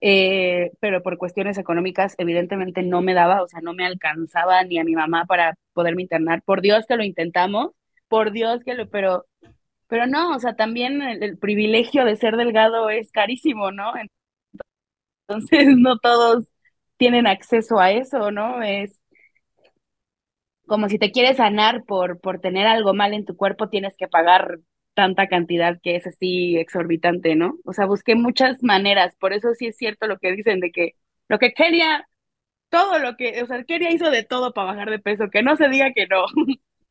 eh, 0.00 0.72
pero 0.80 1.02
por 1.02 1.18
cuestiones 1.18 1.58
económicas 1.58 2.14
evidentemente 2.18 2.82
no 2.82 3.02
me 3.02 3.14
daba, 3.14 3.42
o 3.42 3.48
sea, 3.48 3.60
no 3.62 3.72
me 3.74 3.86
alcanzaba 3.86 4.62
ni 4.64 4.78
a 4.78 4.84
mi 4.84 4.94
mamá 4.94 5.24
para 5.26 5.54
poderme 5.74 6.02
internar. 6.02 6.42
Por 6.42 6.60
Dios 6.62 6.86
que 6.86 6.96
lo 6.96 7.04
intentamos, 7.04 7.70
por 8.08 8.32
Dios 8.32 8.62
que 8.64 8.74
lo, 8.74 8.88
pero, 8.90 9.26
pero 9.88 10.06
no, 10.06 10.36
o 10.36 10.40
sea, 10.40 10.54
también 10.56 11.02
el, 11.02 11.22
el 11.22 11.38
privilegio 11.38 12.04
de 12.04 12.16
ser 12.16 12.36
delgado 12.36 12.90
es 12.90 13.12
carísimo, 13.12 13.72
¿no? 13.72 13.92
Entonces 15.28 15.66
no 15.76 15.98
todos 15.98 16.44
tienen 16.96 17.26
acceso 17.26 17.78
a 17.80 17.90
eso, 17.92 18.30
¿no? 18.30 18.62
Es 18.62 18.98
como 20.66 20.88
si 20.88 20.98
te 20.98 21.12
quieres 21.12 21.36
sanar 21.38 21.84
por, 21.84 22.20
por 22.20 22.40
tener 22.40 22.66
algo 22.66 22.94
mal 22.94 23.12
en 23.14 23.24
tu 23.24 23.36
cuerpo, 23.36 23.68
tienes 23.68 23.96
que 23.96 24.08
pagar 24.08 24.58
tanta 24.94 25.28
cantidad 25.28 25.80
que 25.82 25.96
es 25.96 26.06
así 26.06 26.56
exorbitante, 26.58 27.34
¿no? 27.36 27.58
O 27.64 27.72
sea, 27.72 27.86
busqué 27.86 28.14
muchas 28.14 28.62
maneras, 28.62 29.16
por 29.16 29.32
eso 29.32 29.54
sí 29.54 29.66
es 29.68 29.76
cierto 29.76 30.06
lo 30.06 30.18
que 30.18 30.32
dicen 30.32 30.60
de 30.60 30.70
que 30.72 30.96
lo 31.28 31.38
que 31.38 31.52
quería, 31.54 32.08
todo 32.70 32.98
lo 33.00 33.16
que, 33.16 33.42
o 33.42 33.46
sea, 33.46 33.64
quería 33.64 33.92
hizo 33.92 34.10
de 34.10 34.24
todo 34.24 34.52
para 34.54 34.68
bajar 34.72 34.90
de 34.90 34.98
peso, 35.00 35.30
que 35.30 35.42
no 35.42 35.56
se 35.56 35.68
diga 35.68 35.92
que 35.94 36.06
no. 36.08 36.24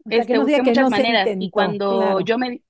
O 0.05 0.11
sea, 0.13 0.25
que 0.25 0.33
Este, 0.33 0.39
no 0.39 0.45
diga 0.45 0.61
busqué 0.61 0.63
que 0.63 0.75
muchas 0.75 0.89
no 0.89 0.89
maneras 0.89 1.35
y 1.39 1.49
cuando 1.51 2.19
claro. 2.19 2.21
yo 2.21 2.37
me, 2.37 2.61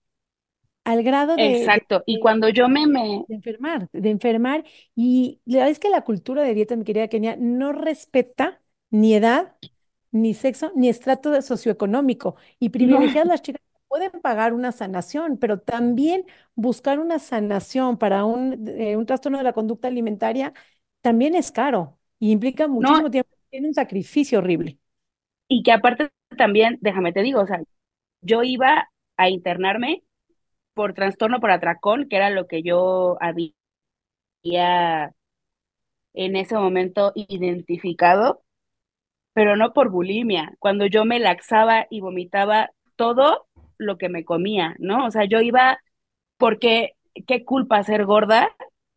al 0.83 1.03
grado 1.03 1.37
de, 1.37 1.71
de- 1.73 1.85
Exacto. 1.85 2.03
Y 2.05 2.19
cuando 2.19 2.47
yo 2.49 2.69
me, 2.69 2.87
me, 2.87 3.25
de 3.27 3.35
enfermar, 3.35 3.89
de 3.93 4.09
enfermar. 4.09 4.63
Y 4.95 5.41
la 5.45 5.57
verdad 5.59 5.71
es 5.71 5.79
que 5.79 5.89
la 5.89 6.03
cultura 6.03 6.43
de 6.43 6.53
dieta, 6.53 6.75
mi 6.75 6.83
querida 6.85 7.07
Kenia, 7.07 7.35
no 7.37 7.71
respeta 7.73 8.61
ni 8.89 9.13
edad, 9.15 9.55
ni 10.11 10.33
sexo, 10.33 10.71
ni 10.75 10.89
estrato 10.89 11.41
socioeconómico. 11.41 12.35
Y 12.59 12.69
no, 12.79 12.99
privilegiar 12.99 13.25
a 13.25 13.27
las 13.29 13.41
chicas 13.41 13.61
que 13.61 13.70
pueden 13.91 14.21
pagar 14.21 14.53
una 14.53 14.73
sanación, 14.73 15.37
pero 15.37 15.59
también 15.59 16.25
buscar 16.55 16.99
una 16.99 17.19
sanación 17.19 17.97
para 17.99 18.25
un, 18.25 18.67
eh, 18.69 18.97
un 18.97 19.05
trastorno 19.05 19.37
de 19.39 19.45
la 19.45 19.53
conducta 19.53 19.89
alimentaria 19.89 20.53
también 21.01 21.35
es 21.35 21.51
caro 21.51 21.99
y 22.19 22.31
implica 22.31 22.67
no, 22.77 22.89
muchísimo 22.89 23.11
tiempo. 23.11 23.31
Tiene 23.49 23.67
un 23.69 23.73
sacrificio 23.73 24.39
horrible. 24.39 24.79
y 25.47 25.63
que 25.63 25.71
aparte 25.71 26.09
también, 26.37 26.77
déjame 26.81 27.13
te 27.13 27.21
digo, 27.21 27.41
o 27.41 27.47
sea, 27.47 27.61
yo 28.21 28.43
iba 28.43 28.89
a 29.17 29.29
internarme 29.29 30.03
por 30.75 30.93
trastorno 30.93 31.39
por 31.41 31.51
atracón, 31.51 32.09
que 32.09 32.17
era 32.17 32.29
lo 32.31 32.47
que 32.47 32.63
yo 32.63 33.17
había 33.21 33.53
en 36.13 36.35
ese 36.35 36.55
momento 36.55 37.11
identificado, 37.15 38.43
pero 39.33 39.55
no 39.57 39.73
por 39.73 39.89
bulimia, 39.91 40.53
cuando 40.59 40.85
yo 40.87 41.05
me 41.05 41.19
laxaba 41.19 41.87
y 41.89 42.01
vomitaba 42.01 42.71
todo 42.95 43.47
lo 43.81 43.97
que 43.97 44.09
me 44.09 44.25
comía, 44.25 44.75
¿no? 44.79 45.05
O 45.07 45.11
sea, 45.11 45.25
yo 45.25 45.41
iba 45.41 45.79
porque 46.37 46.93
qué 47.27 47.45
culpa 47.45 47.83
ser 47.83 48.05
gorda 48.05 48.49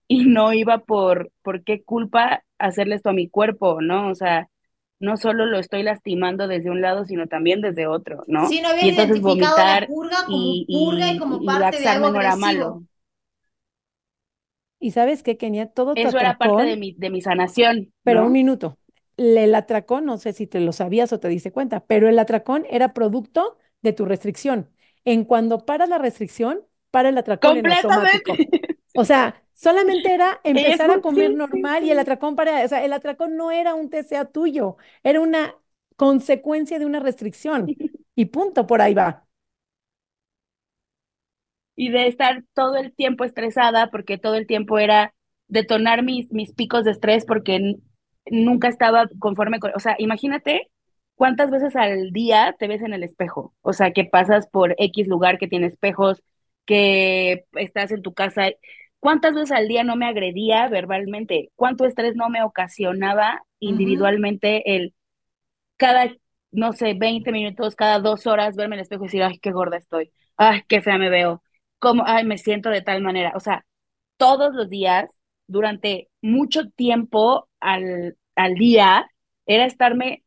y 0.09 0.27
no 0.27 0.53
iba 0.53 0.79
por, 0.79 1.31
por 1.43 1.65
qué 1.65 1.83
culpa 1.85 2.45
hacerle 2.59 2.97
esto 2.97 3.11
a 3.11 3.13
mi 3.15 3.29
cuerpo, 3.29 3.81
¿no? 3.83 4.11
O 4.11 4.15
sea, 4.15 4.49
no 5.01 5.17
solo 5.17 5.47
lo 5.47 5.59
estoy 5.59 5.83
lastimando 5.83 6.49
desde 6.49 6.71
un 6.71 6.81
lado, 6.83 7.05
sino 7.05 7.27
también 7.29 7.61
desde 7.61 7.87
otro, 7.87 8.25
¿no? 8.27 8.49
Sí, 8.49 8.61
no 8.61 8.69
Y 8.81 8.89
habías 8.89 8.91
entonces 8.91 9.21
identificado 9.21 9.65
la 9.65 9.79
vomitar 9.79 9.85
purga 9.85 10.25
como 10.27 10.61
y, 10.67 10.67
purga 10.71 11.11
y 11.11 11.17
como 11.19 11.43
y, 11.43 11.47
y 11.47 11.57
parte 11.57 11.79
de 11.81 11.89
algo 11.89 12.11
no 12.11 12.21
era 12.21 12.37
malo. 12.37 12.85
Y 14.79 14.93
sabes 14.93 15.23
qué, 15.23 15.37
Kenia, 15.37 15.67
todo 15.73 15.93
Eso 15.95 16.19
era 16.19 16.37
parte 16.39 16.63
de 16.63 16.77
atracón 16.77 16.77
mi, 16.77 16.93
de 16.93 17.11
mi 17.11 17.21
sanación, 17.21 17.93
Pero 18.03 18.25
un 18.25 18.33
¿no? 18.33 18.33
minuto. 18.33 18.79
El 19.17 19.55
atracón, 19.55 20.05
no 20.05 20.19
sé 20.19 20.33
si 20.33 20.47
te 20.47 20.61
lo 20.61 20.73
sabías 20.73 21.13
o 21.13 21.21
te 21.21 21.29
diste 21.29 21.53
cuenta, 21.53 21.87
pero 21.87 22.09
el 22.09 22.19
atracón 22.19 22.65
era 22.71 22.93
producto 22.95 23.57
de 23.83 23.93
tu 23.93 24.05
restricción. 24.05 24.71
En 25.05 25.25
cuando 25.25 25.65
paras 25.67 25.89
la 25.89 25.99
restricción, 25.99 26.63
para 26.91 27.09
el 27.11 27.19
atracón 27.19 27.57
en 27.57 27.67
automático. 27.67 28.33
Completamente. 28.37 28.79
O 28.95 29.05
sea, 29.05 29.43
solamente 29.53 30.13
era 30.15 30.41
empezar 30.45 30.91
a 30.91 31.01
comer 31.01 31.33
normal 31.33 31.85
y 31.85 31.91
el 31.91 31.99
atracón 31.99 32.37
para, 32.37 32.65
o 32.65 32.69
sea, 32.69 32.85
el 32.85 32.93
atracón 32.93 33.37
no 33.37 33.51
era 33.51 33.75
un 33.75 33.91
TCA 33.91 34.25
tuyo, 34.27 34.77
era 35.03 35.21
una 35.21 35.57
consecuencia 35.97 36.79
de 36.79 36.87
una 36.87 37.01
restricción. 37.01 37.77
Y 38.17 38.27
punto, 38.27 38.67
por 38.69 38.81
ahí 38.81 38.95
va. 38.95 39.27
y 41.77 41.91
de 41.91 42.07
estar 42.07 42.45
todo 42.55 42.77
el 42.77 42.95
tiempo 42.95 43.25
estresada 43.25 43.91
porque 43.91 44.19
todo 44.19 44.35
el 44.35 44.47
tiempo 44.47 44.79
era 44.79 45.15
detonar 45.49 46.03
mis, 46.03 46.31
mis 46.33 46.53
picos 46.53 46.85
de 46.85 46.93
estrés 46.93 47.25
porque 47.27 47.77
nunca 48.27 48.69
estaba 48.69 49.09
conforme 49.19 49.59
con, 49.61 49.73
o 49.75 49.81
sea, 49.81 49.97
imagínate 49.99 50.71
cuántas 51.17 51.51
veces 51.51 51.77
al 51.77 52.11
día 52.13 52.55
te 52.59 52.69
ves 52.69 52.83
en 52.83 52.93
el 52.95 53.03
espejo, 53.05 53.55
o 53.63 53.73
sea, 53.73 53.93
que 53.93 54.05
pasas 54.05 54.49
por 54.49 54.75
X 54.79 55.09
lugar 55.09 55.39
que 55.39 55.49
tiene 55.49 55.67
espejos, 55.67 56.23
que 56.67 57.45
estás 57.55 57.93
en 57.93 58.03
tu 58.03 58.15
casa, 58.15 58.49
cuántas 59.01 59.35
veces 59.35 59.53
al 59.53 59.69
día 59.69 59.85
no 59.85 59.97
me 59.97 60.07
agredía 60.07 60.69
verbalmente, 60.69 61.51
cuánto 61.57 61.85
estrés 61.87 62.17
no 62.17 62.29
me 62.31 62.43
ocasionaba 62.43 63.43
individualmente 63.61 64.77
el 64.77 64.95
cada, 65.77 66.15
no 66.53 66.73
sé, 66.73 66.95
20 66.95 67.33
minutos, 67.33 67.77
cada 67.77 67.99
dos 68.01 68.27
horas, 68.27 68.57
verme 68.57 68.77
en 68.77 68.81
el 68.81 68.83
espejo 68.83 69.05
y 69.05 69.07
decir, 69.09 69.23
ay, 69.23 69.39
qué 69.39 69.51
gorda 69.53 69.77
estoy, 69.77 70.13
ay, 70.37 70.63
qué 70.69 70.83
fea 70.83 70.99
me 70.99 71.11
veo, 71.11 71.43
cómo, 71.79 72.05
ay, 72.07 72.25
me 72.25 72.39
siento 72.39 72.71
de 72.71 72.83
tal 72.83 73.03
manera. 73.03 73.33
O 73.37 73.41
sea, 73.41 73.67
todos 74.19 74.55
los 74.55 74.71
días, 74.71 75.11
durante 75.49 76.11
mucho 76.23 76.71
tiempo 76.71 77.49
al, 77.61 78.19
al 78.37 78.55
día, 78.57 79.07
era 79.47 79.67
estarme 79.67 80.24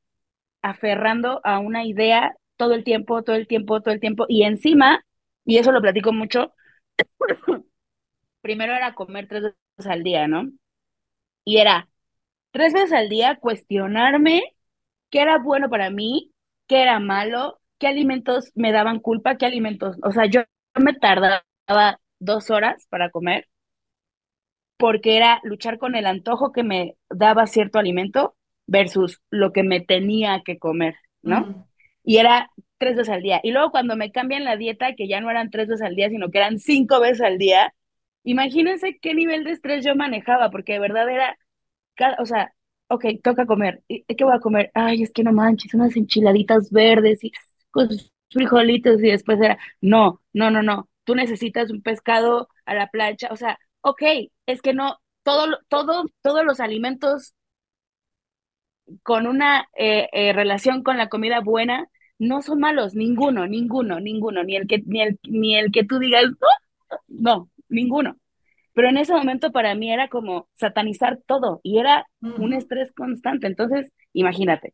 aferrando 0.61 1.41
a 1.43 1.59
una 1.59 1.85
idea 1.85 2.35
todo 2.57 2.73
el 2.73 2.83
tiempo, 2.83 3.23
todo 3.23 3.35
el 3.35 3.47
tiempo, 3.47 3.81
todo 3.81 3.93
el 3.93 3.99
tiempo. 3.99 4.25
Y 4.29 4.43
encima, 4.43 5.05
y 5.45 5.57
eso 5.57 5.71
lo 5.71 5.81
platico 5.81 6.13
mucho, 6.13 6.53
primero 8.41 8.73
era 8.75 8.93
comer 8.95 9.27
tres 9.27 9.43
veces 9.43 9.91
al 9.91 10.03
día, 10.03 10.27
¿no? 10.27 10.51
Y 11.45 11.57
era 11.59 11.89
tres 12.51 12.73
veces 12.73 12.93
al 12.93 13.09
día 13.09 13.37
cuestionarme 13.37 14.43
qué 15.11 15.21
era 15.21 15.39
bueno 15.39 15.69
para 15.69 15.91
mí, 15.91 16.33
qué 16.67 16.83
era 16.83 16.99
malo, 17.01 17.61
qué 17.79 17.87
alimentos 17.87 18.51
me 18.55 18.73
daban 18.73 18.99
culpa, 19.01 19.37
qué 19.37 19.47
alimentos, 19.47 19.97
o 20.03 20.11
sea, 20.13 20.27
yo 20.27 20.43
me 20.75 20.93
tardaba 20.95 21.45
dos 22.19 22.51
horas 22.51 22.87
para 22.89 23.11
comer 23.11 23.47
porque 24.77 25.17
era 25.17 25.39
luchar 25.43 25.77
con 25.79 25.95
el 25.95 26.05
antojo 26.05 26.51
que 26.51 26.63
me 26.63 26.97
daba 27.09 27.47
cierto 27.47 27.79
alimento 27.79 28.35
versus 28.67 29.21
lo 29.31 29.53
que 29.53 29.63
me 29.63 29.81
tenía 29.81 30.43
que 30.45 30.59
comer, 30.59 30.95
¿no? 31.21 31.67
Y 32.03 32.17
era 32.17 32.51
tres 32.77 32.95
veces 32.95 33.13
al 33.13 33.21
día. 33.23 33.39
Y 33.43 33.51
luego 33.51 33.71
cuando 33.71 33.95
me 33.95 34.11
cambian 34.11 34.43
la 34.45 34.57
dieta, 34.57 34.95
que 34.95 35.07
ya 35.07 35.19
no 35.21 35.29
eran 35.31 35.49
tres 35.49 35.67
veces 35.67 35.85
al 35.85 35.95
día, 35.95 36.09
sino 36.09 36.29
que 36.29 36.37
eran 36.37 36.59
cinco 36.59 36.99
veces 36.99 37.21
al 37.21 37.37
día, 37.37 37.73
imagínense 38.23 38.99
qué 39.01 39.13
nivel 39.15 39.43
de 39.43 39.51
estrés 39.51 39.85
yo 39.85 39.95
manejaba, 39.95 40.51
porque 40.51 40.73
de 40.73 40.79
verdad 40.79 41.09
era 41.09 41.37
o 42.19 42.25
sea, 42.25 42.53
ok, 42.89 43.05
toca 43.23 43.45
comer. 43.45 43.83
¿Y 43.87 44.03
qué 44.03 44.23
voy 44.23 44.35
a 44.35 44.39
comer? 44.39 44.71
Ay, 44.73 45.03
es 45.03 45.11
que 45.13 45.23
no 45.23 45.33
manches, 45.33 45.73
unas 45.73 45.95
enchiladitas 45.95 46.71
verdes 46.71 47.23
y 47.23 47.31
con 47.71 47.89
frijolitos 48.31 49.01
y 49.01 49.11
después 49.11 49.39
era, 49.41 49.57
no, 49.81 50.21
no, 50.33 50.51
no, 50.51 50.61
no, 50.61 50.89
tú 51.03 51.15
necesitas 51.15 51.71
un 51.71 51.81
pescado 51.81 52.49
a 52.65 52.75
la 52.75 52.87
plancha, 52.87 53.29
o 53.31 53.37
sea, 53.37 53.57
ok, 53.81 54.01
es 54.45 54.61
que 54.61 54.73
no, 54.73 54.97
todo, 55.23 55.59
todo, 55.69 56.05
todos 56.21 56.45
los 56.45 56.59
alimentos 56.59 57.33
con 59.03 59.27
una 59.27 59.67
eh, 59.75 60.09
eh, 60.11 60.33
relación 60.33 60.83
con 60.83 60.97
la 60.97 61.09
comida 61.09 61.41
buena 61.41 61.87
no 62.19 62.41
son 62.41 62.59
malos, 62.59 62.95
ninguno, 62.95 63.47
ninguno, 63.47 63.99
ninguno, 63.99 64.43
ni 64.43 64.55
el 64.55 64.67
que, 64.67 64.81
ni 64.85 65.01
el, 65.01 65.19
ni 65.27 65.55
el 65.55 65.71
que 65.71 65.83
tú 65.83 65.99
digas, 65.99 66.25
no, 66.25 66.97
no, 67.07 67.49
ninguno. 67.69 68.17
Pero 68.73 68.89
en 68.89 68.97
ese 68.97 69.13
momento 69.13 69.51
para 69.51 69.75
mí 69.75 69.91
era 69.91 70.07
como 70.07 70.47
satanizar 70.55 71.19
todo 71.25 71.61
y 71.63 71.79
era 71.79 72.05
un 72.21 72.53
estrés 72.53 72.91
constante. 72.93 73.47
Entonces, 73.47 73.91
imagínate, 74.13 74.73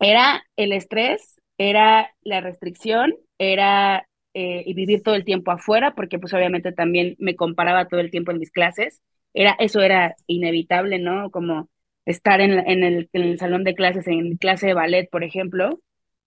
era 0.00 0.42
el 0.56 0.72
estrés, 0.72 1.40
era 1.56 2.12
la 2.22 2.40
restricción, 2.40 3.14
era 3.38 4.08
eh, 4.34 4.62
y 4.66 4.74
vivir 4.74 5.02
todo 5.02 5.14
el 5.14 5.24
tiempo 5.24 5.50
afuera, 5.50 5.94
porque 5.94 6.18
pues 6.18 6.34
obviamente 6.34 6.72
también 6.72 7.16
me 7.18 7.36
comparaba 7.36 7.88
todo 7.88 8.00
el 8.00 8.10
tiempo 8.10 8.30
en 8.30 8.38
mis 8.38 8.50
clases. 8.50 9.02
Era, 9.34 9.56
eso 9.58 9.80
era 9.80 10.16
inevitable, 10.26 10.98
¿no? 10.98 11.30
Como 11.30 11.68
estar 12.08 12.40
en, 12.40 12.52
el, 12.82 13.38
salón 13.38 13.64
de 13.64 13.74
clases, 13.74 14.06
en 14.08 14.38
clase 14.38 14.68
de 14.68 14.74
ballet, 14.74 15.10
por 15.10 15.24
ejemplo, 15.24 15.80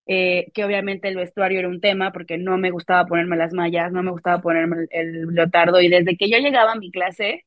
eh, 0.05 0.51
que 0.53 0.63
obviamente 0.63 1.07
el 1.07 1.15
vestuario 1.15 1.59
era 1.59 1.69
un 1.69 1.82
tema 1.82 2.11
porque 2.11 2.38
no 2.38 2.57
me 2.57 2.71
gustaba 2.71 3.07
ponerme 3.07 3.36
las 3.38 3.53
mallas, 3.53 3.91
no 3.91 4.03
me 4.03 4.11
gustaba 4.11 4.41
ponerme 4.41 4.88
el, 4.91 5.27
leotardo 5.27 5.82
y 5.82 5.89
desde 5.89 6.17
que 6.17 6.29
yo 6.29 6.38
llegaba 6.38 6.73
a 6.73 6.75
mi 6.75 6.91
clase, 6.91 7.45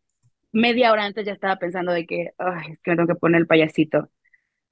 media 0.52 0.92
hora 0.92 1.04
antes 1.04 1.26
ya 1.26 1.32
estaba 1.32 1.56
pensando 1.56 1.92
de 1.92 2.06
que, 2.06 2.30
ay, 2.38 2.72
es 2.72 2.80
que 2.82 2.90
me 2.92 2.96
tengo 2.96 3.08
que 3.08 3.20
poner 3.20 3.40
el 3.42 3.46
payasito 3.46 4.10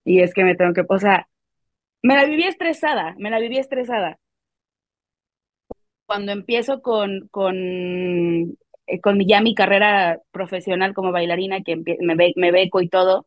y 0.04 0.20
es 0.22 0.34
que 0.34 0.44
me 0.44 0.56
tengo 0.56 0.74
que, 0.74 0.84
o 0.88 0.98
sea, 0.98 1.28
me 2.02 2.16
la 2.16 2.24
viví 2.26 2.44
estresada, 2.44 3.14
me 3.18 3.30
la 3.30 3.40
viví 3.40 3.58
estresada. 3.58 4.18
Cuando 6.06 6.32
empiezo 6.32 6.82
con, 6.82 7.28
con, 7.30 7.56
eh, 8.86 9.00
con 9.00 9.20
ya 9.20 9.40
mi 9.40 9.54
carrera 9.54 10.20
profesional 10.32 10.94
como 10.94 11.12
bailarina, 11.12 11.62
que 11.62 11.76
me 12.00 12.50
beco 12.52 12.80
y 12.80 12.88
todo, 12.88 13.26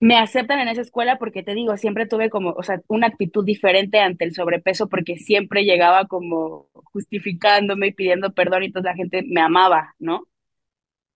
me 0.00 0.18
aceptan 0.18 0.60
en 0.60 0.68
esa 0.68 0.82
escuela 0.82 1.18
porque 1.18 1.42
te 1.42 1.54
digo, 1.54 1.76
siempre 1.76 2.06
tuve 2.06 2.28
como, 2.30 2.50
o 2.50 2.62
sea, 2.62 2.80
una 2.88 3.06
actitud 3.06 3.44
diferente 3.44 3.98
ante 4.00 4.24
el 4.24 4.34
sobrepeso 4.34 4.88
porque 4.88 5.16
siempre 5.16 5.64
llegaba 5.64 6.06
como 6.06 6.68
justificándome 6.74 7.88
y 7.88 7.92
pidiendo 7.92 8.32
perdón 8.32 8.64
y 8.64 8.72
toda 8.72 8.90
la 8.90 8.96
gente 8.96 9.22
me 9.26 9.40
amaba, 9.40 9.94
¿no? 9.98 10.26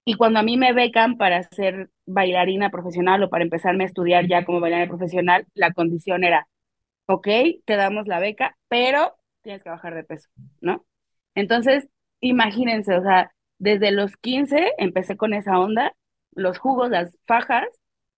Y 0.05 0.15
cuando 0.15 0.41
a 0.41 0.43
mí 0.43 0.57
me 0.57 0.73
becan 0.73 1.19
para 1.19 1.43
ser 1.45 1.91
bailarina 2.07 2.71
profesional 2.71 3.23
o 3.23 3.31
para 3.31 3.45
empezarme 3.45 3.85
a 3.85 3.87
estudiar 3.87 4.27
ya 4.27 4.45
como 4.45 4.61
bailarina 4.61 4.89
profesional, 4.89 5.47
la 5.55 5.73
condición 5.73 6.25
era, 6.25 6.49
ok, 7.07 7.29
te 7.65 7.77
damos 7.77 8.09
la 8.09 8.19
beca, 8.19 8.57
pero 8.69 9.15
tienes 9.43 9.63
que 9.63 9.71
bajar 9.71 9.95
de 9.95 10.05
peso, 10.05 10.29
¿no? 10.61 10.85
Entonces, 11.35 11.89
imagínense, 12.21 12.95
o 12.97 13.03
sea, 13.03 13.33
desde 13.59 13.91
los 13.93 14.17
15 14.17 14.73
empecé 14.79 15.17
con 15.17 15.35
esa 15.35 15.59
onda, 15.59 15.95
los 16.33 16.59
jugos, 16.59 16.91
las 16.91 17.17
fajas, 17.27 17.69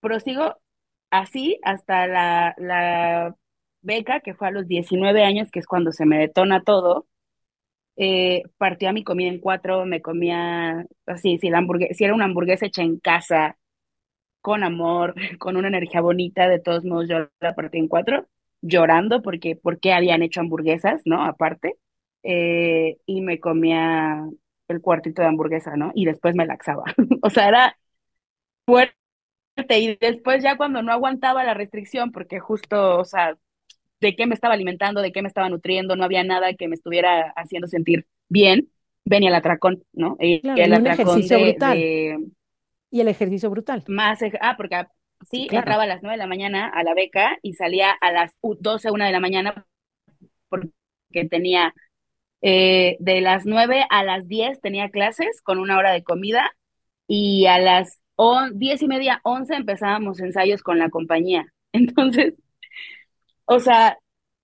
prosigo 0.03 0.57
así 1.11 1.61
hasta 1.65 2.09
la, 2.09 2.55
la 2.59 3.37
beca, 3.83 4.21
que 4.23 4.35
fue 4.35 4.49
a 4.49 4.53
los 4.53 4.69
19 4.69 5.25
años, 5.25 5.51
que 5.53 5.61
es 5.61 5.69
cuando 5.69 5.93
se 5.93 6.07
me 6.07 6.19
detona 6.19 6.65
todo. 6.65 7.09
Eh, 7.97 8.45
partía 8.59 8.93
mi 8.93 9.05
comida 9.05 9.29
en 9.29 9.41
cuatro, 9.41 9.85
me 9.87 10.03
comía 10.03 10.87
así, 11.07 11.39
si, 11.39 11.51
la 11.51 11.59
hamburguesa, 11.59 11.95
si 11.95 12.05
era 12.05 12.15
una 12.15 12.25
hamburguesa 12.27 12.67
hecha 12.67 12.83
en 12.83 12.99
casa, 12.99 13.59
con 14.41 14.65
amor, 14.65 15.15
con 15.39 15.57
una 15.57 15.69
energía 15.69 16.01
bonita, 16.01 16.49
de 16.49 16.61
todos 16.61 16.85
modos 16.85 17.09
yo 17.09 17.29
la 17.41 17.55
partí 17.55 17.79
en 17.79 17.89
cuatro, 17.89 18.27
llorando 18.63 19.23
porque, 19.23 19.57
porque 19.57 19.93
habían 19.93 20.23
hecho 20.23 20.41
hamburguesas, 20.41 21.03
¿no? 21.05 21.25
Aparte. 21.25 21.77
eh, 22.23 22.99
y 23.07 23.21
me 23.23 23.41
comía 23.41 24.25
el 24.69 24.81
cuartito 24.81 25.23
de 25.23 25.29
hamburguesa, 25.29 25.77
¿no? 25.77 25.93
Y 25.95 26.05
después 26.07 26.35
me 26.35 26.47
laxaba. 26.47 26.85
o 27.23 27.31
sea, 27.31 27.49
era 27.49 27.77
fuerte 28.67 28.97
y 29.69 29.97
después 29.97 30.43
ya 30.43 30.57
cuando 30.57 30.83
no 30.83 30.93
aguantaba 30.93 31.45
la 31.45 31.55
restricción, 31.55 32.13
porque 32.13 32.41
justo, 32.41 32.99
o 32.99 33.05
sea, 33.05 33.37
de 34.01 34.17
qué 34.17 34.27
me 34.27 34.35
estaba 34.35 34.55
alimentando, 34.55 35.03
de 35.03 35.13
qué 35.13 35.23
me 35.23 35.29
estaba 35.29 35.49
nutriendo, 35.51 35.97
no 35.97 36.05
había 36.05 36.25
nada 36.25 36.55
que 36.55 36.69
me 36.69 36.75
estuviera 36.77 37.33
haciendo 37.37 37.69
sentir 37.69 38.07
bien, 38.29 38.71
venía 39.05 39.31
el 39.31 39.37
atracón, 39.37 39.85
¿no? 39.93 40.17
Y 40.21 40.43
claro, 40.43 40.63
el 40.63 40.73
y 40.73 40.79
un 40.79 40.87
atracón 40.87 40.87
ejercicio 40.87 41.29
de, 41.29 41.41
brutal. 41.41 41.89
de 41.99 42.19
Y 42.91 43.01
el 43.01 43.09
ejercicio 43.09 43.51
brutal. 43.51 43.89
más, 43.89 44.21
ah, 44.41 44.55
porque 44.57 44.85
Sí, 45.31 45.47
claro. 45.49 45.75
entraba 45.75 45.85
a 45.85 45.87
las 45.87 46.03
9 46.03 46.15
de 46.15 46.19
la 46.19 46.27
mañana 46.27 46.69
a 46.69 46.83
la 46.83 46.95
beca 46.95 47.39
y 47.43 47.55
salía 47.55 47.93
a 47.93 48.11
las 48.13 48.37
u- 48.41 48.57
12, 48.59 48.91
una 48.91 49.07
de 49.07 49.13
la 49.13 49.21
mañana 49.21 49.67
porque 50.51 50.71
tenía 51.31 51.75
eh, 52.43 52.97
de 53.01 53.23
las 53.23 53.47
9 53.47 53.87
a 53.91 54.05
las 54.05 54.29
10 54.29 54.61
tenía 54.63 54.91
clases 54.91 55.43
con 55.43 55.59
una 55.61 55.79
hora 55.79 55.93
de 55.93 56.05
comida 56.05 56.53
y 57.09 57.47
a 57.47 57.59
las 57.61 58.02
on- 58.23 58.59
10 58.59 58.83
y 58.83 58.89
media, 58.89 59.21
11 59.25 59.55
empezábamos 59.55 60.21
ensayos 60.21 60.63
con 60.63 60.79
la 60.79 60.91
compañía. 60.91 61.47
Entonces, 61.73 62.35
o 63.45 63.61
sea, 63.61 63.99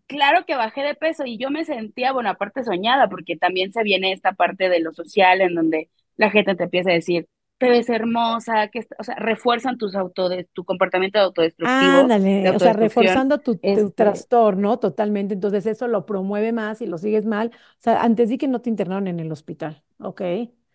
claro 0.07 0.45
que 0.47 0.57
bajé 0.57 0.83
de 0.83 0.95
peso 0.95 1.25
y 1.27 1.39
yo 1.39 1.51
me 1.51 1.65
sentía, 1.65 2.13
bueno, 2.13 2.31
aparte 2.31 2.65
soñada, 2.65 3.09
porque 3.09 3.37
también 3.37 3.73
se 3.73 3.83
viene 3.83 4.13
esta 4.13 4.33
parte 4.33 4.69
de 4.69 4.81
lo 4.81 4.93
social 4.93 5.41
en 5.41 5.55
donde 5.55 5.91
la 6.17 6.31
gente 6.31 6.55
te 6.57 6.65
empieza 6.65 6.91
a 6.91 6.95
decir, 6.95 7.29
te 7.59 7.71
ves 7.71 7.89
hermosa, 7.91 8.69
que, 8.69 8.87
o 8.99 9.05
sea, 9.05 9.17
refuerzan 9.17 9.79
tus 9.79 9.95
auto, 9.97 10.31
tu 10.53 10.65
comportamiento 10.65 11.19
autodestructivo, 11.21 12.13
de 12.39 12.51
Ándale, 12.51 12.55
o 12.55 12.61
sea, 12.61 12.73
reforzando 12.73 13.39
tu, 13.41 13.57
tu 13.59 13.91
Este, 13.91 13.91
trastorno 13.91 14.79
totalmente, 14.79 15.35
entonces 15.35 15.67
eso 15.67 15.89
lo 15.89 16.07
promueve 16.07 16.53
más 16.53 16.81
y 16.81 16.87
lo 16.87 16.99
sigues 16.99 17.25
mal. 17.27 17.49
O 17.55 17.81
sea, 17.81 18.01
antes 18.03 18.29
di 18.29 18.39
que 18.39 18.47
no 18.49 18.61
te 18.63 18.71
internaron 18.71 19.09
en 19.09 19.19
el 19.21 19.31
hospital, 19.33 19.83
¿ok? 19.99 20.23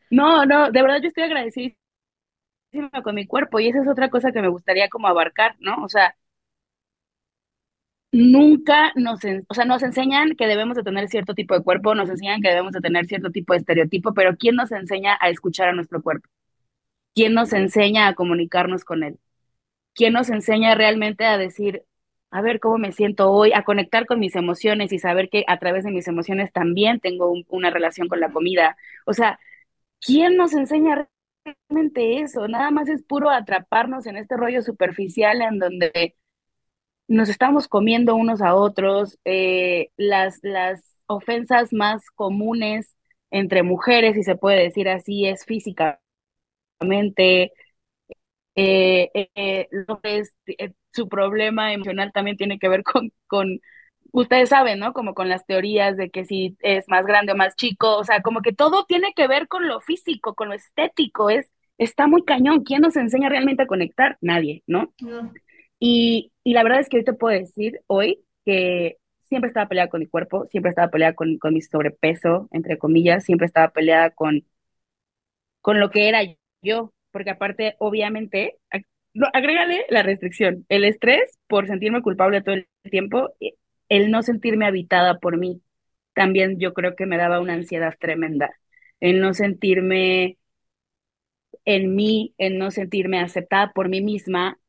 no, 0.09 0.45
no, 0.45 0.71
de 0.71 0.81
verdad 0.81 0.99
yo 1.01 1.07
estoy 1.09 1.23
agradecidísima 1.23 1.77
con 3.03 3.15
mi 3.15 3.25
cuerpo 3.27 3.59
y 3.59 3.67
esa 3.69 3.81
es 3.81 3.87
otra 3.87 4.09
cosa 4.09 4.31
que 4.31 4.41
me 4.41 4.47
gustaría 4.49 4.89
como 4.89 5.07
abarcar, 5.07 5.55
¿no? 5.59 5.83
O 5.83 5.89
sea, 5.89 6.15
nunca 8.11 8.91
nos, 8.95 9.19
nos 9.65 9.83
enseñan 9.83 10.35
que 10.35 10.47
debemos 10.47 10.75
de 10.77 10.83
tener 10.83 11.07
cierto 11.09 11.33
tipo 11.33 11.55
de 11.55 11.63
cuerpo, 11.63 11.95
nos 11.95 12.09
enseñan 12.09 12.41
que 12.41 12.49
debemos 12.49 12.73
de 12.73 12.81
tener 12.81 13.05
cierto 13.07 13.31
tipo 13.31 13.53
de 13.53 13.59
estereotipo, 13.59 14.13
pero 14.13 14.35
¿quién 14.37 14.55
nos 14.55 14.71
enseña 14.71 15.17
a 15.19 15.29
escuchar 15.29 15.69
a 15.69 15.73
nuestro 15.73 16.01
cuerpo? 16.01 16.29
¿Quién 17.15 17.33
nos 17.35 17.53
enseña 17.53 18.07
a 18.07 18.15
comunicarnos 18.15 18.85
con 18.85 19.03
él? 19.03 19.19
¿Quién 19.95 20.13
nos 20.13 20.29
enseña 20.29 20.75
realmente 20.75 21.25
a 21.25 21.37
decir, 21.37 21.83
a 22.31 22.41
ver 22.41 22.59
cómo 22.59 22.77
me 22.79 22.93
siento 22.93 23.31
hoy, 23.31 23.53
a 23.53 23.63
conectar 23.63 24.05
con 24.07 24.19
mis 24.19 24.35
emociones 24.35 24.93
y 24.93 24.99
saber 24.99 25.29
que 25.29 25.45
a 25.47 25.59
través 25.59 25.85
de 25.85 25.91
mis 25.91 26.07
emociones 26.07 26.53
también 26.53 26.99
tengo 27.01 27.31
un- 27.31 27.45
una 27.49 27.69
relación 27.71 28.07
con 28.09 28.19
la 28.21 28.31
comida? 28.31 28.77
O 29.05 29.13
sea, 29.13 29.39
¿quién 30.01 30.37
nos 30.37 30.53
enseña 30.53 31.07
realmente 31.45 32.19
eso? 32.21 32.47
Nada 32.47 32.71
más 32.71 32.89
es 32.89 33.03
puro 33.03 33.29
atraparnos 33.29 34.05
en 34.07 34.17
este 34.17 34.37
rollo 34.37 34.61
superficial 34.61 35.41
en 35.41 35.59
donde 35.59 36.15
nos 37.07 37.29
estamos 37.29 37.67
comiendo 37.67 38.15
unos 38.15 38.41
a 38.41 38.55
otros, 38.55 39.19
eh, 39.25 39.89
las, 39.97 40.39
las 40.43 40.81
ofensas 41.07 41.73
más 41.73 42.09
comunes 42.15 42.95
entre 43.31 43.63
mujeres, 43.63 44.15
si 44.15 44.23
se 44.23 44.35
puede 44.35 44.63
decir 44.63 44.89
así, 44.89 45.27
es 45.27 45.45
físicamente, 45.45 45.99
eh, 48.55 49.09
eh, 49.35 49.67
su 50.91 51.09
problema 51.09 51.73
emocional 51.73 52.11
también 52.13 52.37
tiene 52.37 52.59
que 52.59 52.69
ver 52.69 52.83
con, 53.27 53.59
ustedes 54.13 54.49
saben, 54.49 54.79
¿no? 54.79 54.93
Como 54.93 55.13
con 55.13 55.27
las 55.29 55.45
teorías 55.45 55.97
de 55.97 56.09
que 56.09 56.25
si 56.25 56.55
es 56.61 56.87
más 56.87 57.05
grande 57.05 57.33
o 57.33 57.35
más 57.35 57.55
chico, 57.55 57.97
o 57.97 58.05
sea, 58.05 58.21
como 58.21 58.41
que 58.41 58.53
todo 58.53 58.85
tiene 58.85 59.13
que 59.15 59.27
ver 59.27 59.47
con 59.49 59.67
lo 59.67 59.81
físico, 59.81 60.35
con 60.35 60.49
lo 60.49 60.55
estético, 60.55 61.29
es, 61.29 61.51
está 61.77 62.07
muy 62.07 62.23
cañón. 62.23 62.63
¿Quién 62.63 62.81
nos 62.81 62.95
enseña 62.95 63.29
realmente 63.29 63.63
a 63.63 63.67
conectar? 63.67 64.17
Nadie, 64.21 64.63
¿no? 64.67 64.93
No. 65.01 65.33
Y, 65.79 66.31
y 66.43 66.53
la 66.53 66.63
verdad 66.63 66.79
es 66.79 66.89
que 66.89 66.97
yo 66.97 67.03
te 67.03 67.13
puedo 67.13 67.37
decir 67.37 67.81
hoy 67.87 68.23
que 68.45 68.97
siempre 69.23 69.49
estaba 69.49 69.67
peleada 69.67 69.89
con 69.89 69.99
mi 69.99 70.07
cuerpo, 70.07 70.45
siempre 70.51 70.69
estaba 70.69 70.91
peleada 70.91 71.13
con, 71.15 71.37
con 71.39 71.53
mi 71.53 71.61
sobrepeso, 71.61 72.47
entre 72.51 72.77
comillas, 72.77 73.25
siempre 73.25 73.47
estaba 73.47 73.69
peleada 73.69 74.11
con, 74.11 74.45
con 75.61 75.79
lo 75.79 75.89
que 75.89 76.07
era 76.09 76.21
yo, 76.61 76.93
porque 77.11 77.31
aparte, 77.31 77.75
obviamente, 77.79 78.59
no, 79.13 79.27
agrégale 79.33 79.85
la 79.89 80.03
restricción, 80.03 80.65
el 80.69 80.83
estrés 80.83 81.39
por 81.47 81.67
sentirme 81.67 82.01
culpable 82.01 82.41
todo 82.41 82.55
el 82.55 82.67
tiempo, 82.89 83.29
el 83.97 84.11
no 84.11 84.23
sentirme 84.23 84.65
habitada 84.67 85.19
por 85.19 85.37
mí, 85.37 85.61
también 86.13 86.59
yo 86.59 86.73
creo 86.73 86.95
que 86.95 87.05
me 87.05 87.17
daba 87.17 87.39
una 87.41 87.53
ansiedad 87.53 87.95
tremenda, 87.99 88.51
el 88.99 89.21
no 89.21 89.33
sentirme 89.33 90.37
en 91.65 91.95
mí, 91.95 92.33
el 92.37 92.57
no 92.57 92.71
sentirme 92.71 93.19
aceptada 93.21 93.71
por 93.73 93.89
mí 93.89 94.01
misma, 94.01 94.59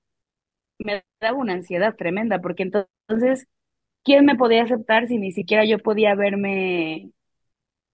me 0.78 1.04
daba 1.20 1.38
una 1.38 1.54
ansiedad 1.54 1.96
tremenda, 1.96 2.40
porque 2.40 2.64
entonces, 2.64 3.48
¿quién 4.04 4.26
me 4.26 4.36
podía 4.36 4.64
aceptar 4.64 5.08
si 5.08 5.18
ni 5.18 5.32
siquiera 5.32 5.64
yo 5.66 5.78
podía 5.80 6.14
verme 6.14 7.12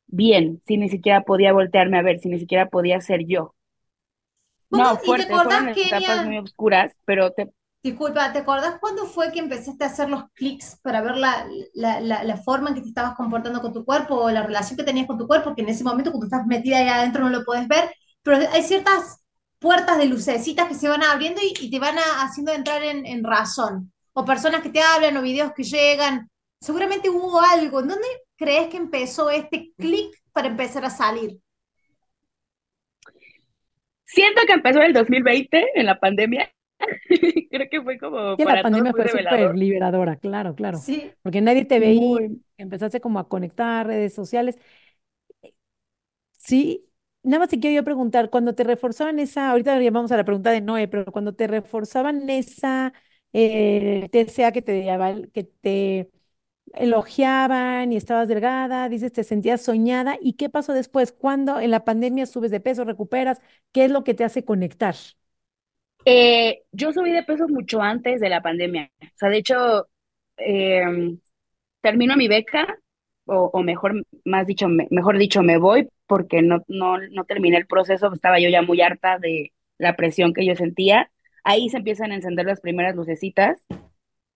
bien, 0.09 0.63
si 0.67 0.79
ni 0.79 0.89
siquiera 0.91 1.23
podía 1.23 1.53
voltearme 1.55 1.99
a 1.99 2.03
ver, 2.03 2.21
si 2.21 2.29
ni 2.31 2.39
siquiera 2.41 2.69
podía 2.71 3.01
ser 3.01 3.27
yo? 3.27 3.55
¿Cuándo- 4.69 4.91
No, 4.91 4.97
¿Y 5.03 5.15
te 5.15 5.27
fuerte, 5.27 5.33
fueron 5.41 5.69
etapas 5.69 6.21
muy 6.21 6.39
oscuras, 6.39 6.93
pero 7.05 7.33
te, 7.33 7.51
Disculpa, 7.83 8.31
¿te 8.33 8.41
acordás 8.41 8.79
cuándo 8.79 9.07
fue 9.07 9.33
que 9.33 9.39
empezaste 9.39 9.85
a 9.85 9.87
hacer 9.87 10.11
los 10.11 10.25
clics 10.35 10.79
para 10.83 11.01
ver 11.01 11.17
la, 11.17 11.47
la, 11.73 12.01
la, 12.01 12.37
forma 12.37 12.69
en 12.69 12.75
que 12.75 12.83
te 12.83 12.89
estabas 12.89 13.15
comportando 13.15 13.63
con 13.63 13.73
tu 13.73 13.87
cuerpo 13.87 14.17
o 14.17 14.31
la 14.31 14.43
relación 14.43 14.77
que 14.77 14.85
tenías 14.85 15.07
con 15.07 15.17
tu 15.17 15.27
cuerpo? 15.27 15.55
Que 15.55 15.63
en 15.63 15.71
ese 15.71 15.83
momento, 15.83 16.11
cuando 16.11 16.27
estás 16.27 16.47
metida 16.47 16.79
ahí 16.79 16.89
adentro, 16.89 17.25
no 17.25 17.31
lo 17.31 17.45
puedes 17.45 17.67
ver, 17.69 17.91
pero 18.23 18.37
hay 18.53 18.63
ciertas 18.63 19.25
puertas 19.59 19.97
de 19.97 20.07
lucecitas 20.07 20.69
que 20.69 20.75
se 20.75 20.89
van 20.89 21.03
abriendo 21.03 21.41
y, 21.43 21.71
te 21.71 21.79
van 21.79 21.97
haciendo 21.97 22.53
entrar 22.53 22.83
en, 22.83 23.07
en 23.07 23.25
razón. 23.25 23.93
O 24.13 24.25
personas 24.27 24.61
que 24.63 24.71
te 24.71 24.83
hablan 24.83 25.17
o 25.17 25.23
videos 25.23 25.53
que 25.55 25.63
llegan. 25.65 26.31
Seguramente 26.61 27.09
hubo 27.09 27.41
algo. 27.41 27.81
¿En 27.81 27.89
dónde 27.89 28.09
crees 28.37 28.69
que 28.69 28.77
empezó 28.77 29.31
este 29.31 29.73
clic 29.79 30.15
para 30.33 30.49
empezar 30.49 30.85
a 30.85 30.91
salir? 30.91 31.41
siento 34.11 34.43
que 34.47 34.53
empezó 34.53 34.81
en 34.81 34.87
el 34.87 34.93
2020, 34.93 35.67
en 35.75 35.87
la 35.87 35.99
pandemia, 35.99 36.53
creo 37.51 37.69
que 37.71 37.83
fue 37.83 37.99
como 37.99 38.37
Que 38.37 38.47
la 38.47 38.59
para 38.59 38.65
todos 38.65 38.65
pandemia 38.65 38.93
muy 38.93 39.01
fue 39.01 39.09
súper 39.09 39.55
revelador, 39.55 39.57
liberadora, 39.57 40.17
claro, 40.17 40.55
claro, 40.55 40.87
Sí. 40.87 41.13
porque 41.23 41.41
nadie 41.43 41.65
te 41.67 41.79
veía, 41.79 42.01
muy, 42.03 42.43
empezaste 42.57 43.01
como 43.01 43.19
a 43.19 43.29
conectar 43.29 43.87
redes 43.87 44.15
sociales. 44.15 44.57
Sí, 46.37 46.89
nada 47.23 47.41
más 47.41 47.49
te 47.51 47.61
quiero 47.61 47.77
yo 47.77 47.85
preguntar, 47.85 48.31
cuando 48.31 48.55
te 48.55 48.65
reforzaban 48.65 49.19
esa, 49.19 49.51
ahorita 49.51 49.79
llamamos 49.81 50.11
a 50.13 50.17
la 50.17 50.25
pregunta 50.25 50.51
de 50.51 50.61
Noé, 50.61 50.89
pero 50.89 51.13
cuando 51.13 51.35
te 51.35 51.47
reforzaban 51.47 52.29
esa 52.31 52.93
eh, 53.33 54.09
TCA 54.11 54.53
que 54.53 54.63
te, 54.63 54.87
que 55.33 55.45
te 55.45 56.11
elogiaban 56.75 57.93
y 57.93 57.97
estabas 57.97 58.29
delgada, 58.29 58.89
dices, 58.89 59.13
te 59.13 59.25
sentías 59.25 59.63
soñada, 59.63 60.17
¿y 60.21 60.35
qué 60.35 60.49
pasó 60.51 60.73
después? 60.75 61.13
¿Cuándo 61.13 61.61
en 61.61 61.71
la 61.73 61.85
pandemia 61.85 62.27
subes 62.27 62.51
de 62.51 62.61
peso, 62.61 62.85
recuperas? 62.85 63.41
¿Qué 63.73 63.85
es 63.87 63.91
lo 63.91 64.05
que 64.05 64.15
te 64.15 64.25
hace 64.25 64.45
conectar? 64.45 64.97
Eh, 66.05 66.63
yo 66.73 66.93
subí 66.93 67.13
de 67.13 67.23
peso 67.23 67.49
mucho 67.49 67.83
antes 67.83 68.21
de 68.21 68.29
la 68.29 68.43
pandemia. 68.43 68.91
O 69.03 69.07
sea, 69.17 69.29
de 69.29 69.39
hecho, 69.39 69.89
eh, 70.39 70.83
termino 71.81 72.17
mi 72.17 72.29
beca, 72.29 72.79
o, 73.27 73.51
o 73.53 73.63
mejor, 73.63 74.05
más 74.25 74.47
dicho, 74.47 74.69
me- 74.69 74.89
mejor 74.91 75.19
dicho, 75.19 75.43
me 75.43 75.59
voy 75.59 75.89
porque 76.07 76.43
no, 76.43 76.63
no, 76.69 76.99
no 76.99 77.25
terminé 77.25 77.57
el 77.59 77.67
proceso. 77.67 78.13
Estaba 78.13 78.41
yo 78.41 78.49
ya 78.51 78.63
muy 78.63 78.81
harta 78.83 79.19
de 79.19 79.53
la 79.79 79.97
presión 79.97 80.35
que 80.35 80.47
yo 80.47 80.57
sentía. 80.57 81.11
Ahí 81.45 81.69
se 81.71 81.79
empiezan 81.79 82.13
a 82.13 82.17
encender 82.17 82.47
las 82.47 82.61
primeras 82.61 82.97
lucecitas, 82.97 83.63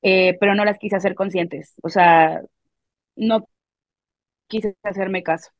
eh, 0.02 0.36
pero 0.40 0.54
no 0.54 0.64
las 0.64 0.78
quise 0.78 0.96
hacer 0.96 1.14
conscientes. 1.16 1.74
O 1.82 1.88
sea, 1.90 2.42
no 3.16 3.48
quise 4.48 4.76
hacerme 4.82 5.22
caso. 5.22 5.50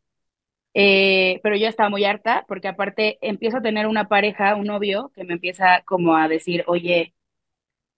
Eh, 0.74 1.40
pero 1.42 1.56
yo 1.56 1.68
estaba 1.68 1.88
muy 1.90 2.04
harta 2.04 2.44
porque 2.48 2.68
aparte 2.68 3.18
empiezo 3.22 3.58
a 3.58 3.62
tener 3.62 3.86
una 3.86 4.08
pareja, 4.08 4.56
un 4.56 4.66
novio, 4.66 5.12
que 5.14 5.24
me 5.24 5.34
empieza 5.34 5.82
como 5.84 6.16
a 6.16 6.28
decir, 6.28 6.64
oye, 6.66 7.14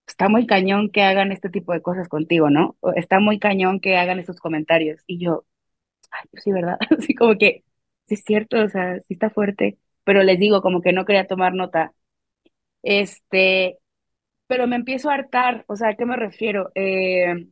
está 0.07 0.29
muy 0.29 0.47
cañón 0.47 0.89
que 0.91 1.03
hagan 1.03 1.31
este 1.31 1.49
tipo 1.49 1.73
de 1.73 1.81
cosas 1.81 2.07
contigo, 2.09 2.49
¿no? 2.49 2.77
Está 2.95 3.19
muy 3.19 3.39
cañón 3.39 3.79
que 3.79 3.97
hagan 3.97 4.19
estos 4.19 4.39
comentarios. 4.39 5.01
Y 5.07 5.19
yo, 5.19 5.45
ay, 6.11 6.27
pues 6.31 6.43
sí, 6.43 6.51
¿verdad? 6.53 6.77
Así 6.99 7.15
como 7.15 7.37
que, 7.37 7.63
sí 8.07 8.15
es 8.15 8.23
cierto, 8.25 8.61
o 8.63 8.69
sea, 8.69 8.97
sí 8.99 9.05
está 9.15 9.29
fuerte, 9.31 9.77
pero 10.05 10.23
les 10.23 10.39
digo, 10.39 10.61
como 10.61 10.81
que 10.81 10.93
no 10.93 11.05
quería 11.05 11.27
tomar 11.27 11.53
nota. 11.55 11.93
Este, 12.83 13.79
pero 14.47 14.67
me 14.67 14.75
empiezo 14.77 15.09
a 15.09 15.15
hartar, 15.15 15.65
o 15.69 15.75
sea, 15.77 15.89
¿a 15.89 15.95
qué 15.95 16.05
me 16.05 16.17
refiero? 16.17 16.71
Eh, 16.75 17.47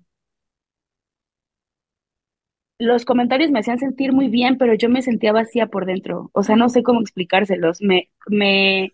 los 2.79 3.05
comentarios 3.05 3.51
me 3.51 3.59
hacían 3.59 3.79
sentir 3.79 4.13
muy 4.13 4.27
bien, 4.29 4.57
pero 4.57 4.73
yo 4.75 4.89
me 4.89 5.01
sentía 5.01 5.31
vacía 5.33 5.67
por 5.67 5.85
dentro, 5.85 6.29
o 6.33 6.43
sea, 6.43 6.55
no 6.55 6.69
sé 6.69 6.83
cómo 6.83 7.01
explicárselos. 7.01 7.81
Me, 7.81 8.09
me, 8.27 8.93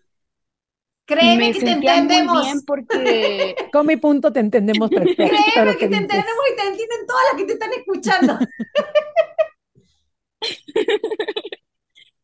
Créeme 1.06 1.48
me 1.48 1.52
que 1.52 1.60
te 1.62 1.70
muy 1.74 1.74
entendemos. 1.74 2.42
bien 2.42 2.64
porque 2.64 3.54
Con 3.72 3.86
mi 3.86 3.96
punto 3.96 4.32
te 4.32 4.40
entendemos 4.40 4.90
perfecto 4.92 5.42
Créeme 5.54 5.76
que 5.76 5.78
que 5.78 5.88
te 5.88 5.96
dices. 5.98 6.00
entendemos 6.00 6.44
y 6.52 6.56
te 6.56 6.62
entienden 6.68 7.06
todas 7.06 7.22
las 7.32 7.40
que 7.40 7.46
te 7.46 7.52
están 7.54 7.72
escuchando. 7.72 8.38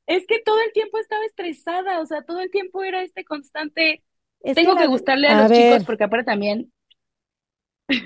Es 0.06 0.26
que 0.26 0.40
todo 0.44 0.60
el 0.60 0.72
tiempo 0.72 0.98
estaba 0.98 1.24
estresada, 1.26 2.00
o 2.00 2.06
sea, 2.06 2.22
todo 2.22 2.40
el 2.40 2.50
tiempo 2.50 2.82
era 2.82 3.02
este 3.02 3.24
constante, 3.24 4.02
Es 4.42 4.58
que 4.58 4.62
tengo 4.62 4.72
la, 4.72 4.82
que 4.82 4.86
gustarle 4.86 5.28
a 5.28 5.34
a 5.34 5.34
los 5.34 5.52
chicos 5.52 5.84
porque 5.84 6.04
aparte 6.04 6.26
también 6.26 6.72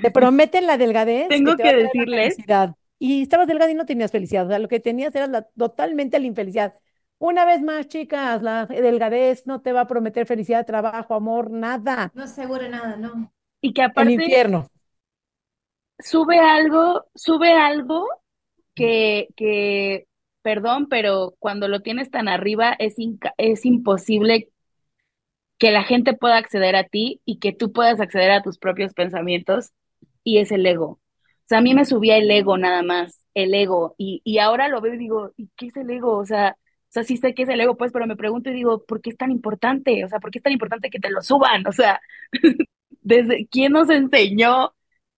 te 0.00 0.10
prometen 0.10 0.66
la 0.66 0.76
delgadez 0.78 1.34
que 1.44 1.44
tengo 1.44 1.56
que 1.56 1.72
la 1.72 1.72
decirles. 1.72 2.36
Y 3.04 3.22
estabas 3.22 3.48
delgada 3.48 3.70
y 3.70 3.74
no 3.74 3.86
tenías 3.86 4.12
felicidad. 4.12 4.46
O 4.46 4.48
sea, 4.48 4.58
lo 4.60 4.68
que 4.68 4.80
tenías 4.80 5.14
era 5.14 5.26
la, 5.26 5.42
totalmente 5.42 6.20
la 6.20 6.26
infelicidad. 6.26 6.74
Una 7.18 7.44
vez 7.44 7.60
más, 7.62 7.88
chicas, 7.88 8.42
la 8.42 8.66
delgadez 8.66 9.46
no 9.46 9.60
te 9.62 9.72
va 9.72 9.82
a 9.82 9.86
prometer 9.88 10.26
felicidad, 10.26 10.66
trabajo, 10.66 11.14
amor, 11.14 11.50
nada. 11.50 12.14
No 12.14 12.22
aseguro 12.22 12.66
nada, 12.70 12.96
no. 12.96 13.32
y 13.60 13.72
que 13.72 13.82
El 13.94 14.10
aparte 14.10 14.10
infierno. 14.10 14.70
sube 15.98 16.38
algo, 16.38 17.04
sube 17.14 17.52
algo 17.52 18.06
que, 18.74 19.30
que, 19.36 20.06
perdón, 20.42 20.88
pero 20.88 21.34
cuando 21.40 21.68
lo 21.68 21.82
tienes 21.82 22.10
tan 22.12 22.28
arriba 22.28 22.74
es, 22.78 22.98
inca- 22.98 23.34
es 23.38 23.66
imposible 23.66 24.50
que 25.58 25.70
la 25.70 25.84
gente 25.84 26.14
pueda 26.14 26.36
acceder 26.38 26.76
a 26.76 26.84
ti 26.84 27.22
y 27.24 27.38
que 27.38 27.52
tú 27.54 27.72
puedas 27.72 28.00
acceder 28.00 28.30
a 28.32 28.42
tus 28.42 28.58
propios 28.58 28.94
pensamientos 28.94 29.72
y 30.24 30.38
es 30.38 30.52
el 30.52 30.66
ego. 30.66 31.00
O 31.44 31.48
sea, 31.48 31.58
a 31.58 31.60
mí 31.62 31.74
me 31.74 31.84
subía 31.84 32.16
el 32.16 32.30
ego 32.30 32.56
nada 32.58 32.82
más, 32.82 33.24
el 33.34 33.54
ego, 33.54 33.94
y, 33.98 34.20
y 34.24 34.38
ahora 34.38 34.68
lo 34.68 34.80
veo 34.80 34.94
y 34.94 34.98
digo, 34.98 35.32
¿y 35.36 35.48
qué 35.56 35.66
es 35.66 35.76
el 35.76 35.90
ego? 35.90 36.16
O 36.18 36.24
sea, 36.26 36.56
o 36.58 36.92
sea, 36.92 37.04
sí 37.04 37.16
sé 37.16 37.34
qué 37.34 37.42
es 37.44 37.48
el 37.48 37.60
ego, 37.60 37.76
pues, 37.76 37.92
pero 37.92 38.06
me 38.06 38.16
pregunto 38.16 38.50
y 38.50 38.54
digo, 38.54 38.84
¿por 38.84 39.00
qué 39.00 39.10
es 39.10 39.16
tan 39.16 39.30
importante? 39.30 40.04
O 40.04 40.08
sea, 40.08 40.20
¿por 40.20 40.30
qué 40.30 40.38
es 40.38 40.42
tan 40.44 40.52
importante 40.52 40.90
que 40.90 41.00
te 41.00 41.10
lo 41.10 41.22
suban? 41.22 41.66
O 41.66 41.72
sea, 41.72 42.00
desde 43.02 43.46
quién 43.48 43.72
nos 43.72 43.90
enseñó 43.90 44.72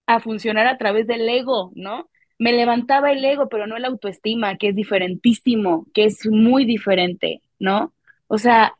a 0.07 0.21
funcionar 0.21 0.67
a 0.67 0.79
través 0.79 1.07
del 1.07 1.29
ego, 1.29 1.73
¿no? 1.75 2.09
Me 2.39 2.53
levantaba 2.53 3.13
el 3.13 3.25
ego, 3.25 3.49
pero 3.49 3.67
no 3.67 3.79
la 3.79 3.89
autoestima, 3.89 4.57
que 4.57 4.69
es 4.69 4.75
diferentísimo, 4.77 5.87
que 5.95 6.05
es 6.05 6.27
muy 6.27 6.65
diferente, 6.65 7.43
¿no? 7.59 7.95
O 8.27 8.39
sea, 8.39 8.75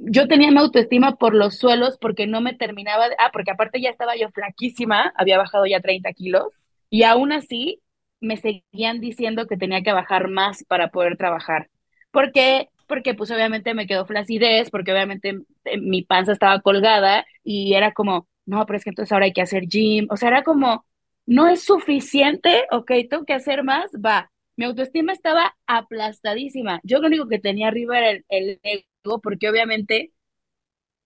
yo 0.00 0.28
tenía 0.28 0.50
mi 0.50 0.58
autoestima 0.58 1.16
por 1.16 1.34
los 1.34 1.56
suelos 1.58 1.98
porque 2.00 2.26
no 2.26 2.40
me 2.40 2.54
terminaba 2.54 3.08
de, 3.08 3.16
ah, 3.18 3.30
porque 3.32 3.50
aparte 3.50 3.80
ya 3.80 3.90
estaba 3.90 4.16
yo 4.16 4.30
flaquísima, 4.30 5.12
había 5.16 5.38
bajado 5.38 5.66
ya 5.66 5.80
30 5.80 6.12
kilos 6.12 6.44
y 6.90 7.02
aún 7.04 7.32
así 7.32 7.80
me 8.20 8.36
seguían 8.36 9.00
diciendo 9.00 9.46
que 9.46 9.56
tenía 9.56 9.82
que 9.82 9.92
bajar 9.92 10.28
más 10.28 10.64
para 10.64 10.90
poder 10.90 11.16
trabajar. 11.16 11.70
¿Por 12.10 12.32
qué? 12.32 12.68
Porque 12.86 13.14
pues 13.14 13.30
obviamente 13.30 13.74
me 13.74 13.86
quedó 13.86 14.06
flacidez, 14.06 14.70
porque 14.70 14.92
obviamente 14.92 15.40
eh, 15.64 15.78
mi 15.78 16.02
panza 16.02 16.32
estaba 16.32 16.60
colgada 16.60 17.24
y 17.44 17.74
era 17.74 17.92
como, 17.92 18.26
no, 18.46 18.66
pero 18.66 18.76
es 18.78 18.84
que 18.84 18.90
entonces 18.90 19.12
ahora 19.12 19.26
hay 19.26 19.32
que 19.32 19.42
hacer 19.42 19.66
gym, 19.68 20.06
o 20.10 20.16
sea, 20.16 20.28
era 20.28 20.42
como, 20.42 20.84
no 21.26 21.48
es 21.48 21.62
suficiente, 21.64 22.66
ok, 22.70 22.90
tengo 23.08 23.24
que 23.24 23.34
hacer 23.34 23.62
más, 23.64 23.90
va. 24.04 24.30
Mi 24.56 24.64
autoestima 24.66 25.12
estaba 25.12 25.56
aplastadísima. 25.66 26.80
Yo 26.82 26.98
lo 26.98 27.06
único 27.06 27.28
que 27.28 27.38
tenía 27.38 27.68
arriba 27.68 27.98
era 27.98 28.10
el, 28.10 28.24
el 28.62 28.84
porque 29.22 29.48
obviamente 29.48 30.12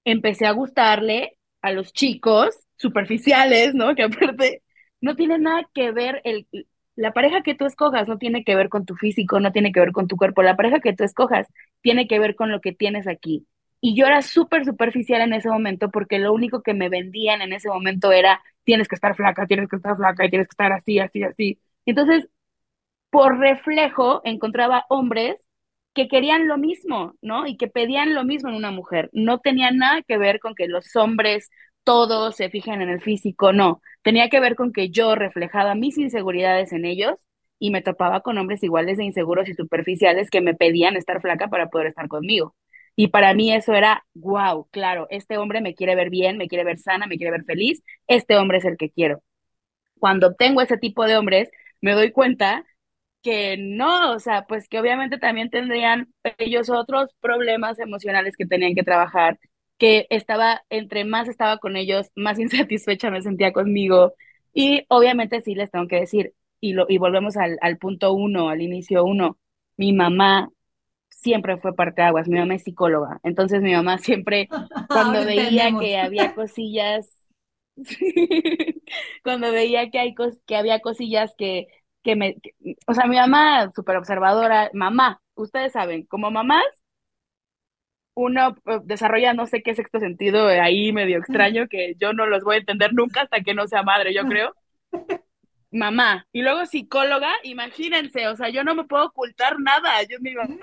empecé 0.05 0.47
a 0.47 0.53
gustarle 0.53 1.39
a 1.63 1.73
los 1.73 1.93
chicos 1.93 2.57
superficiales, 2.77 3.75
¿no? 3.75 3.95
Que 3.95 4.05
aparte 4.05 4.63
no 5.01 5.17
tiene 5.17 5.39
nada 5.39 5.69
que 5.75 5.93
ver 5.93 6.21
el, 6.25 6.47
la 6.97 7.13
pareja 7.13 7.43
que 7.43 7.55
tú 7.55 7.65
escojas, 7.67 8.09
no 8.09 8.19
tiene 8.19 8.45
que 8.45 8.55
ver 8.57 8.69
con 8.69 8.85
tu 8.87 8.97
físico, 8.97 9.41
no 9.41 9.53
tiene 9.53 9.73
que 9.73 9.81
ver 9.81 9.93
con 9.93 10.09
tu 10.09 10.17
cuerpo. 10.17 10.43
La 10.43 10.57
pareja 10.57 10.81
que 10.81 10.95
tú 10.95 11.05
escojas 11.05 11.47
tiene 11.83 12.07
que 12.09 12.19
ver 12.19 12.35
con 12.37 12.51
lo 12.51 12.61
que 12.61 12.73
tienes 12.73 13.07
aquí. 13.09 13.47
Y 13.81 13.95
yo 13.97 14.07
era 14.07 14.23
súper 14.23 14.65
superficial 14.65 15.21
en 15.23 15.35
ese 15.35 15.49
momento 15.51 15.91
porque 15.91 16.19
lo 16.19 16.33
único 16.33 16.63
que 16.63 16.73
me 16.75 16.89
vendían 16.89 17.43
en 17.43 17.53
ese 17.53 17.69
momento 17.69 18.13
era 18.13 18.43
tienes 18.65 18.89
que 18.89 18.95
estar 18.95 19.15
flaca, 19.15 19.47
tienes 19.47 19.69
que 19.69 19.77
estar 19.77 19.97
flaca 19.97 20.25
y 20.25 20.31
tienes 20.31 20.49
que 20.49 20.53
estar 20.53 20.73
así, 20.73 20.99
así, 20.99 21.23
así. 21.23 21.61
Entonces 21.87 22.29
por 23.11 23.39
reflejo 23.39 24.21
encontraba 24.25 24.85
hombres 24.89 25.37
que 25.95 26.09
querían 26.09 26.49
lo 26.49 26.59
mismo, 26.59 27.15
¿no? 27.23 27.47
Y 27.47 27.57
que 27.57 27.69
pedían 27.69 28.15
lo 28.15 28.25
mismo 28.25 28.49
en 28.51 28.57
una 28.57 28.71
mujer. 28.71 29.11
No 29.13 29.39
tenía 29.39 29.71
nada 29.71 30.03
que 30.03 30.19
ver 30.19 30.41
con 30.41 30.55
que 30.55 30.69
los 30.69 30.95
hombres 30.97 31.51
todos 31.85 32.37
se 32.37 32.51
fijen 32.51 32.83
en 32.83 32.89
el 32.89 33.01
físico, 33.01 33.53
no. 33.53 33.81
Tenía 34.03 34.29
que 34.29 34.41
ver 34.41 34.57
con 34.57 34.73
que 34.73 34.91
yo 34.91 35.15
reflejaba 35.15 35.75
mis 35.75 35.99
inseguridades 35.99 36.73
en 36.73 36.85
ellos 36.85 37.17
y 37.59 37.71
me 37.71 37.83
topaba 37.83 38.21
con 38.21 38.39
hombres 38.39 38.63
iguales 38.63 38.99
de 38.99 39.05
inseguros 39.05 39.49
y 39.49 39.55
superficiales 39.55 40.31
que 40.31 40.41
me 40.41 40.55
pedían 40.55 40.97
estar 40.97 41.21
flaca 41.21 41.49
para 41.49 41.69
poder 41.69 41.89
estar 41.89 42.09
conmigo. 42.09 42.55
Y 42.97 43.09
para 43.09 43.35
mí 43.35 43.53
eso 43.53 43.75
era, 43.75 44.05
wow, 44.15 44.69
claro, 44.71 45.07
este 45.11 45.39
hombre 45.39 45.61
me 45.61 45.75
quiere 45.75 45.95
ver 45.97 46.11
bien, 46.11 46.39
me 46.39 46.49
quiere 46.49 46.65
ver 46.65 46.79
sana, 46.79 47.07
me 47.07 47.17
quiere 47.17 47.33
ver 47.33 47.45
feliz, 47.45 47.83
este 48.07 48.37
hombre 48.37 48.59
es 48.59 48.65
el 48.65 48.77
que 48.77 48.91
quiero. 48.91 49.23
Cuando 49.99 50.29
obtengo 50.29 50.61
ese 50.61 50.79
tipo 50.79 51.07
de 51.07 51.17
hombres, 51.17 51.51
me 51.81 51.93
doy 51.93 52.13
cuenta 52.13 52.65
que 53.25 53.57
no, 53.59 54.13
o 54.15 54.21
sea, 54.21 54.47
pues 54.47 54.69
que 54.69 54.81
obviamente 54.81 55.19
también 55.19 55.51
tendrían 55.51 56.15
ellos 56.39 56.71
otros 56.71 57.11
problemas 57.21 57.81
emocionales 57.81 58.37
que 58.39 58.47
tenían 58.47 58.77
que 58.77 58.85
trabajar, 58.85 59.41
que 59.79 60.07
estaba, 60.11 60.65
entre 60.71 61.05
más 61.07 61.29
estaba 61.29 61.59
con 61.59 61.77
ellos, 61.77 62.09
más 62.17 62.39
insatisfecha 62.41 63.11
me 63.13 63.23
sentía 63.23 63.53
conmigo. 63.55 64.15
Y 64.55 64.85
obviamente 64.91 65.43
sí 65.43 65.57
les 65.57 65.73
tengo 65.73 65.89
que 65.89 66.01
decir, 66.01 66.35
y, 66.61 66.75
lo, 66.75 66.87
y 66.89 66.99
volvemos 66.99 67.37
al, 67.39 67.59
al 67.63 67.79
punto 67.79 68.15
uno, 68.15 68.51
al 68.51 68.63
inicio 68.63 69.05
uno, 69.05 69.39
mi 69.79 69.93
mamá 69.95 70.51
siempre 71.11 71.59
fue 71.59 71.75
parte 71.77 72.03
de 72.03 72.09
aguas, 72.09 72.29
mi 72.29 72.39
mamá 72.39 72.55
es 72.57 72.65
psicóloga, 72.65 73.21
entonces 73.25 73.63
mi 73.63 73.73
mamá 73.75 73.99
siempre, 73.99 74.49
cuando 74.91 75.21
Ahora 75.21 75.25
veía 75.25 75.45
entendemos. 75.51 75.77
que 75.77 75.99
había 75.99 76.35
cosillas, 76.35 77.11
cuando 79.23 79.53
veía 79.53 79.91
que, 79.91 79.99
hay 79.99 80.15
cos 80.15 80.39
que 80.47 80.57
había 80.57 80.81
cosillas 80.81 81.35
que 81.37 81.67
que 82.05 82.17
me, 82.17 82.37
que- 82.41 82.55
o 82.89 82.95
sea, 82.95 83.07
mi 83.07 83.17
mamá, 83.17 83.73
súper 83.75 83.97
observadora, 83.99 84.71
mamá, 84.75 85.23
ustedes 85.37 85.73
saben, 85.73 86.07
como 86.07 86.31
mamás, 86.33 86.65
uno 88.15 88.57
eh, 88.67 88.81
desarrolla 88.85 89.35
no 89.35 89.47
sé 89.47 89.63
qué 89.63 89.75
sexto 89.75 89.99
sentido 90.01 90.47
ahí 90.49 90.93
medio 90.93 91.19
extraño 91.19 91.67
que 91.69 91.95
yo 91.99 92.13
no 92.13 92.27
los 92.27 92.45
voy 92.45 92.57
a 92.57 92.59
entender 92.61 92.93
nunca 92.95 93.23
hasta 93.23 93.41
que 93.43 93.55
no 93.55 93.67
sea 93.67 93.83
madre, 93.83 94.15
yo 94.15 94.27
creo. 94.27 94.55
Mamá, 95.71 96.25
y 96.33 96.43
luego 96.43 96.67
psicóloga, 96.67 97.29
imagínense, 97.43 98.29
o 98.29 98.37
sea, 98.37 98.49
yo 98.49 98.63
no 98.63 98.77
me 98.77 98.85
puedo 98.85 99.07
ocultar 99.07 99.59
nada, 99.59 100.03
yo 100.05 100.19
mi 100.21 100.33
mamá 100.33 100.57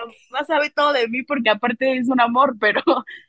sabe 0.48 0.70
todo 0.70 0.94
de 0.94 1.10
mí 1.10 1.22
porque 1.24 1.50
aparte 1.50 1.98
es 1.98 2.08
un 2.08 2.22
amor, 2.22 2.56
pero 2.62 2.82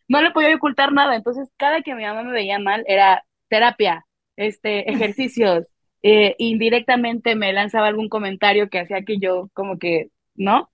no 0.06 0.22
le 0.22 0.30
podía 0.30 0.54
ocultar 0.54 0.92
nada, 0.92 1.16
entonces 1.16 1.48
cada 1.56 1.82
que 1.82 1.94
mi 1.96 2.04
mamá 2.04 2.22
me 2.22 2.32
veía 2.32 2.60
mal 2.60 2.84
era 2.86 3.24
terapia, 3.48 4.06
este, 4.36 4.90
ejercicios, 4.92 5.66
eh, 6.02 6.34
indirectamente 6.38 7.34
me 7.36 7.52
lanzaba 7.52 7.88
algún 7.88 8.08
comentario 8.08 8.68
que 8.70 8.80
hacía 8.80 9.02
que 9.04 9.18
yo 9.18 9.50
como 9.54 9.78
que, 9.78 10.10
¿no? 10.34 10.70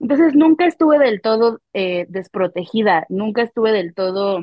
Entonces 0.00 0.34
nunca 0.34 0.66
estuve 0.66 0.98
del 0.98 1.20
todo 1.22 1.60
eh, 1.72 2.06
desprotegida, 2.08 3.06
nunca 3.08 3.42
estuve 3.42 3.72
del 3.72 3.94
todo... 3.94 4.40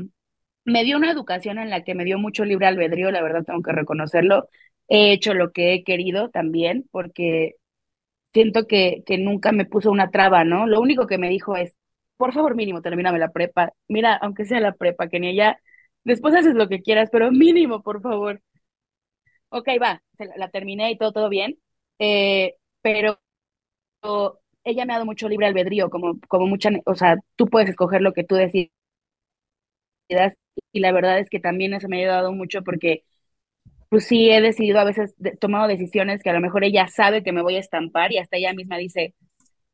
Me 0.65 0.83
dio 0.83 0.97
una 0.97 1.11
educación 1.11 1.59
en 1.59 1.69
la 1.69 1.83
que 1.83 1.95
me 1.95 2.05
dio 2.05 2.19
mucho 2.19 2.45
libre 2.45 2.67
albedrío, 2.67 3.11
la 3.11 3.21
verdad 3.23 3.43
tengo 3.45 3.61
que 3.63 3.71
reconocerlo. 3.73 4.49
He 4.89 5.11
hecho 5.13 5.33
lo 5.33 5.51
que 5.53 5.73
he 5.73 5.83
querido 5.83 6.29
también, 6.31 6.87
porque 6.91 7.55
siento 8.33 8.67
que, 8.67 9.03
que 9.05 9.17
nunca 9.17 9.51
me 9.51 9.65
puso 9.65 9.91
una 9.91 10.11
traba, 10.11 10.43
¿no? 10.43 10.67
Lo 10.67 10.81
único 10.81 11.07
que 11.07 11.17
me 11.17 11.29
dijo 11.29 11.55
es, 11.55 11.75
por 12.17 12.33
favor, 12.33 12.55
mínimo, 12.55 12.81
termíname 12.81 13.19
la 13.19 13.31
prepa. 13.31 13.73
Mira, 13.87 14.15
aunque 14.15 14.45
sea 14.45 14.59
la 14.59 14.73
prepa, 14.73 15.07
que 15.09 15.19
ni 15.19 15.29
ella, 15.29 15.59
después 16.03 16.35
haces 16.35 16.55
lo 16.55 16.67
que 16.69 16.81
quieras, 16.81 17.09
pero 17.11 17.31
mínimo, 17.31 17.81
por 17.83 18.01
favor. 18.01 18.41
Ok, 19.49 19.67
va, 19.81 20.01
la 20.37 20.49
terminé 20.49 20.91
y 20.91 20.97
todo, 20.97 21.11
todo 21.13 21.29
bien. 21.29 21.57
Eh, 21.99 22.55
pero 22.81 23.19
ella 24.65 24.85
me 24.85 24.91
ha 24.93 24.97
dado 24.97 25.05
mucho 25.05 25.29
libre 25.29 25.45
albedrío, 25.47 25.89
como, 25.89 26.19
como 26.27 26.45
mucha, 26.47 26.69
o 26.85 26.95
sea, 26.95 27.17
tú 27.37 27.45
puedes 27.47 27.69
escoger 27.69 28.01
lo 28.01 28.13
que 28.13 28.23
tú 28.25 28.35
decidas 28.35 28.71
y 30.71 30.79
la 30.79 30.91
verdad 30.91 31.19
es 31.19 31.29
que 31.29 31.39
también 31.39 31.73
eso 31.73 31.87
me 31.87 31.97
ha 31.97 31.99
ayudado 32.01 32.31
mucho 32.33 32.63
porque 32.63 33.03
pues 33.89 34.05
sí 34.07 34.31
he 34.31 34.41
decidido 34.41 34.79
a 34.79 34.85
veces, 34.85 35.15
de, 35.17 35.33
tomado 35.37 35.67
decisiones 35.67 36.23
que 36.23 36.29
a 36.31 36.33
lo 36.33 36.41
mejor 36.41 36.63
ella 36.63 36.87
sabe 36.89 37.23
que 37.23 37.33
me 37.33 37.43
voy 37.43 37.57
a 37.57 37.59
estampar 37.59 38.11
y 38.13 38.19
hasta 38.19 38.37
ella 38.37 38.53
misma 38.53 38.77
dice 38.77 39.15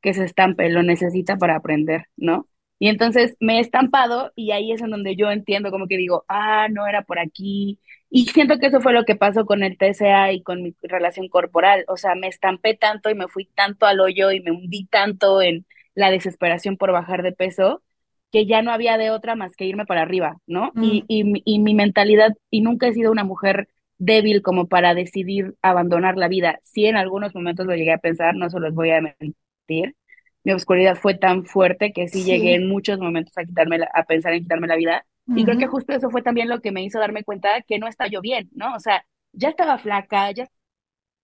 que 0.01 0.13
se 0.15 0.25
estampe, 0.25 0.69
lo 0.69 0.83
necesita 0.83 1.37
para 1.37 1.57
aprender, 1.57 2.07
¿no? 2.17 2.47
Y 2.81 2.87
entonces 2.89 3.37
me 3.39 3.57
he 3.57 3.61
estampado 3.61 4.31
y 4.35 4.51
ahí 4.51 4.71
es 4.71 4.81
en 4.81 4.89
donde 4.89 5.15
yo 5.15 5.31
entiendo 5.31 5.69
como 5.71 5.87
que 5.87 5.97
digo, 5.97 6.25
ah, 6.27 6.67
no 6.69 6.87
era 6.87 7.03
por 7.03 7.19
aquí. 7.19 7.79
Y 8.09 8.25
siento 8.27 8.57
que 8.59 8.67
eso 8.67 8.81
fue 8.81 8.93
lo 8.93 9.05
que 9.05 9.15
pasó 9.15 9.45
con 9.45 9.63
el 9.63 9.77
TCA 9.77 10.33
y 10.33 10.41
con 10.43 10.63
mi 10.63 10.75
relación 10.81 11.29
corporal. 11.29 11.85
O 11.87 11.97
sea, 11.97 12.15
me 12.15 12.27
estampé 12.27 12.75
tanto 12.75 13.09
y 13.11 13.15
me 13.15 13.27
fui 13.27 13.45
tanto 13.45 13.85
al 13.85 13.99
hoyo 14.01 14.31
y 14.31 14.41
me 14.41 14.51
hundí 14.51 14.85
tanto 14.87 15.41
en 15.43 15.65
la 15.95 16.09
desesperación 16.11 16.77
por 16.77 16.91
bajar 16.91 17.21
de 17.23 17.33
peso 17.33 17.83
que 18.31 18.45
ya 18.47 18.61
no 18.61 18.71
había 18.71 18.97
de 18.97 19.11
otra 19.11 19.35
más 19.35 19.55
que 19.55 19.65
irme 19.65 19.85
para 19.85 20.01
arriba, 20.03 20.37
¿no? 20.47 20.75
Y, 20.79 21.03
Mm, 21.03 21.07
y, 21.07 21.41
y 21.45 21.59
mi 21.59 21.73
mentalidad, 21.75 22.33
y 22.49 22.61
nunca 22.61 22.87
he 22.87 22.93
sido 22.93 23.11
una 23.11 23.23
mujer 23.25 23.67
débil 23.97 24.41
como 24.41 24.67
para 24.67 24.93
decidir 24.95 25.55
abandonar 25.61 26.17
la 26.17 26.27
vida. 26.29 26.59
Sí, 26.63 26.85
en 26.85 26.97
algunos 26.97 27.35
momentos 27.35 27.65
lo 27.67 27.75
llegué 27.75 27.93
a 27.93 27.97
pensar, 27.99 28.35
no 28.35 28.49
se 28.49 28.59
los 28.59 28.73
voy 28.73 28.91
a 28.91 29.01
mentir. 29.01 29.95
Mi 30.43 30.53
oscuridad 30.53 30.95
fue 30.97 31.15
tan 31.17 31.45
fuerte 31.45 31.93
que 31.93 32.07
sí 32.07 32.23
llegué 32.25 32.55
en 32.55 32.67
muchos 32.67 32.99
momentos 32.99 33.37
a 33.37 33.45
quitarme 33.45 33.77
la- 33.79 33.89
a 33.93 34.03
pensar 34.05 34.33
en 34.33 34.43
quitarme 34.43 34.67
la 34.67 34.75
vida. 34.75 35.05
Y 35.33 35.45
creo 35.45 35.57
que 35.57 35.67
justo 35.67 35.93
eso 35.93 36.09
fue 36.09 36.21
también 36.23 36.49
lo 36.49 36.61
que 36.61 36.71
me 36.71 36.83
hizo 36.83 36.99
darme 36.99 37.23
cuenta 37.23 37.61
que 37.67 37.79
no 37.79 37.87
estaba 37.87 38.09
yo 38.09 38.21
bien, 38.21 38.49
¿no? 38.53 38.75
O 38.75 38.79
sea, 38.79 39.05
ya 39.33 39.49
estaba 39.49 39.77
flaca, 39.77 40.31
ya 40.31 40.47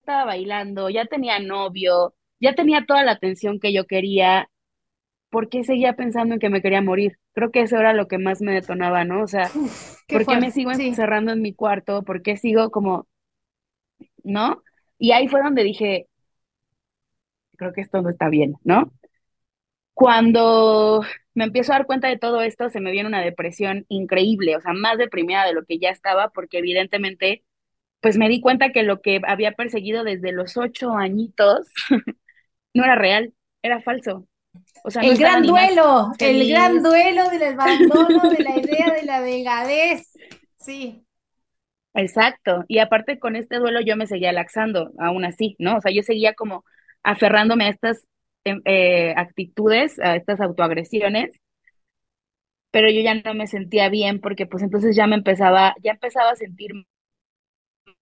estaba 0.02 0.26
bailando, 0.26 0.90
ya 0.90 1.06
tenía 1.06 1.40
novio, 1.40 2.16
ya 2.40 2.56
tenía 2.56 2.86
toda 2.88 3.04
la 3.04 3.14
atención 3.14 3.60
que 3.60 3.74
yo 3.74 3.86
quería, 3.88 4.50
¿por 5.30 5.50
qué 5.50 5.64
seguía 5.64 5.94
pensando 5.96 6.36
en 6.36 6.40
que 6.42 6.50
me 6.50 6.62
quería 6.62 6.82
morir? 6.82 7.18
Creo 7.34 7.52
que 7.52 7.62
eso 7.62 7.78
era 7.80 7.94
lo 7.94 8.08
que 8.10 8.18
más 8.18 8.42
me 8.42 8.54
detonaba, 8.54 9.04
¿no? 9.06 9.24
O 9.24 9.28
sea, 9.28 9.54
Uf, 9.54 10.04
qué 10.08 10.20
¿por 10.20 10.28
qué 10.28 10.38
me 10.38 10.52
sigo 10.52 10.72
Sí. 10.74 10.90
encerrando 10.90 11.32
en 11.34 11.42
mi 11.42 11.54
cuarto? 11.54 12.04
¿Por 12.04 12.22
qué 12.24 12.38
sigo 12.38 12.72
como, 12.72 13.08
¿no? 14.24 14.64
Y 14.98 15.12
ahí 15.12 15.28
fue 15.28 15.42
donde 15.42 15.64
dije, 15.64 16.08
creo 17.58 17.74
que 17.74 17.82
esto 17.82 18.02
no 18.02 18.10
está 18.10 18.30
bien, 18.30 18.56
¿no? 18.64 18.92
Cuando 19.98 21.02
me 21.34 21.46
empiezo 21.46 21.74
a 21.74 21.78
dar 21.78 21.88
cuenta 21.88 22.08
de 22.08 22.20
todo 22.20 22.42
esto, 22.42 22.70
se 22.70 22.80
me 22.80 22.92
viene 22.92 23.10
una 23.10 23.20
depresión 23.20 23.88
increíble, 23.90 24.56
o 24.56 24.62
sea, 24.62 24.74
más 24.74 25.00
deprimida 25.00 25.44
de 25.44 25.54
lo 25.54 25.66
que 25.66 25.80
ya 25.80 25.90
estaba, 25.90 26.30
porque 26.30 26.60
evidentemente, 26.60 27.44
pues 28.00 28.16
me 28.16 28.30
di 28.30 28.40
cuenta 28.40 28.72
que 28.72 28.84
lo 28.84 29.02
que 29.02 29.22
había 29.28 29.54
perseguido 29.54 30.04
desde 30.04 30.32
los 30.34 30.56
ocho 30.56 30.92
añitos 30.94 31.68
no 32.76 32.84
era 32.84 32.94
real, 32.94 33.34
era 33.64 33.82
falso. 33.82 34.28
O 34.84 34.92
sea, 34.92 35.02
no 35.02 35.10
El 35.10 35.18
gran 35.18 35.42
duelo, 35.42 36.12
el 36.20 36.48
gran 36.48 36.84
duelo 36.84 37.30
del 37.32 37.44
abandono, 37.44 38.30
de 38.30 38.44
la 38.44 38.56
idea 38.56 38.94
de 38.94 39.04
la 39.04 39.22
delgadez. 39.22 40.14
Sí. 40.60 41.04
Exacto. 41.96 42.66
Y 42.68 42.78
aparte 42.78 43.18
con 43.18 43.36
este 43.36 43.58
duelo 43.58 43.82
yo 43.82 43.96
me 43.96 44.06
seguía 44.06 44.32
laxando, 44.32 44.92
aún 45.00 45.26
así, 45.26 45.56
¿no? 45.58 45.78
O 45.78 45.82
sea, 45.82 45.92
yo 45.92 46.04
seguía 46.04 46.36
como 46.36 46.66
aferrándome 47.02 47.66
a 47.66 47.70
estas 47.70 48.08
eh, 48.66 49.14
actitudes, 49.18 50.00
a 50.00 50.16
estas 50.16 50.42
autoagresiones 50.42 51.32
pero 52.72 52.90
yo 52.90 53.02
ya 53.02 53.14
no 53.16 53.34
me 53.34 53.48
sentía 53.48 53.90
bien 53.90 54.22
porque 54.22 54.46
pues 54.46 54.64
entonces 54.64 54.96
ya 54.96 55.08
me 55.08 55.16
empezaba, 55.16 55.76
ya 55.84 55.92
empezaba 55.92 56.32
a 56.32 56.36
sentir 56.36 56.72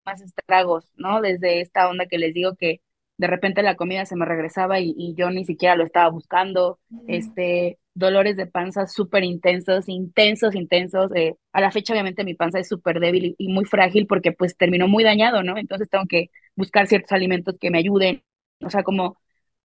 más 0.04 0.20
estragos, 0.20 0.92
¿no? 0.96 1.20
Desde 1.20 1.60
esta 1.60 1.88
onda 1.88 2.06
que 2.06 2.18
les 2.18 2.34
digo 2.34 2.54
que 2.56 2.80
de 3.16 3.26
repente 3.26 3.62
la 3.62 3.76
comida 3.76 4.04
se 4.06 4.16
me 4.16 4.26
regresaba 4.26 4.80
y, 4.80 4.94
y 4.96 5.14
yo 5.16 5.30
ni 5.30 5.44
siquiera 5.44 5.76
lo 5.76 5.84
estaba 5.84 6.10
buscando, 6.10 6.78
este, 7.06 7.78
dolores 7.94 8.36
de 8.36 8.46
panza 8.46 8.86
súper 8.86 9.24
intensos, 9.24 9.88
intensos, 9.88 10.54
intensos. 10.54 11.10
eh, 11.14 11.36
a 11.52 11.60
la 11.60 11.70
fecha 11.70 11.92
obviamente 11.92 12.24
mi 12.24 12.34
panza 12.34 12.58
es 12.58 12.68
súper 12.68 12.98
débil 13.00 13.24
y, 13.26 13.34
y 13.38 13.48
muy 13.52 13.64
frágil 13.64 14.06
porque 14.06 14.32
pues 14.32 14.56
terminó 14.56 14.88
muy 14.88 15.04
dañado, 15.04 15.42
¿no? 15.42 15.56
Entonces 15.58 15.88
tengo 15.88 16.04
que 16.08 16.30
buscar 16.56 16.86
ciertos 16.88 17.12
alimentos 17.12 17.56
que 17.58 17.70
me 17.70 17.78
ayuden, 17.78 18.22
o 18.60 18.70
sea, 18.70 18.82
como, 18.82 19.16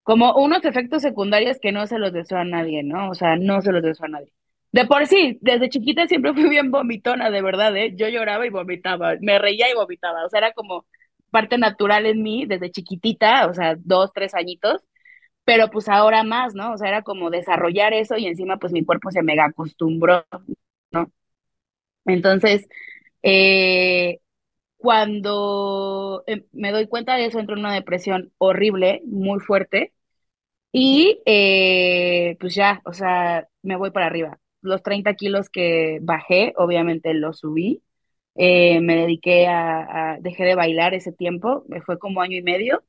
como 0.10 0.34
unos 0.34 0.66
efectos 0.66 1.04
secundarios 1.04 1.60
que 1.62 1.72
no 1.72 1.86
se 1.86 2.00
los 2.00 2.12
deseo 2.12 2.40
a 2.40 2.44
nadie, 2.44 2.82
¿no? 2.82 3.12
O 3.12 3.14
sea, 3.14 3.36
no 3.36 3.62
se 3.62 3.72
los 3.72 3.84
deseo 3.84 4.08
a 4.08 4.10
nadie. 4.10 4.34
De 4.72 4.88
por 4.88 5.06
sí, 5.06 5.38
desde 5.42 5.70
chiquita 5.70 6.08
siempre 6.08 6.34
fui 6.34 6.50
bien 6.50 6.72
vomitona, 6.72 7.30
de 7.30 7.44
verdad, 7.44 7.78
¿eh? 7.78 7.94
Yo 7.96 8.10
lloraba 8.10 8.44
y 8.48 8.50
vomitaba, 8.50 9.14
me 9.22 9.38
reía 9.38 9.70
y 9.70 9.76
vomitaba, 9.76 10.26
o 10.26 10.30
sea, 10.30 10.40
era 10.40 10.54
como 10.54 10.88
parte 11.30 11.60
natural 11.60 12.08
en 12.08 12.24
mí 12.24 12.48
desde 12.48 12.72
chiquitita, 12.72 13.46
o 13.46 13.54
sea, 13.54 13.76
dos, 13.78 14.12
tres 14.12 14.34
añitos, 14.34 14.82
pero 15.46 15.70
pues 15.70 15.90
ahora 15.90 16.24
más, 16.24 16.56
¿no? 16.56 16.74
O 16.74 16.78
sea, 16.80 16.90
era 16.90 17.04
como 17.04 17.30
desarrollar 17.30 17.94
eso 17.94 18.18
y 18.18 18.26
encima 18.28 18.58
pues 18.58 18.74
mi 18.74 18.84
cuerpo 18.84 19.12
se 19.12 19.22
mega 19.24 19.46
acostumbró, 19.46 20.26
¿no? 20.92 21.12
Entonces, 22.06 22.68
eh, 23.24 24.20
cuando 24.78 26.24
eh, 26.28 26.46
me 26.54 26.72
doy 26.72 26.88
cuenta 26.88 27.16
de 27.16 27.26
eso, 27.28 27.40
entro 27.40 27.56
en 27.56 27.62
una 27.62 27.74
depresión 27.76 28.34
horrible, 28.40 29.02
muy 29.06 29.40
fuerte, 29.40 29.94
y 30.72 31.22
eh, 31.26 32.38
pues 32.40 32.56
ya, 32.56 32.82
o 32.86 32.94
sea, 32.94 33.48
me 33.64 33.76
voy 33.76 33.92
para 33.92 34.06
arriba. 34.08 34.40
Los 34.62 34.84
30 34.84 35.14
kilos 35.16 35.50
que 35.50 36.00
bajé, 36.02 36.54
obviamente 36.58 37.14
los 37.14 37.40
subí. 37.40 37.84
Eh, 38.36 38.80
me 38.82 38.96
dediqué 38.96 39.48
a, 39.48 40.14
a- 40.16 40.20
dejé 40.20 40.44
de 40.46 40.56
bailar 40.56 40.94
ese 40.94 41.12
tiempo, 41.12 41.64
me 41.68 41.82
fue 41.82 41.98
como 42.00 42.22
año 42.22 42.38
y 42.38 42.42
medio. 42.44 42.84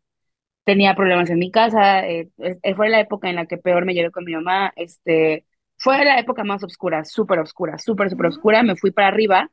Tenía 0.64 0.94
problemas 0.94 1.30
en 1.30 1.38
mi 1.38 1.50
casa, 1.50 2.06
eh, 2.08 2.30
fue 2.76 2.88
la 2.90 3.00
época 3.00 3.28
en 3.30 3.36
la 3.36 3.46
que 3.46 3.58
peor 3.58 3.84
me 3.86 3.94
llevé 3.94 4.10
con 4.12 4.24
mi 4.24 4.34
mamá. 4.34 4.72
Este, 4.76 5.46
fue 5.78 6.04
la 6.04 6.18
época 6.20 6.44
más 6.44 6.62
oscura, 6.64 7.04
súper 7.04 7.40
oscura, 7.40 7.78
súper, 7.78 8.10
súper 8.10 8.26
oscura. 8.26 8.62
Me 8.62 8.76
fui 8.76 8.90
para 8.92 9.08
arriba 9.08 9.50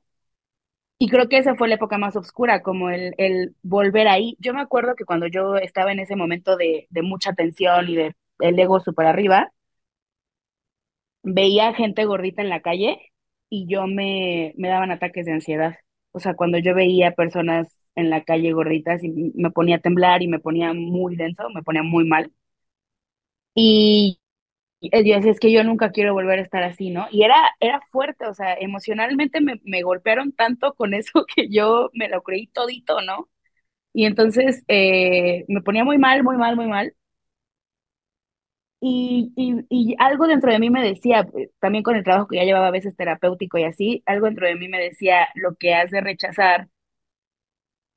y 0.99 1.09
creo 1.09 1.29
que 1.29 1.37
esa 1.37 1.55
fue 1.55 1.67
la 1.67 1.75
época 1.75 1.97
más 1.97 2.15
oscura, 2.15 2.61
como 2.63 2.89
el, 2.89 3.13
el 3.17 3.55
volver 3.63 4.07
ahí. 4.07 4.35
Yo 4.39 4.53
me 4.53 4.61
acuerdo 4.61 4.95
que 4.95 5.05
cuando 5.05 5.27
yo 5.27 5.55
estaba 5.57 5.91
en 5.91 5.99
ese 5.99 6.15
momento 6.15 6.57
de, 6.57 6.87
de 6.89 7.01
mucha 7.03 7.33
tensión 7.33 7.89
y 7.89 7.95
de 7.95 8.15
el 8.39 8.59
ego 8.59 8.79
súper 8.79 9.05
arriba, 9.07 9.51
veía 11.23 11.73
gente 11.73 12.05
gordita 12.05 12.41
en 12.41 12.49
la 12.49 12.61
calle 12.61 12.99
y 13.49 13.67
yo 13.67 13.87
me, 13.87 14.53
me 14.57 14.69
daban 14.69 14.91
ataques 14.91 15.25
de 15.25 15.33
ansiedad. 15.33 15.75
O 16.11 16.19
sea, 16.19 16.35
cuando 16.35 16.57
yo 16.59 16.73
veía 16.75 17.11
personas 17.13 17.67
en 17.95 18.09
la 18.09 18.23
calle 18.23 18.53
gorditas 18.53 19.03
y 19.03 19.09
me 19.35 19.51
ponía 19.51 19.77
a 19.77 19.79
temblar 19.79 20.21
y 20.23 20.27
me 20.27 20.39
ponía 20.39 20.73
muy 20.73 21.15
denso, 21.15 21.49
me 21.53 21.63
ponía 21.63 21.83
muy 21.83 22.05
mal. 22.07 22.31
Y 23.55 24.19
yo 24.82 24.89
decía, 25.17 25.32
es 25.32 25.39
que 25.39 25.51
yo 25.51 25.63
nunca 25.63 25.91
quiero 25.91 26.13
volver 26.13 26.39
a 26.39 26.41
estar 26.43 26.63
así, 26.63 26.89
¿no? 26.91 27.07
Y 27.11 27.23
era, 27.23 27.36
era 27.59 27.82
fuerte, 27.91 28.25
o 28.28 28.34
sea, 28.34 28.53
emocionalmente 28.55 29.41
me, 29.41 29.59
me 29.65 29.82
golpearon 29.84 30.32
tanto 30.34 30.73
con 30.75 30.93
eso 30.93 31.25
que 31.36 31.49
yo 31.49 31.89
me 31.93 32.09
lo 32.09 32.21
creí 32.23 32.47
todito, 32.47 33.01
¿no? 33.01 33.30
Y 33.93 34.05
entonces 34.05 34.63
eh, 34.69 35.45
me 35.49 35.61
ponía 35.61 35.84
muy 35.86 35.97
mal, 35.99 36.23
muy 36.23 36.38
mal, 36.38 36.55
muy 36.57 36.67
mal. 36.67 36.95
Y, 38.80 39.34
y, 39.36 39.65
y 39.69 39.95
algo 39.99 40.28
dentro 40.28 40.51
de 40.51 40.59
mí 40.59 40.69
me 40.69 40.84
decía, 40.84 41.28
eh, 41.36 41.49
también 41.59 41.84
con 41.84 41.95
el 41.95 42.03
trabajo 42.03 42.28
que 42.28 42.36
ya 42.38 42.43
llevaba 42.43 42.67
a 42.67 42.71
veces 42.71 42.95
terapéutico 42.95 43.57
y 43.57 43.63
así, 43.63 44.03
algo 44.05 44.28
dentro 44.28 44.45
de 44.47 44.55
mí 44.55 44.67
me 44.67 44.80
decía, 44.80 45.28
lo 45.36 45.55
que 45.55 45.73
has 45.73 45.89
de 45.91 46.01
rechazar 46.01 46.67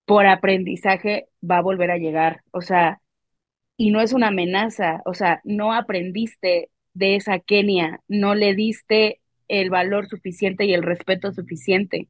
por 0.06 0.26
aprendizaje 0.26 1.28
va 1.48 1.58
a 1.58 1.62
volver 1.62 1.90
a 1.90 1.98
llegar. 1.98 2.42
O 2.52 2.60
sea, 2.62 3.00
y 3.80 3.90
no 3.90 4.02
es 4.02 4.12
una 4.12 4.28
amenaza, 4.28 5.00
o 5.06 5.14
sea, 5.14 5.40
no 5.42 5.72
aprendiste 5.72 6.68
de 6.92 7.16
esa 7.16 7.38
Kenia, 7.38 8.00
no 8.08 8.34
le 8.34 8.54
diste 8.54 9.22
el 9.48 9.70
valor 9.70 10.06
suficiente 10.06 10.66
y 10.66 10.74
el 10.74 10.82
respeto 10.82 11.32
suficiente. 11.32 12.06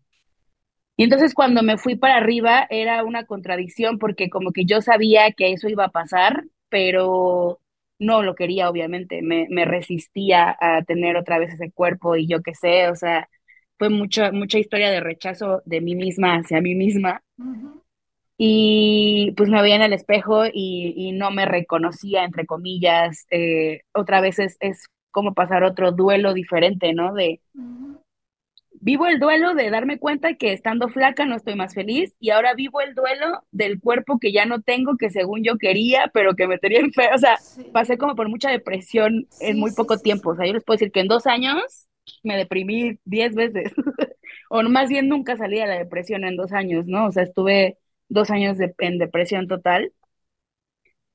Y 0.96 1.04
entonces 1.04 1.32
cuando 1.32 1.62
me 1.62 1.78
fui 1.78 1.94
para 1.94 2.16
arriba 2.16 2.66
era 2.70 3.04
una 3.04 3.24
contradicción 3.24 4.00
porque 4.00 4.30
como 4.30 4.50
que 4.50 4.64
yo 4.64 4.80
sabía 4.80 5.30
que 5.30 5.52
eso 5.52 5.68
iba 5.68 5.84
a 5.84 5.92
pasar, 5.92 6.42
pero 6.70 7.60
no 8.00 8.24
lo 8.24 8.34
quería, 8.34 8.68
obviamente. 8.68 9.22
Me, 9.22 9.64
resistía 9.64 10.56
a 10.60 10.82
tener 10.82 11.16
otra 11.16 11.38
vez 11.38 11.54
ese 11.54 11.70
cuerpo 11.70 12.16
y 12.16 12.26
yo 12.26 12.42
qué 12.42 12.52
sé, 12.56 12.88
o 12.88 12.96
sea, 12.96 13.28
fue 13.78 13.90
mucha, 13.90 14.32
mucha 14.32 14.58
historia 14.58 14.90
de 14.90 14.98
rechazo 14.98 15.62
de 15.66 15.80
mí 15.80 15.94
misma 15.94 16.34
hacia 16.34 16.60
mí 16.60 16.74
misma. 16.74 17.22
Y 18.42 19.32
pues 19.36 19.50
me 19.50 19.60
veía 19.62 19.76
en 19.76 19.82
el 19.82 19.92
espejo 19.92 20.46
y, 20.46 20.94
y 20.96 21.12
no 21.12 21.30
me 21.30 21.44
reconocía, 21.46 22.24
entre 22.24 22.46
comillas. 22.46 23.26
Eh, 23.30 23.82
otra 23.92 24.20
vez 24.22 24.38
es, 24.38 24.56
es 24.60 24.86
como 25.10 25.34
pasar 25.34 25.62
otro 25.64 25.92
duelo 25.92 26.32
diferente, 26.34 26.94
¿no? 26.94 27.12
De. 27.14 27.40
Vivo 28.82 29.06
el 29.06 29.18
duelo 29.20 29.54
de 29.54 29.68
darme 29.70 29.98
cuenta 29.98 30.34
que 30.36 30.52
estando 30.52 30.88
flaca 30.88 31.26
no 31.26 31.36
estoy 31.36 31.54
más 31.54 31.74
feliz 31.74 32.14
y 32.18 32.30
ahora 32.30 32.54
vivo 32.54 32.80
el 32.80 32.94
duelo 32.94 33.42
del 33.50 33.78
cuerpo 33.80 34.18
que 34.18 34.32
ya 34.32 34.46
no 34.46 34.62
tengo, 34.62 34.96
que 34.96 35.10
según 35.10 35.42
yo 35.44 35.58
quería, 35.58 36.10
pero 36.14 36.34
que 36.34 36.46
me 36.46 36.56
tenía 36.58 36.80
en 36.80 36.92
feo. 36.92 37.10
O 37.14 37.18
sea, 37.18 37.42
Sí, 37.46 37.64
pasé 37.72 37.98
como 37.98 38.14
por 38.16 38.28
mucha 38.30 38.50
depresión 38.50 39.28
en 39.38 39.58
sí, 39.58 39.58
muy 39.58 39.72
sí, 39.72 39.74
poco 39.74 39.98
sí, 39.98 40.00
tiempo. 40.00 40.30
O 40.30 40.36
sea, 40.36 40.46
yo 40.46 40.54
les 40.54 40.64
puedo 40.64 40.76
decir 40.78 40.92
que 40.92 41.00
en 41.00 41.08
dos 41.08 41.26
años 41.26 41.88
me 42.22 42.36
deprimí 42.38 42.98
diez 43.04 43.34
veces, 43.34 43.72
o 44.50 44.62
más 44.64 44.88
bien 44.88 45.08
nunca 45.08 45.36
salí 45.36 45.58
de 45.58 45.66
la 45.66 45.78
depresión 45.78 46.24
en 46.24 46.36
dos 46.36 46.52
años, 46.52 46.86
¿no? 46.86 47.06
O 47.06 47.12
sea, 47.12 47.22
estuve 47.24 47.76
dos 48.10 48.30
años 48.30 48.58
de- 48.58 48.74
en 48.80 48.98
depresión 48.98 49.48
total. 49.48 49.92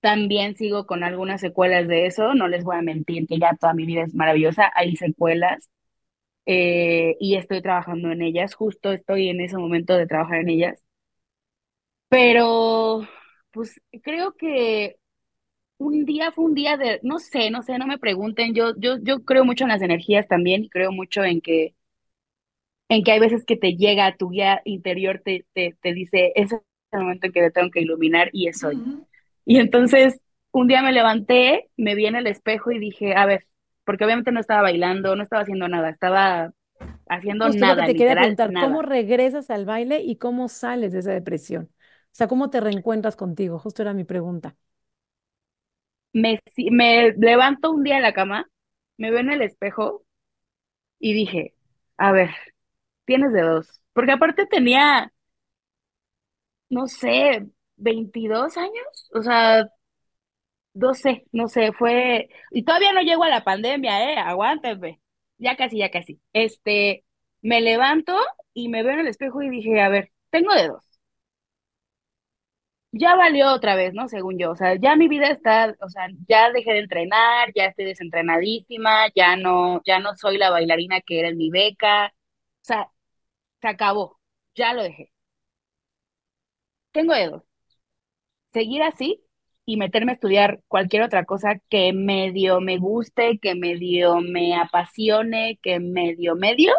También 0.01 0.55
sigo 0.55 0.85
con 0.85 1.03
algunas 1.03 1.41
secuelas 1.41 1.87
de 1.87 2.05
eso, 2.05 2.35
no 2.35 2.47
les 2.47 2.63
voy 2.63 2.75
a 2.77 2.81
mentir 2.83 3.27
que 3.27 3.39
ya 3.39 3.55
toda 3.59 3.73
mi 3.73 3.85
vida 3.85 4.03
es 4.03 4.13
maravillosa, 4.13 4.71
hay 4.75 4.95
secuelas 4.95 5.67
eh, 6.47 7.15
y 7.19 7.35
estoy 7.37 7.61
trabajando 7.61 8.11
en 8.11 8.21
ellas, 8.23 8.55
justo 8.55 8.91
estoy 8.93 9.29
en 9.29 9.41
ese 9.41 9.57
momento 9.57 9.95
de 9.97 10.07
trabajar 10.07 10.39
en 10.41 10.49
ellas, 10.49 10.83
pero 12.09 13.01
pues 13.51 13.81
creo 14.03 14.33
que 14.35 14.97
un 15.79 16.05
día 16.05 16.31
fue 16.31 16.45
un 16.45 16.55
día 16.55 16.77
de, 16.77 17.01
no 17.03 17.19
sé, 17.19 17.51
no 17.51 17.63
sé, 17.63 17.77
no 17.79 17.87
me 17.87 17.99
pregunten, 17.99 18.55
yo, 18.55 18.73
yo, 18.77 18.97
yo 19.03 19.25
creo 19.25 19.45
mucho 19.45 19.65
en 19.65 19.69
las 19.71 19.83
energías 19.83 20.27
también 20.27 20.65
y 20.65 20.69
creo 20.69 20.91
mucho 20.91 21.23
en 21.25 21.41
que, 21.41 21.75
en 22.89 23.03
que 23.03 23.11
hay 23.11 23.19
veces 23.19 23.45
que 23.45 23.57
te 23.57 23.75
llega 23.75 24.15
tu 24.17 24.29
guía 24.29 24.61
interior, 24.65 25.21
te, 25.23 25.45
te, 25.53 25.75
te 25.81 25.93
dice, 25.93 26.31
ese 26.35 26.55
es 26.57 26.61
el 26.95 27.03
momento 27.03 27.27
en 27.27 27.33
que 27.33 27.41
te 27.41 27.51
tengo 27.51 27.71
que 27.71 27.81
iluminar 27.81 28.29
y 28.33 28.47
es 28.47 28.63
hoy. 28.63 28.83
Ujú. 28.83 29.05
Y 29.45 29.59
entonces 29.59 30.21
un 30.51 30.67
día 30.67 30.81
me 30.81 30.93
levanté, 30.93 31.69
me 31.77 31.95
vi 31.95 32.07
en 32.07 32.15
el 32.15 32.27
espejo 32.27 32.71
y 32.71 32.79
dije, 32.79 33.15
a 33.15 33.25
ver, 33.25 33.47
porque 33.85 34.05
obviamente 34.05 34.31
no 34.31 34.39
estaba 34.41 34.63
bailando, 34.63 35.15
no 35.15 35.23
estaba 35.23 35.43
haciendo 35.43 35.67
nada, 35.69 35.89
estaba 35.89 36.51
haciendo 37.09 37.49
Justo 37.49 37.65
lo 37.65 37.75
que 37.75 37.83
nada, 37.83 37.89
te 37.89 37.95
quería 37.95 38.17
preguntar, 38.17 38.55
¿cómo 38.57 38.81
nada. 38.81 38.81
regresas 38.81 39.49
al 39.51 39.65
baile 39.65 40.01
y 40.01 40.17
cómo 40.17 40.47
sales 40.49 40.91
de 40.93 40.99
esa 40.99 41.11
depresión? 41.11 41.65
O 41.75 42.09
sea, 42.11 42.27
¿cómo 42.27 42.49
te 42.49 42.59
reencuentras 42.61 43.15
contigo? 43.15 43.59
Justo 43.59 43.81
era 43.83 43.93
mi 43.93 44.03
pregunta. 44.03 44.55
Me, 46.13 46.39
me 46.71 47.11
levanto 47.17 47.71
un 47.71 47.83
día 47.83 47.97
en 47.97 48.03
la 48.03 48.13
cama, 48.13 48.47
me 48.97 49.11
veo 49.11 49.19
en 49.19 49.31
el 49.31 49.41
espejo 49.41 50.05
y 50.99 51.13
dije, 51.13 51.55
a 51.97 52.11
ver, 52.13 52.31
tienes 53.05 53.33
de 53.33 53.41
dos. 53.43 53.81
Porque 53.93 54.13
aparte 54.13 54.47
tenía, 54.47 55.13
no 56.75 56.87
sé, 56.87 57.47
22 57.77 58.57
años. 58.57 59.09
O 59.13 59.21
sea, 59.23 59.65
no 60.73 60.93
sé, 60.93 61.25
no 61.31 61.47
sé, 61.47 61.71
fue, 61.73 62.29
y 62.51 62.63
todavía 62.65 62.91
no 62.93 63.01
llego 63.01 63.23
a 63.23 63.29
la 63.29 63.43
pandemia, 63.43 64.11
eh, 64.13 64.17
aguántenme, 64.19 64.99
ya 65.37 65.55
casi, 65.55 65.77
ya 65.79 65.89
casi. 65.91 66.21
Este, 66.33 67.05
me 67.41 67.61
levanto 67.61 68.13
y 68.53 68.67
me 68.69 68.83
veo 68.83 68.93
en 68.93 68.99
el 69.01 69.07
espejo 69.07 69.41
y 69.41 69.49
dije, 69.49 69.79
a 69.81 69.89
ver, 69.89 70.11
tengo 70.31 70.53
dedos. 70.53 70.83
Ya 72.91 73.15
valió 73.15 73.51
otra 73.53 73.75
vez, 73.75 73.93
¿no? 73.93 74.07
Según 74.07 74.37
yo, 74.39 74.51
o 74.51 74.55
sea, 74.55 74.75
ya 74.75 74.95
mi 74.95 75.07
vida 75.09 75.27
está, 75.29 75.75
o 75.81 75.89
sea, 75.89 76.07
ya 76.27 76.49
dejé 76.51 76.71
de 76.73 76.79
entrenar, 76.79 77.51
ya 77.53 77.65
estoy 77.65 77.85
desentrenadísima, 77.85 79.07
ya 79.13 79.35
no, 79.35 79.81
ya 79.85 79.99
no 79.99 80.15
soy 80.15 80.37
la 80.37 80.49
bailarina 80.49 81.01
que 81.01 81.19
era 81.19 81.27
en 81.29 81.37
mi 81.37 81.49
beca, 81.49 82.07
o 82.07 82.11
sea, 82.61 82.89
se 83.61 83.67
acabó, 83.69 84.19
ya 84.55 84.73
lo 84.73 84.83
dejé. 84.83 85.11
Tengo 86.95 87.13
dedos. 87.13 87.43
Seguir 88.53 88.81
así 88.83 89.21
y 89.65 89.77
meterme 89.77 90.11
a 90.11 90.15
estudiar 90.15 90.61
cualquier 90.67 91.03
otra 91.03 91.25
cosa 91.25 91.59
que 91.69 91.93
medio 91.93 92.59
me 92.61 92.77
guste, 92.79 93.39
que 93.39 93.53
medio 93.55 94.19
me 94.21 94.55
apasione, 94.55 95.59
que 95.61 95.79
medio 95.79 96.35
medio, 96.35 96.73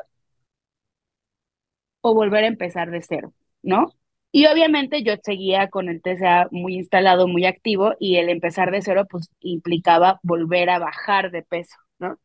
o 2.01 2.15
volver 2.15 2.45
a 2.45 2.47
empezar 2.49 2.91
de 2.91 3.03
cero, 3.03 3.33
¿no? 3.63 3.93
Y 4.33 4.47
obviamente 4.47 5.03
yo 5.03 5.15
seguía 5.23 5.69
con 5.71 5.89
el 5.89 6.03
TCA 6.03 6.49
muy 6.51 6.75
instalado, 6.77 7.27
muy 7.29 7.47
activo, 7.47 7.95
y 7.99 8.17
el 8.17 8.29
empezar 8.29 8.71
de 8.71 8.83
cero, 8.83 9.07
pues 9.11 9.31
implicaba 9.41 10.21
volver 10.23 10.71
a 10.71 10.79
bajar 10.79 11.31
de 11.31 11.43
peso, 11.43 11.77
¿no? 11.99 12.19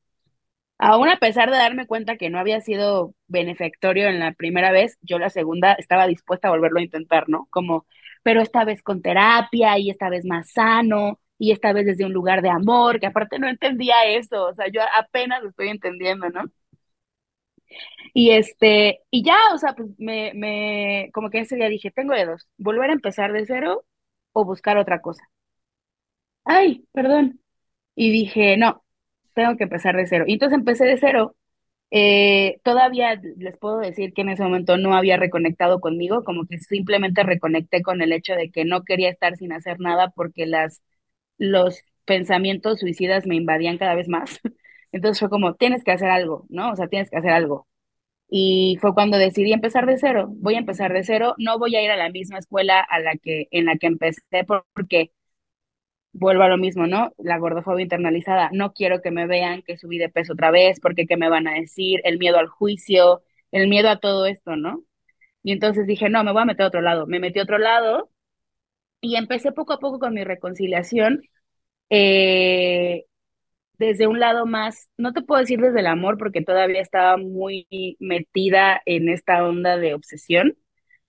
Aún 0.84 1.10
a 1.10 1.18
pesar 1.20 1.52
de 1.52 1.58
darme 1.58 1.86
cuenta 1.88 2.18
que 2.18 2.30
no 2.32 2.40
había 2.40 2.62
sido 2.62 3.14
benefactorio 3.28 4.10
en 4.10 4.20
la 4.20 4.34
primera 4.34 4.72
vez, 4.72 4.98
yo 5.02 5.20
la 5.20 5.30
segunda 5.30 5.74
estaba 5.74 6.08
dispuesta 6.08 6.48
a 6.48 6.52
volverlo 6.52 6.80
a 6.80 6.84
intentar, 6.84 7.30
¿no? 7.30 7.48
Como, 7.52 7.86
pero 8.24 8.42
esta 8.42 8.66
vez 8.66 8.82
con 8.84 9.02
terapia 9.04 9.78
y 9.80 9.92
esta 9.92 10.10
vez 10.10 10.26
más 10.26 10.52
sano 10.52 11.20
y 11.38 11.52
esta 11.52 11.74
vez 11.74 11.86
desde 11.86 12.06
un 12.06 12.14
lugar 12.14 12.42
de 12.42 12.50
amor, 12.50 13.00
que 13.00 13.08
aparte 13.08 13.40
no 13.40 13.48
entendía 13.50 14.06
eso, 14.08 14.48
o 14.48 14.54
sea, 14.56 14.68
yo 14.74 14.82
apenas 15.00 15.44
lo 15.44 15.50
estoy 15.50 15.70
entendiendo, 15.70 16.30
¿no? 16.32 16.46
Y 18.14 18.32
este, 18.32 19.02
y 19.12 19.24
ya, 19.24 19.36
o 19.54 19.58
sea, 19.58 19.74
pues 19.76 19.90
me, 19.98 20.34
me, 20.36 21.10
como 21.14 21.30
que 21.30 21.40
ese 21.40 21.56
día 21.56 21.70
dije, 21.70 21.92
tengo 21.92 22.14
de 22.14 22.26
dos, 22.26 22.48
volver 22.58 22.90
a 22.90 22.94
empezar 22.94 23.32
de 23.34 23.46
cero 23.46 23.86
o 24.34 24.46
buscar 24.46 24.78
otra 24.78 25.02
cosa. 25.02 25.24
Ay, 26.44 26.86
perdón. 26.94 27.42
Y 27.96 28.12
dije, 28.12 28.58
no, 28.58 28.84
tengo 29.34 29.58
que 29.58 29.64
empezar 29.66 29.96
de 29.96 30.08
cero. 30.08 30.26
Y 30.28 30.34
entonces 30.34 30.58
empecé 30.60 30.86
de 30.86 30.98
cero. 30.98 31.36
Eh, 31.92 32.60
todavía 32.64 33.16
les 33.38 33.58
puedo 33.58 33.80
decir 33.80 34.14
que 34.14 34.22
en 34.22 34.30
ese 34.30 34.44
momento 34.44 34.78
no 34.78 34.96
había 34.96 35.18
reconectado 35.18 35.80
conmigo, 35.82 36.24
como 36.24 36.46
que 36.48 36.60
simplemente 36.60 37.24
reconecté 37.24 37.82
con 37.84 38.02
el 38.02 38.14
hecho 38.14 38.34
de 38.36 38.52
que 38.52 38.66
no 38.66 38.84
quería 38.84 39.10
estar 39.10 39.38
sin 39.38 39.54
hacer 39.54 39.80
nada 39.80 40.10
porque 40.16 40.46
las, 40.46 40.82
los 41.38 41.80
pensamientos 42.06 42.80
suicidas 42.80 43.28
me 43.28 43.36
invadían 43.36 43.78
cada 43.78 43.96
vez 43.96 44.08
más. 44.10 44.40
Entonces 44.94 45.20
fue 45.20 45.30
como, 45.30 45.56
tienes 45.56 45.84
que 45.84 45.92
hacer 45.92 46.10
algo, 46.10 46.46
¿no? 46.50 46.72
O 46.72 46.76
sea, 46.76 46.88
tienes 46.88 47.10
que 47.10 47.18
hacer 47.18 47.32
algo. 47.32 47.68
Y 48.30 48.78
fue 48.82 48.94
cuando 48.94 49.18
decidí 49.18 49.52
empezar 49.54 49.86
de 49.86 49.98
cero. 49.98 50.28
Voy 50.38 50.56
a 50.56 50.60
empezar 50.60 50.94
de 50.94 51.04
cero. 51.04 51.36
No 51.38 51.60
voy 51.60 51.76
a 51.76 51.84
ir 51.84 51.92
a 51.92 51.98
la 51.98 52.10
misma 52.10 52.40
escuela 52.40 52.80
a 52.82 53.00
la 53.00 53.16
que, 53.18 53.48
en 53.52 53.66
la 53.66 53.78
que 53.78 53.88
empecé 53.88 54.22
porque 54.74 55.12
vuelvo 56.14 56.44
a 56.44 56.50
lo 56.50 56.58
mismo, 56.58 56.88
¿no? 56.88 57.14
La 57.18 57.38
gordofobia 57.38 57.84
internalizada. 57.84 58.50
No 58.54 58.74
quiero 58.74 59.02
que 59.02 59.12
me 59.12 59.28
vean 59.28 59.62
que 59.62 59.78
subí 59.78 59.98
de 59.98 60.10
peso 60.10 60.34
otra 60.34 60.52
vez 60.52 60.80
porque 60.80 61.06
qué 61.08 61.18
me 61.18 61.30
van 61.30 61.48
a 61.48 61.54
decir, 61.54 62.02
el 62.04 62.18
miedo 62.20 62.38
al 62.38 62.48
juicio, 62.48 63.24
el 63.52 63.68
miedo 63.68 63.90
a 63.90 64.00
todo 64.00 64.26
esto, 64.26 64.56
¿no? 64.56 64.84
Y 65.44 65.52
entonces 65.52 65.88
dije, 65.88 66.10
no, 66.10 66.24
me 66.24 66.32
voy 66.32 66.44
a 66.44 66.46
meter 66.46 66.64
a 66.66 66.68
otro 66.68 66.82
lado. 66.82 67.08
Me 67.08 67.20
metí 67.20 67.40
a 67.40 67.44
otro 67.44 67.58
lado 67.58 68.10
y 69.02 69.16
empecé 69.16 69.52
poco 69.52 69.74
a 69.74 69.80
poco 69.80 70.00
con 70.00 70.14
mi 70.14 70.24
reconciliación. 70.24 71.24
Eh, 71.90 73.06
desde 73.78 74.08
un 74.08 74.20
lado 74.20 74.46
más, 74.46 74.90
no 74.98 75.12
te 75.12 75.22
puedo 75.24 75.42
decir 75.42 75.60
desde 75.60 75.80
el 75.80 75.88
amor 75.88 76.18
porque 76.18 76.42
todavía 76.44 76.82
estaba 76.82 77.18
muy 77.18 77.68
metida 78.00 78.82
en 78.86 79.10
esta 79.10 79.44
onda 79.44 79.78
de 79.78 79.96
obsesión, 79.96 80.56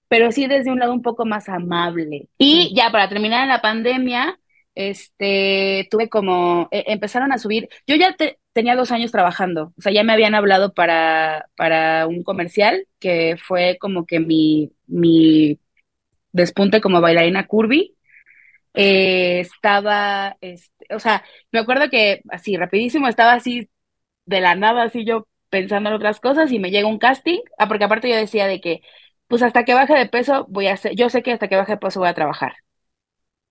pero 0.08 0.32
sí 0.32 0.46
desde 0.46 0.72
un 0.72 0.78
lado 0.78 0.94
un 0.94 1.02
poco 1.02 1.26
más 1.26 1.50
amable. 1.50 2.28
Y 2.38 2.74
ya 2.74 2.90
para 2.90 3.10
terminar 3.10 3.42
en 3.42 3.50
la 3.50 3.60
pandemia, 3.60 4.38
este, 4.74 5.88
tuve 5.90 6.08
como, 6.08 6.68
e, 6.70 6.84
empezaron 6.88 7.32
a 7.32 7.38
subir, 7.38 7.68
yo 7.86 7.96
ya 7.96 8.16
tenía 8.52 8.76
dos 8.76 8.90
años 8.92 9.12
trabajando, 9.12 9.72
o 9.78 9.82
sea, 9.82 9.92
ya 9.92 10.04
me 10.04 10.12
habían 10.12 10.34
hablado 10.34 10.74
para, 10.74 11.48
para 11.56 12.06
un 12.06 12.22
comercial 12.22 12.86
que 12.98 13.36
fue 13.42 13.78
como 13.80 14.06
que 14.06 14.20
mi, 14.20 14.72
mi 14.86 15.58
despunte 16.32 16.80
como 16.80 17.00
bailarina 17.00 17.46
curvy. 17.46 17.96
Eh, 18.74 19.40
estaba, 19.40 20.36
este, 20.40 20.94
o 20.94 20.98
sea, 20.98 21.24
me 21.52 21.60
acuerdo 21.60 21.90
que 21.90 22.22
así, 22.30 22.56
rapidísimo, 22.56 23.08
estaba 23.08 23.34
así 23.34 23.70
de 24.26 24.40
la 24.40 24.54
nada, 24.54 24.84
así 24.84 25.04
yo 25.04 25.28
pensando 25.50 25.90
en 25.90 25.96
otras 25.96 26.20
cosas 26.20 26.52
y 26.52 26.58
me 26.58 26.70
llega 26.70 26.88
un 26.88 26.98
casting, 26.98 27.40
ah, 27.58 27.68
porque 27.68 27.84
aparte 27.84 28.08
yo 28.08 28.16
decía 28.16 28.46
de 28.46 28.60
que, 28.60 28.82
pues 29.28 29.42
hasta 29.42 29.64
que 29.64 29.74
baje 29.74 29.94
de 29.94 30.06
peso 30.08 30.46
voy 30.48 30.68
a 30.68 30.74
hacer, 30.74 30.94
yo 30.96 31.10
sé 31.10 31.22
que 31.22 31.32
hasta 31.32 31.48
que 31.48 31.56
baje 31.56 31.72
de 31.72 31.78
peso 31.78 32.00
voy 32.00 32.08
a 32.08 32.14
trabajar. 32.14 32.54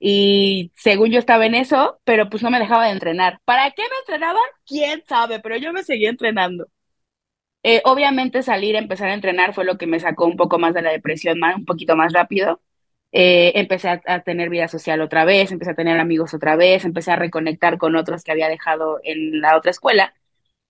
Y 0.04 0.72
según 0.76 1.12
yo 1.12 1.20
estaba 1.20 1.46
en 1.46 1.54
eso, 1.56 2.02
pero 2.06 2.28
pues 2.30 2.42
no 2.42 2.50
me 2.50 2.60
dejaba 2.60 2.86
de 2.86 2.92
entrenar. 2.94 3.40
¿Para 3.46 3.70
qué 3.72 3.84
me 3.84 3.98
entrenaban? 4.00 4.42
¿Quién 4.66 5.04
sabe? 5.08 5.40
Pero 5.40 5.58
yo 5.58 5.74
me 5.74 5.84
seguía 5.84 6.10
entrenando. 6.10 6.68
Eh, 7.64 7.82
obviamente 7.86 8.42
salir 8.42 8.76
empezar 8.76 9.10
a 9.10 9.14
entrenar 9.14 9.54
fue 9.54 9.66
lo 9.66 9.78
que 9.78 9.86
me 9.88 10.00
sacó 10.00 10.26
un 10.26 10.38
poco 10.38 10.58
más 10.58 10.74
de 10.74 10.82
la 10.82 10.92
depresión, 10.92 11.40
más, 11.40 11.56
un 11.56 11.66
poquito 11.66 11.96
más 11.96 12.14
rápido. 12.14 12.62
Eh, 13.12 13.54
empecé 13.56 13.90
a, 13.90 14.22
tener 14.24 14.50
vida 14.50 14.68
social 14.68 15.02
otra 15.02 15.26
vez, 15.26 15.52
empecé 15.52 15.72
a 15.72 15.76
tener 15.76 16.00
amigos 16.00 16.34
otra 16.34 16.56
vez, 16.56 16.86
empecé 16.86 17.12
a 17.12 17.18
reconectar 17.18 17.78
con 17.78 17.96
otros 17.96 18.24
que 18.24 18.32
había 18.32 18.50
dejado 18.50 19.00
en 19.04 19.42
la 19.42 19.58
otra 19.58 19.72
escuela. 19.72 20.14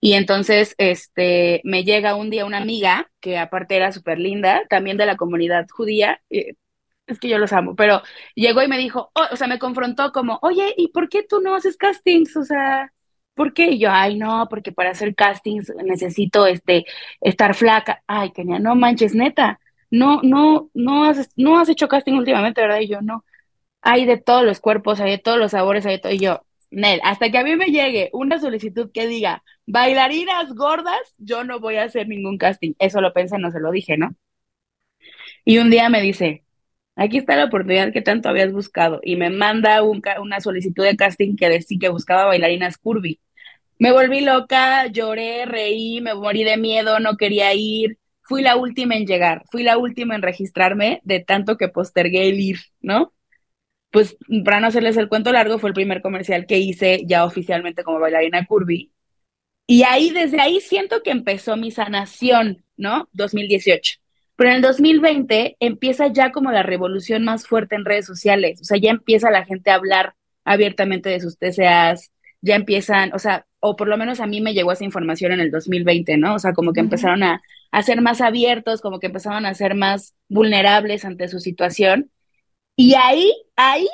Y 0.00 0.14
entonces, 0.14 0.74
este, 0.78 1.60
me 1.64 1.84
llega 1.84 2.16
un 2.16 2.30
día 2.30 2.44
una 2.46 2.58
amiga, 2.58 3.10
que 3.20 3.38
aparte 3.38 3.76
era 3.76 3.92
súper 3.92 4.18
linda, 4.18 4.62
también 4.68 4.96
de 4.98 5.06
la 5.06 5.16
comunidad 5.16 5.66
judía, 5.70 6.20
eh, 6.30 6.54
es 7.06 7.18
que 7.18 7.28
yo 7.28 7.38
los 7.38 7.52
amo, 7.52 7.74
pero 7.76 8.02
llegó 8.34 8.62
y 8.62 8.68
me 8.68 8.78
dijo, 8.78 9.10
oh, 9.14 9.26
o 9.32 9.36
sea, 9.36 9.46
me 9.48 9.58
confrontó 9.58 10.12
como, 10.12 10.38
oye, 10.42 10.74
¿y 10.76 10.88
por 10.88 11.08
qué 11.08 11.22
tú 11.22 11.40
no 11.40 11.54
haces 11.54 11.76
castings? 11.76 12.36
O 12.36 12.44
sea, 12.44 12.92
¿por 13.34 13.52
qué? 13.54 13.70
Y 13.72 13.78
yo, 13.80 13.90
ay, 13.92 14.16
no, 14.18 14.46
porque 14.48 14.72
para 14.72 14.90
hacer 14.90 15.14
castings 15.14 15.72
necesito, 15.84 16.46
este, 16.46 16.84
estar 17.20 17.54
flaca. 17.54 18.02
Ay, 18.06 18.32
Kenia, 18.32 18.58
no 18.58 18.74
manches, 18.76 19.14
neta 19.14 19.60
no, 19.92 20.20
no, 20.22 20.70
no 20.74 21.04
has, 21.04 21.30
no 21.36 21.58
has 21.60 21.68
hecho 21.68 21.88
casting 21.88 22.14
últimamente, 22.14 22.62
¿verdad? 22.62 22.80
Y 22.80 22.88
yo, 22.88 23.02
no. 23.02 23.24
Hay 23.82 24.06
de 24.06 24.18
todos 24.18 24.44
los 24.44 24.60
cuerpos, 24.60 25.00
hay 25.00 25.12
de 25.12 25.18
todos 25.18 25.38
los 25.38 25.52
sabores, 25.52 25.86
hay 25.86 25.94
de 25.96 25.98
todo. 26.00 26.12
Y 26.12 26.18
yo, 26.18 26.42
Nel, 26.70 27.00
hasta 27.04 27.30
que 27.30 27.38
a 27.38 27.44
mí 27.44 27.56
me 27.56 27.66
llegue 27.66 28.10
una 28.12 28.40
solicitud 28.40 28.90
que 28.92 29.06
diga 29.06 29.44
bailarinas 29.66 30.54
gordas, 30.54 31.14
yo 31.18 31.44
no 31.44 31.60
voy 31.60 31.76
a 31.76 31.84
hacer 31.84 32.08
ningún 32.08 32.38
casting. 32.38 32.74
Eso 32.78 33.00
lo 33.02 33.12
pensé, 33.12 33.38
no 33.38 33.50
se 33.52 33.60
lo 33.60 33.70
dije, 33.72 33.98
¿no? 33.98 34.14
Y 35.44 35.58
un 35.58 35.70
día 35.70 35.88
me 35.88 36.00
dice, 36.00 36.44
aquí 36.96 37.18
está 37.18 37.36
la 37.36 37.44
oportunidad 37.46 37.92
que 37.92 38.02
tanto 38.02 38.28
habías 38.28 38.52
buscado. 38.52 39.00
Y 39.02 39.16
me 39.16 39.30
manda 39.30 39.82
una 39.82 40.40
solicitud 40.40 40.84
de 40.84 40.96
casting 40.96 41.36
que 41.36 41.48
decía 41.48 41.78
que 41.80 41.88
buscaba 41.88 42.26
bailarinas 42.26 42.78
curvy. 42.78 43.20
Me 43.78 43.92
volví 43.92 44.20
loca, 44.20 44.86
lloré, 44.86 45.46
reí, 45.46 46.00
me 46.00 46.14
morí 46.14 46.44
de 46.44 46.56
miedo, 46.56 47.00
no 47.00 47.16
quería 47.16 47.52
ir 47.54 47.98
fui 48.32 48.42
la 48.42 48.56
última 48.56 48.96
en 48.96 49.06
llegar, 49.06 49.44
fui 49.50 49.62
la 49.62 49.78
última 49.78 50.14
en 50.14 50.22
registrarme 50.22 51.00
de 51.04 51.20
tanto 51.20 51.58
que 51.58 51.68
postergué 51.68 52.28
el 52.28 52.40
ir, 52.40 52.58
¿no? 52.80 53.12
Pues 53.90 54.16
para 54.44 54.60
no 54.60 54.68
hacerles 54.68 54.96
el 54.96 55.08
cuento 55.08 55.32
largo, 55.32 55.58
fue 55.58 55.70
el 55.70 55.74
primer 55.74 56.02
comercial 56.02 56.46
que 56.46 56.58
hice 56.58 57.02
ya 57.06 57.24
oficialmente 57.26 57.84
como 57.84 58.00
bailarina 58.00 58.46
curvy. 58.46 58.92
Y 59.66 59.84
ahí, 59.84 60.10
desde 60.10 60.40
ahí 60.40 60.60
siento 60.60 61.02
que 61.02 61.10
empezó 61.10 61.56
mi 61.56 61.70
sanación, 61.70 62.64
¿no? 62.76 63.08
2018. 63.12 64.01
Pero 64.42 64.50
en 64.50 64.56
el 64.56 64.62
2020 64.62 65.56
empieza 65.60 66.08
ya 66.08 66.32
como 66.32 66.50
la 66.50 66.64
revolución 66.64 67.22
más 67.22 67.46
fuerte 67.46 67.76
en 67.76 67.84
redes 67.84 68.06
sociales. 68.06 68.60
O 68.60 68.64
sea, 68.64 68.76
ya 68.76 68.90
empieza 68.90 69.30
la 69.30 69.44
gente 69.44 69.70
a 69.70 69.76
hablar 69.76 70.16
abiertamente 70.44 71.10
de 71.10 71.20
sus 71.20 71.38
TCAs, 71.38 72.10
ya 72.40 72.56
empiezan, 72.56 73.12
o 73.14 73.20
sea, 73.20 73.46
o 73.60 73.76
por 73.76 73.86
lo 73.86 73.96
menos 73.96 74.18
a 74.18 74.26
mí 74.26 74.40
me 74.40 74.52
llegó 74.52 74.72
esa 74.72 74.82
información 74.82 75.30
en 75.30 75.38
el 75.38 75.52
2020, 75.52 76.16
¿no? 76.16 76.34
O 76.34 76.40
sea, 76.40 76.54
como 76.54 76.72
que 76.72 76.80
empezaron 76.80 77.22
a, 77.22 77.40
a 77.70 77.82
ser 77.84 78.00
más 78.00 78.20
abiertos, 78.20 78.80
como 78.80 78.98
que 78.98 79.06
empezaron 79.06 79.46
a 79.46 79.54
ser 79.54 79.76
más 79.76 80.16
vulnerables 80.28 81.04
ante 81.04 81.28
su 81.28 81.38
situación. 81.38 82.10
Y 82.74 82.94
ahí, 82.94 83.32
ahí 83.54 83.86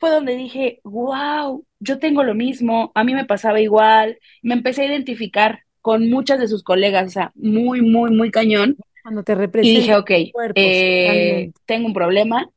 fue 0.00 0.10
donde 0.10 0.34
dije, 0.34 0.80
wow, 0.82 1.64
yo 1.78 2.00
tengo 2.00 2.24
lo 2.24 2.34
mismo, 2.34 2.90
a 2.96 3.04
mí 3.04 3.14
me 3.14 3.24
pasaba 3.24 3.60
igual, 3.60 4.18
me 4.42 4.54
empecé 4.54 4.82
a 4.82 4.86
identificar 4.86 5.60
con 5.80 6.10
muchas 6.10 6.40
de 6.40 6.48
sus 6.48 6.64
colegas, 6.64 7.06
o 7.06 7.10
sea, 7.10 7.30
muy, 7.36 7.82
muy, 7.82 8.10
muy 8.10 8.32
cañón. 8.32 8.76
Cuando 9.02 9.22
te 9.22 9.34
Y 9.62 9.76
dije, 9.76 9.96
ok, 9.96 10.10
eh, 10.54 11.52
tengo 11.66 11.86
un 11.86 11.94
problema 11.94 12.48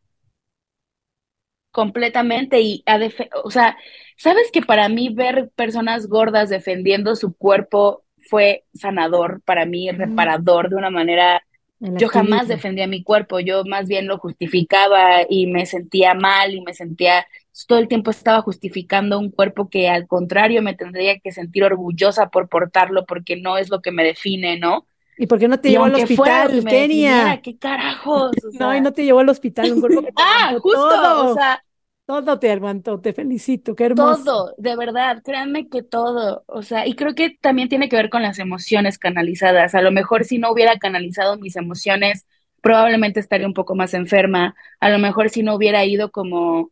completamente 1.72 2.62
y, 2.62 2.84
a 2.86 3.00
o 3.44 3.52
sea, 3.52 3.76
¿sabes 4.16 4.50
que 4.52 4.62
para 4.62 4.88
mí 4.88 5.10
ver 5.10 5.52
personas 5.56 6.08
gordas 6.08 6.50
defendiendo 6.50 7.16
su 7.16 7.36
cuerpo 7.36 8.06
fue 8.30 8.64
sanador 8.74 9.42
para 9.46 9.66
mí, 9.66 9.90
reparador 9.92 10.70
de 10.70 10.76
una 10.76 10.90
manera. 10.90 11.42
Yo 11.80 12.08
jamás 12.08 12.48
defendía 12.48 12.88
mi 12.88 13.04
cuerpo, 13.04 13.40
yo 13.40 13.64
más 13.66 13.88
bien 13.88 14.08
lo 14.08 14.18
justificaba 14.18 15.22
y 15.30 15.48
me 15.48 15.66
sentía 15.66 16.14
mal 16.14 16.54
y 16.56 16.62
me 16.62 16.74
sentía 16.74 17.28
todo 17.68 17.80
el 17.80 17.88
tiempo 17.88 18.12
estaba 18.12 18.42
justificando 18.42 19.20
un 19.20 19.30
cuerpo 19.30 19.70
que 19.70 19.88
al 19.88 20.08
contrario 20.08 20.62
me 20.62 20.74
tendría 20.74 21.20
que 21.20 21.32
sentir 21.32 21.64
orgullosa 21.64 22.30
por 22.30 22.50
portarlo 22.50 23.06
porque 23.06 23.38
no 23.38 23.58
es 23.58 23.70
lo 23.70 23.82
que 23.82 23.92
me 23.92 24.04
define, 24.04 24.58
¿no? 24.58 24.86
¿Y 25.18 25.28
por 25.28 25.40
qué 25.40 25.48
no 25.48 25.60
te 25.60 25.70
Y 25.70 25.72
llevó 25.72 25.86
al 25.86 25.96
hospital, 25.96 26.66
Kenia? 26.68 27.38
definiera, 27.38 27.42
¿qué 27.42 27.58
carajos? 27.58 28.44
O 28.46 28.52
No, 28.60 28.76
y 28.76 28.82
no 28.82 28.94
te 28.94 29.04
llevó 29.06 29.20
al 29.20 29.30
hospital, 29.30 29.74
un 29.74 29.80
cuerpo 29.80 30.04
que 30.04 30.12
te 30.14 30.24
ah, 30.26 30.58
justo, 30.62 30.96
o 31.22 31.28
sea, 31.28 31.64
todo 32.06 32.40
te 32.40 32.52
aguantó, 32.52 33.00
te 33.02 33.14
felicito, 33.14 33.76
qué 33.76 33.86
hermoso. 33.86 34.22
todo, 34.24 34.54
de 34.58 34.76
verdad, 34.76 35.22
créanme 35.24 35.70
que 35.70 35.82
todo, 35.82 36.44
o 36.48 36.62
sea, 36.64 36.86
y 36.88 36.96
creo 36.96 37.16
que 37.16 37.38
también 37.42 37.70
tiene 37.70 37.88
que 37.90 37.96
ver 37.96 38.10
con 38.10 38.22
las 38.24 38.40
emociones 38.40 38.98
canalizadas. 39.00 39.74
A 39.76 39.82
lo 39.82 39.92
mejor 39.92 40.26
si 40.26 40.38
no 40.38 40.52
hubiera 40.52 40.78
canalizado 40.80 41.38
mis 41.38 41.56
emociones, 41.56 42.28
probablemente 42.62 43.20
estaría 43.22 43.48
un 43.48 43.54
poco 43.54 43.74
más 43.76 43.94
enferma. 43.94 44.56
A 44.82 44.90
lo 44.90 45.00
mejor 45.00 45.30
si 45.30 45.44
no 45.44 45.56
hubiera 45.56 45.86
ido 45.86 46.12
como 46.12 46.72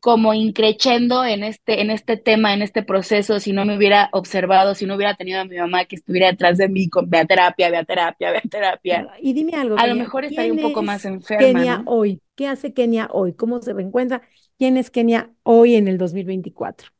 como 0.00 0.34
increchendo 0.34 1.24
en 1.24 1.44
este, 1.44 1.80
en 1.82 1.90
este 1.90 2.16
tema, 2.16 2.54
en 2.54 2.62
este 2.62 2.82
proceso, 2.82 3.40
si 3.40 3.52
no 3.52 3.64
me 3.66 3.76
hubiera 3.76 4.08
observado, 4.12 4.74
si 4.74 4.86
no 4.86 4.96
hubiera 4.96 5.14
tenido 5.16 5.40
a 5.40 5.44
mi 5.44 5.56
mamá 5.58 5.84
que 5.86 5.96
estuviera 5.96 6.28
detrás 6.28 6.58
de 6.58 6.68
mí 6.68 6.88
con 6.88 7.10
vea 7.10 7.26
terapia, 7.26 7.70
vea 7.70 7.84
terapia, 7.84 8.30
vea 8.32 8.42
terapia, 8.50 9.08
Y 9.20 9.32
dime 9.34 9.54
algo, 9.54 9.76
a 9.76 9.86
lo 9.86 9.96
mejor 9.96 10.24
estaría 10.24 10.52
¿quién 10.52 10.54
un 10.54 10.60
poco 10.60 10.82
más 10.82 11.04
enferma, 11.04 11.64
Kenia 11.64 11.64
¿no? 11.66 11.86
hoy? 11.86 12.22
¿Qué 12.36 12.48
hace 12.48 12.72
Kenia 12.74 13.08
hoy? 13.12 13.34
¿Cómo 13.34 13.60
se 13.62 13.72
reencuentra? 13.74 14.22
¿Quién 14.58 14.76
es 14.76 14.90
Kenia 14.90 15.32
hoy 15.42 15.74
en 15.74 15.88
el 15.88 15.98
2024? 15.98 16.90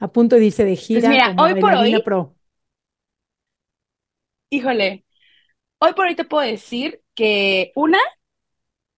A 0.00 0.08
punto 0.12 0.36
de 0.36 0.46
irse 0.46 0.64
de 0.64 0.76
Pues 0.92 1.06
gira 1.06 1.08
mira, 1.08 1.32
como 1.34 1.44
hoy 1.44 1.54
por 1.54 1.74
hoy, 1.74 2.00
pro. 2.04 2.36
híjole, 4.50 5.04
hoy 5.80 5.94
por 5.94 6.06
hoy 6.06 6.16
te 6.16 6.24
puedo 6.24 6.46
decir 6.48 7.02
que 7.14 7.72
una, 7.76 7.98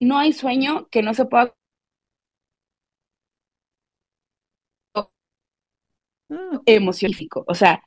no 0.01 0.19
hay 0.19 0.33
sueño 0.33 0.89
que 0.91 1.03
no 1.03 1.15
se 1.15 1.25
pueda 1.27 1.55
Ah, 6.31 6.61
emocionar, 6.67 7.17
o 7.47 7.55
sea, 7.55 7.83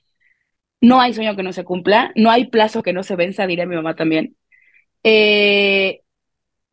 no 0.81 1.01
hay 1.01 1.13
sueño 1.13 1.35
que 1.35 1.43
no 1.43 1.53
se 1.53 1.65
cumpla, 1.65 2.11
no 2.15 2.31
hay 2.31 2.47
plazo 2.47 2.83
que 2.83 2.93
no 2.93 3.03
se 3.03 3.15
venza, 3.17 3.47
diría 3.47 3.65
mi 3.67 3.75
mamá 3.75 3.95
también. 3.95 4.37
Eh, 5.03 6.01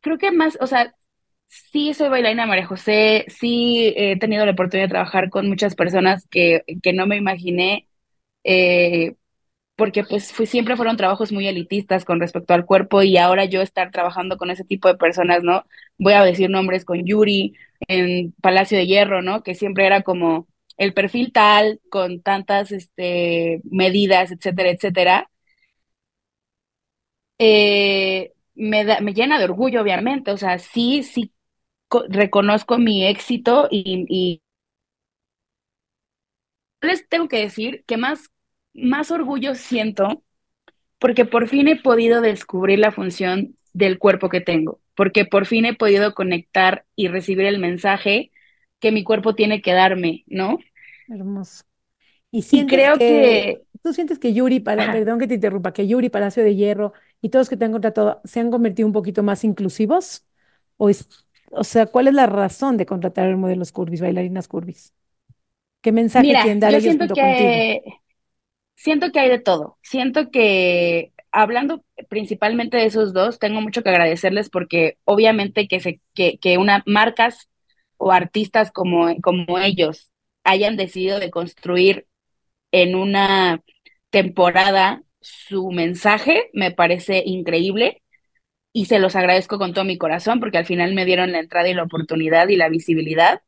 creo 0.01 0.17
que 0.19 0.31
más, 0.31 0.57
o 0.61 0.67
sea, 0.67 0.95
sí 1.47 1.93
soy 1.95 2.09
bailarina 2.09 2.47
María 2.47 2.67
José, 2.67 3.25
sí 3.29 3.93
he 3.97 4.19
tenido 4.19 4.45
la 4.45 4.53
oportunidad 4.53 4.87
de 4.87 4.91
trabajar 4.91 5.29
con 5.31 5.49
muchas 5.49 5.75
personas 5.75 6.27
que, 6.29 6.63
que 6.83 6.93
no 6.93 7.07
me 7.07 7.17
imaginé, 7.17 7.87
eh, 8.45 9.15
porque 9.77 10.03
pues 10.05 10.25
siempre 10.27 10.77
fueron 10.77 10.97
trabajos 10.97 11.31
muy 11.31 11.47
elitistas 11.47 12.05
con 12.05 12.19
respecto 12.19 12.53
al 12.53 12.65
cuerpo 12.65 13.03
y 13.03 13.17
ahora 13.17 13.45
yo 13.45 13.61
estar 13.61 13.91
trabajando 13.91 14.37
con 14.37 14.51
ese 14.51 14.65
tipo 14.65 14.89
de 14.89 14.97
personas, 14.97 15.43
¿no? 15.43 15.65
Voy 15.97 16.13
a 16.13 16.23
decir 16.25 16.49
nombres 16.51 16.85
con 16.85 17.05
Yuri 17.05 17.55
en 17.87 18.33
Palacio 18.41 18.77
de 18.77 18.87
Hierro, 18.87 19.21
¿no? 19.23 19.43
Que 19.43 19.55
siempre 19.55 19.87
era 19.87 20.03
como 20.03 20.48
el 20.79 20.95
perfil 20.95 21.33
tal, 21.33 21.81
con 21.91 22.21
tantas 22.23 22.73
este, 22.73 23.61
medidas, 23.65 24.31
etcétera, 24.31 24.71
etcétera. 24.71 25.31
Eh, 27.37 28.33
me 28.55 28.83
da- 28.85 28.99
me 29.01 29.13
llena 29.13 29.39
de 29.39 29.45
orgullo, 29.45 29.81
obviamente, 29.81 30.31
o 30.31 30.37
sea, 30.37 30.59
sí, 30.59 31.03
sí 31.03 31.33
co- 31.87 32.05
reconozco 32.09 32.77
mi 32.77 33.05
éxito 33.07 33.67
y, 33.71 34.05
y 34.09 34.43
les 36.81 37.07
tengo 37.09 37.27
que 37.27 37.39
decir 37.39 37.83
que 37.87 37.97
más, 37.97 38.31
más 38.73 39.11
orgullo 39.11 39.55
siento 39.55 40.23
porque 40.99 41.25
por 41.25 41.47
fin 41.47 41.67
he 41.69 41.77
podido 41.77 42.21
descubrir 42.21 42.79
la 42.79 42.91
función 42.91 43.57
del 43.73 43.99
cuerpo 43.99 44.29
que 44.29 44.41
tengo, 44.41 44.81
porque 44.95 45.25
por 45.25 45.45
fin 45.47 45.65
he 45.65 45.75
podido 45.75 46.13
conectar 46.15 46.85
y 46.95 47.09
recibir 47.09 47.45
el 47.47 47.59
mensaje 47.59 48.31
que 48.79 48.91
mi 48.91 49.03
cuerpo 49.03 49.35
tiene 49.35 49.61
que 49.61 49.73
darme, 49.73 50.23
¿no? 50.27 50.59
Hermoso. 51.09 51.63
¿Y 52.31 52.45
Y 52.51 52.65
creo 52.67 52.97
que, 52.97 52.99
que, 52.99 53.63
tú 53.81 53.93
sientes 53.93 54.19
que 54.19 54.33
Yuri, 54.33 54.59
para, 54.59 54.91
perdón 54.91 55.19
que 55.19 55.27
te 55.27 55.35
interrumpa, 55.35 55.73
que 55.73 55.87
Yuri, 55.87 56.09
Palacio 56.09 56.43
de 56.43 56.55
Hierro 56.55 56.93
y 57.21 57.29
todos 57.29 57.49
que 57.49 57.57
te 57.57 57.65
han 57.65 57.71
contratado 57.71 58.21
se 58.23 58.39
han 58.39 58.51
convertido 58.51 58.87
un 58.87 58.93
poquito 58.93 59.23
más 59.23 59.43
inclusivos? 59.43 60.25
O, 60.77 60.89
es, 60.89 61.09
o 61.51 61.63
sea, 61.63 61.87
¿cuál 61.87 62.07
es 62.07 62.13
la 62.13 62.27
razón 62.27 62.77
de 62.77 62.85
contratar 62.85 63.35
modelos 63.35 63.71
curvis, 63.71 64.01
bailarinas 64.01 64.47
curvis? 64.47 64.93
¿Qué 65.81 65.91
mensaje 65.91 66.27
mira, 66.27 66.41
quieren 66.41 66.59
dar 66.59 66.71
yo 66.71 66.77
ellos 66.77 66.95
siento 66.95 67.07
junto 67.07 67.21
contigo? 67.21 67.37
que 67.37 67.83
Siento 68.79 69.11
que 69.11 69.19
hay 69.19 69.29
de 69.29 69.39
todo. 69.39 69.77
Siento 69.81 70.31
que 70.31 71.11
hablando 71.33 71.83
principalmente 72.07 72.77
de 72.77 72.85
esos 72.85 73.11
dos, 73.11 73.37
tengo 73.37 73.59
mucho 73.59 73.83
que 73.83 73.89
agradecerles 73.89 74.49
porque 74.49 74.97
obviamente 75.03 75.67
que 75.67 75.81
se 75.81 75.99
que, 76.13 76.37
que 76.37 76.57
una 76.57 76.81
marcas 76.85 77.49
o 77.97 78.13
artistas 78.13 78.71
como, 78.71 79.13
como 79.21 79.59
ellos 79.59 80.09
hayan 80.43 80.77
decidido 80.77 81.19
de 81.19 81.31
construir 81.31 82.07
en 82.71 82.95
una 82.95 83.63
temporada 84.11 85.03
su 85.21 85.71
mensaje, 85.71 86.49
me 86.53 86.71
parece 86.71 87.23
increíble 87.25 88.01
y 88.73 88.85
se 88.85 88.99
los 88.99 89.15
agradezco 89.15 89.57
con 89.57 89.73
todo 89.73 89.85
mi 89.85 89.97
corazón 89.97 90.39
porque 90.39 90.57
al 90.57 90.65
final 90.65 90.93
me 90.93 91.05
dieron 91.05 91.31
la 91.31 91.39
entrada 91.39 91.69
y 91.69 91.73
la 91.73 91.83
oportunidad 91.83 92.49
y 92.49 92.55
la 92.55 92.69
visibilidad. 92.69 93.41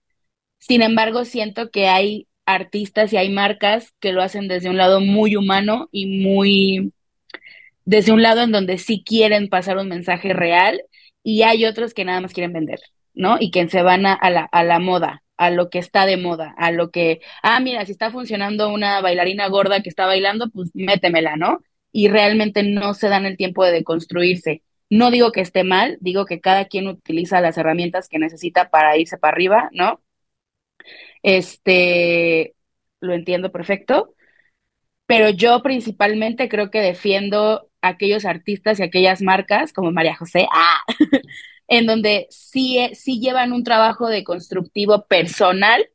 Sin 0.59 0.81
embargo, 0.81 1.25
siento 1.25 1.71
que 1.71 1.87
hay 1.87 2.27
artistas 2.45 3.13
y 3.13 3.17
hay 3.17 3.29
marcas 3.31 3.93
que 3.99 4.13
lo 4.13 4.21
hacen 4.23 4.47
desde 4.47 4.69
un 4.69 4.77
lado 4.77 5.01
muy 5.01 5.35
humano 5.35 5.89
y 5.91 6.07
muy, 6.23 6.93
desde 7.85 8.11
un 8.11 8.21
lado 8.21 8.41
en 8.41 8.51
donde 8.51 8.77
sí 8.77 9.03
quieren 9.05 9.49
pasar 9.49 9.77
un 9.77 9.89
mensaje 9.89 10.33
real 10.33 10.81
y 11.23 11.43
hay 11.43 11.65
otros 11.65 11.93
que 11.93 12.05
nada 12.05 12.21
más 12.21 12.33
quieren 12.33 12.53
vender, 12.53 12.79
¿no? 13.13 13.37
Y 13.39 13.51
que 13.51 13.67
se 13.69 13.81
van 13.83 14.05
a, 14.05 14.13
a 14.13 14.29
la, 14.29 14.43
a 14.51 14.63
la 14.63 14.79
moda, 14.79 15.23
a 15.41 15.49
lo 15.49 15.71
que 15.71 15.79
está 15.79 16.05
de 16.05 16.17
moda, 16.17 16.53
a 16.55 16.71
lo 16.71 16.91
que, 16.91 17.19
ah, 17.41 17.59
mira, 17.59 17.83
si 17.85 17.91
está 17.93 18.11
funcionando 18.11 18.69
una 18.69 19.01
bailarina 19.01 19.47
gorda 19.47 19.81
que 19.81 19.89
está 19.89 20.05
bailando, 20.05 20.51
pues 20.51 20.69
métemela, 20.75 21.35
¿no? 21.35 21.63
Y 21.91 22.09
realmente 22.09 22.61
no 22.61 22.93
se 22.93 23.09
dan 23.09 23.25
el 23.25 23.37
tiempo 23.37 23.65
de 23.65 23.71
deconstruirse. 23.71 24.61
No 24.91 25.09
digo 25.09 25.31
que 25.31 25.41
esté 25.41 25.63
mal, 25.63 25.97
digo 25.99 26.27
que 26.27 26.41
cada 26.41 26.65
quien 26.65 26.87
utiliza 26.87 27.41
las 27.41 27.57
herramientas 27.57 28.07
que 28.07 28.19
necesita 28.19 28.69
para 28.69 28.97
irse 28.97 29.17
para 29.17 29.33
arriba, 29.33 29.69
¿no? 29.73 30.01
Este, 31.23 32.55
lo 32.99 33.13
entiendo 33.13 33.51
perfecto, 33.51 34.13
pero 35.07 35.29
yo 35.31 35.63
principalmente 35.63 36.49
creo 36.49 36.71
que 36.71 36.81
defiendo 36.81 37.69
aquellos 37.81 38.25
artistas 38.25 38.79
y 38.79 38.83
aquellas 38.83 39.21
marcas 39.21 39.73
como 39.73 39.91
María 39.91 40.15
José, 40.15 40.47
¡ah! 40.53 40.83
en 41.71 41.87
donde 41.87 42.27
sí, 42.31 42.79
sí 42.95 43.21
llevan 43.21 43.53
un 43.53 43.63
trabajo 43.65 44.09
de 44.09 44.25
constructivo 44.25 45.07
personal 45.07 45.89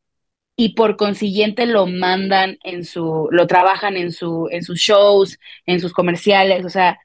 y 0.57 0.75
por 0.75 0.97
consiguiente 0.97 1.67
lo 1.67 1.87
mandan 1.87 2.59
en 2.65 2.85
su, 2.85 3.29
lo 3.33 3.47
trabajan 3.47 3.97
en 3.97 4.13
su, 4.13 4.49
en 4.51 4.65
sus 4.65 4.79
shows, 4.81 5.39
en 5.67 5.81
sus 5.81 5.93
comerciales, 5.93 6.65
o 6.67 6.71
sea, 6.71 6.99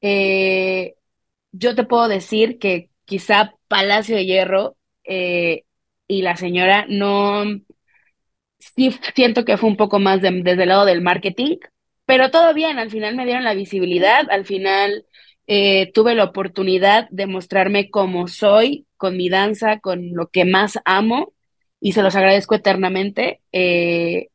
eh, 0.00 0.94
yo 1.52 1.74
te 1.74 1.84
puedo 1.84 2.08
decir 2.08 2.58
que 2.58 2.90
quizá 3.06 3.54
Palacio 3.68 4.16
de 4.16 4.26
Hierro 4.26 4.76
eh, 5.04 5.64
y 6.08 6.22
la 6.22 6.36
señora 6.36 6.86
no 6.88 7.44
sí 8.58 8.90
siento 9.14 9.44
que 9.44 9.56
fue 9.56 9.68
un 9.70 9.76
poco 9.76 9.98
más 9.98 10.20
de- 10.22 10.30
desde 10.42 10.62
el 10.64 10.68
lado 10.68 10.84
del 10.84 11.02
marketing, 11.02 11.56
pero 12.06 12.30
todo 12.30 12.54
bien, 12.54 12.78
al 12.78 12.90
final 12.90 13.16
me 13.16 13.24
dieron 13.24 13.44
la 13.44 13.54
visibilidad, 13.54 14.26
al 14.30 14.44
final 14.44 15.06
eh, 15.46 15.92
tuve 15.92 16.14
la 16.14 16.24
oportunidad 16.24 17.08
de 17.10 17.26
mostrarme 17.26 17.90
como 17.90 18.28
soy, 18.28 18.86
con 18.96 19.16
mi 19.16 19.28
danza, 19.28 19.80
con 19.80 20.12
lo 20.14 20.28
que 20.28 20.44
más 20.44 20.78
amo, 20.84 21.32
y 21.80 21.92
se 21.92 22.02
los 22.02 22.16
agradezco 22.16 22.54
eternamente. 22.54 23.40
eh, 23.52 24.28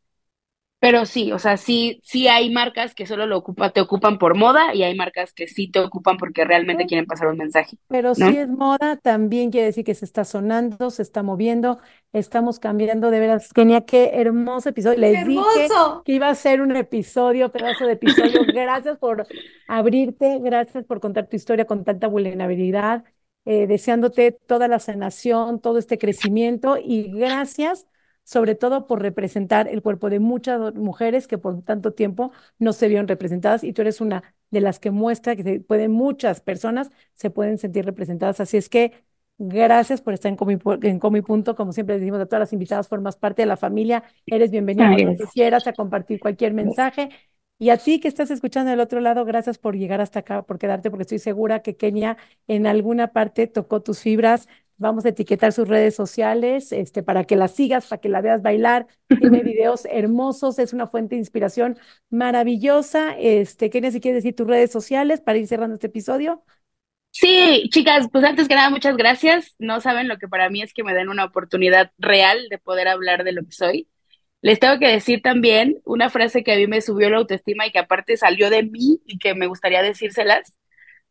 pero 0.79 1.05
sí, 1.05 1.31
o 1.31 1.39
sea, 1.39 1.57
sí, 1.57 1.99
sí 2.03 2.27
hay 2.27 2.51
marcas 2.51 2.93
que 2.93 3.07
solo 3.07 3.25
lo 3.25 3.37
ocupa, 3.37 3.71
te 3.71 3.81
ocupan 3.81 4.19
por 4.19 4.35
moda 4.35 4.75
y 4.75 4.83
hay 4.83 4.95
marcas 4.95 5.33
que 5.33 5.47
sí 5.47 5.69
te 5.71 5.79
ocupan 5.79 6.17
porque 6.17 6.45
realmente 6.45 6.85
quieren 6.85 7.07
pasar 7.07 7.27
un 7.29 7.37
mensaje, 7.37 7.77
Pero 7.87 8.13
si 8.15 8.21
¿no? 8.21 8.29
es 8.37 8.47
moda, 8.47 8.97
también 8.97 9.49
quiere 9.49 9.67
decir 9.67 9.83
que 9.83 9.95
se 9.95 10.05
está 10.05 10.23
sonando, 10.23 10.91
se 10.91 11.01
está 11.01 11.23
moviendo, 11.23 11.79
estamos 12.13 12.59
cambiando 12.59 13.09
de 13.09 13.19
veras. 13.19 13.53
Kenia, 13.53 13.81
qué 13.85 14.11
hermoso 14.13 14.69
episodio. 14.69 14.95
¡Qué 14.95 15.01
Les 15.01 15.25
dije 15.25 15.65
hermoso! 15.65 16.03
que 16.05 16.11
iba 16.13 16.29
a 16.29 16.35
ser 16.35 16.61
un 16.61 16.75
episodio, 16.75 17.51
pedazo 17.51 17.85
de 17.85 17.93
episodio. 17.93 18.41
Gracias 18.53 18.97
por 18.99 19.25
abrirte, 19.67 20.39
gracias 20.39 20.85
por 20.85 20.99
contar 20.99 21.27
tu 21.27 21.35
historia 21.35 21.65
con 21.65 21.83
tanta 21.83 22.07
vulnerabilidad, 22.07 23.03
eh, 23.45 23.67
deseándote 23.67 24.31
toda 24.31 24.67
la 24.67 24.79
sanación, 24.79 25.59
todo 25.61 25.77
este 25.79 25.97
crecimiento 25.97 26.77
y 26.81 27.11
gracias 27.11 27.87
sobre 28.27 28.55
todo 28.55 28.87
por 28.87 29.01
representar 29.01 29.69
el 29.69 29.81
cuerpo 29.81 30.09
de 30.09 30.19
muchas 30.19 30.75
mujeres 30.75 31.27
que 31.27 31.37
por 31.37 31.61
tanto 31.63 31.93
tiempo 31.93 32.33
no 32.59 32.73
se 32.73 32.89
vieron 32.89 33.07
representadas 33.07 33.63
y 33.63 33.71
tú 33.71 33.81
eres 33.83 34.01
una 34.01 34.21
de 34.51 34.59
las 34.59 34.79
que 34.79 34.91
muestra 34.91 35.37
que 35.37 35.43
se 35.43 35.59
pueden 35.61 35.91
muchas 35.93 36.41
personas 36.41 36.91
se 37.13 37.29
pueden 37.29 37.57
sentir 37.57 37.85
representadas. 37.85 38.41
Así 38.41 38.57
es 38.57 38.67
que 38.67 38.91
gracias 39.37 40.01
por 40.01 40.13
estar 40.13 40.29
en 40.29 40.35
Comi, 40.35 40.57
en 40.81 40.99
Comi 40.99 41.21
Punto. 41.21 41.55
Como 41.55 41.71
siempre 41.71 41.97
decimos 41.99 42.19
a 42.19 42.25
todas 42.25 42.41
las 42.41 42.53
invitadas, 42.53 42.89
formas 42.89 43.15
parte 43.15 43.43
de 43.43 43.45
la 43.45 43.55
familia. 43.55 44.03
Eres 44.25 44.51
bienvenida 44.51 44.89
cuando 44.89 45.25
quieras 45.33 45.65
a 45.65 45.71
compartir 45.71 46.19
cualquier 46.19 46.53
mensaje. 46.53 47.09
Y 47.59 47.69
a 47.69 47.77
ti 47.77 47.99
que 48.01 48.09
estás 48.09 48.29
escuchando 48.29 48.71
del 48.71 48.81
otro 48.81 48.99
lado, 48.99 49.23
gracias 49.23 49.57
por 49.57 49.75
llegar 49.77 50.01
hasta 50.01 50.19
acá, 50.19 50.43
por 50.43 50.59
quedarte, 50.59 50.89
porque 50.91 51.03
estoy 51.03 51.19
segura 51.19 51.61
que 51.61 51.77
Kenia 51.77 52.17
en 52.47 52.67
alguna 52.67 53.13
parte 53.13 53.47
tocó 53.47 53.81
tus 53.81 54.01
fibras, 54.01 54.47
Vamos 54.77 55.05
a 55.05 55.09
etiquetar 55.09 55.53
sus 55.53 55.67
redes 55.67 55.95
sociales 55.95 56.71
este, 56.71 57.01
para 57.01 57.23
que 57.23 57.35
la 57.35 57.47
sigas, 57.47 57.87
para 57.87 57.99
que 57.99 58.09
la 58.09 58.21
veas 58.21 58.41
bailar. 58.41 58.87
Tiene 59.07 59.41
videos 59.43 59.85
hermosos, 59.89 60.59
es 60.59 60.73
una 60.73 60.87
fuente 60.87 61.15
de 61.15 61.19
inspiración 61.19 61.77
maravillosa. 62.09 63.17
Este, 63.17 63.69
Kenia, 63.69 63.91
si 63.91 63.99
quieres 63.99 64.23
decir 64.23 64.35
tus 64.35 64.47
redes 64.47 64.71
sociales 64.71 65.21
para 65.21 65.39
ir 65.39 65.47
cerrando 65.47 65.73
este 65.75 65.87
episodio. 65.87 66.43
Sí, 67.11 67.67
chicas, 67.71 68.07
pues 68.11 68.23
antes 68.23 68.47
que 68.47 68.53
nada, 68.53 68.69
muchas 68.69 68.95
gracias. 68.95 69.55
No 69.57 69.81
saben 69.81 70.07
lo 70.07 70.17
que 70.17 70.27
para 70.27 70.49
mí 70.49 70.61
es 70.61 70.73
que 70.73 70.83
me 70.83 70.93
den 70.93 71.09
una 71.09 71.25
oportunidad 71.25 71.91
real 71.97 72.47
de 72.49 72.59
poder 72.59 72.87
hablar 72.87 73.23
de 73.23 73.31
lo 73.31 73.43
que 73.43 73.51
soy. 73.51 73.89
Les 74.41 74.59
tengo 74.59 74.77
que 74.79 74.87
decir 74.87 75.21
también 75.23 75.81
una 75.83 76.09
frase 76.11 76.43
que 76.43 76.53
a 76.53 76.57
mí 76.57 76.67
me 76.67 76.81
subió 76.81 77.09
la 77.09 77.17
autoestima 77.17 77.65
y 77.65 77.71
que 77.71 77.79
aparte 77.79 78.17
salió 78.17 78.51
de 78.51 78.63
mí 78.63 79.01
y 79.07 79.17
que 79.17 79.33
me 79.33 79.47
gustaría 79.47 79.81
decírselas 79.81 80.57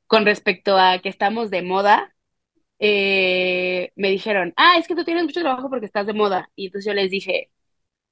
con 0.07 0.25
respecto 0.25 0.79
a 0.79 1.01
que 1.01 1.09
estamos 1.09 1.51
de 1.51 1.62
moda 1.62 2.16
eh, 2.79 3.93
me 3.97 4.11
dijeron, 4.11 4.53
ah, 4.57 4.77
es 4.79 4.89
que 4.89 4.95
tú 4.95 5.05
tienes 5.05 5.24
mucho 5.24 5.41
trabajo 5.41 5.70
porque 5.70 5.87
estás 5.87 6.07
de 6.07 6.12
moda. 6.14 6.51
Y 6.57 6.66
entonces 6.66 6.87
yo 6.87 6.95
les 6.95 7.11
dije, 7.11 7.51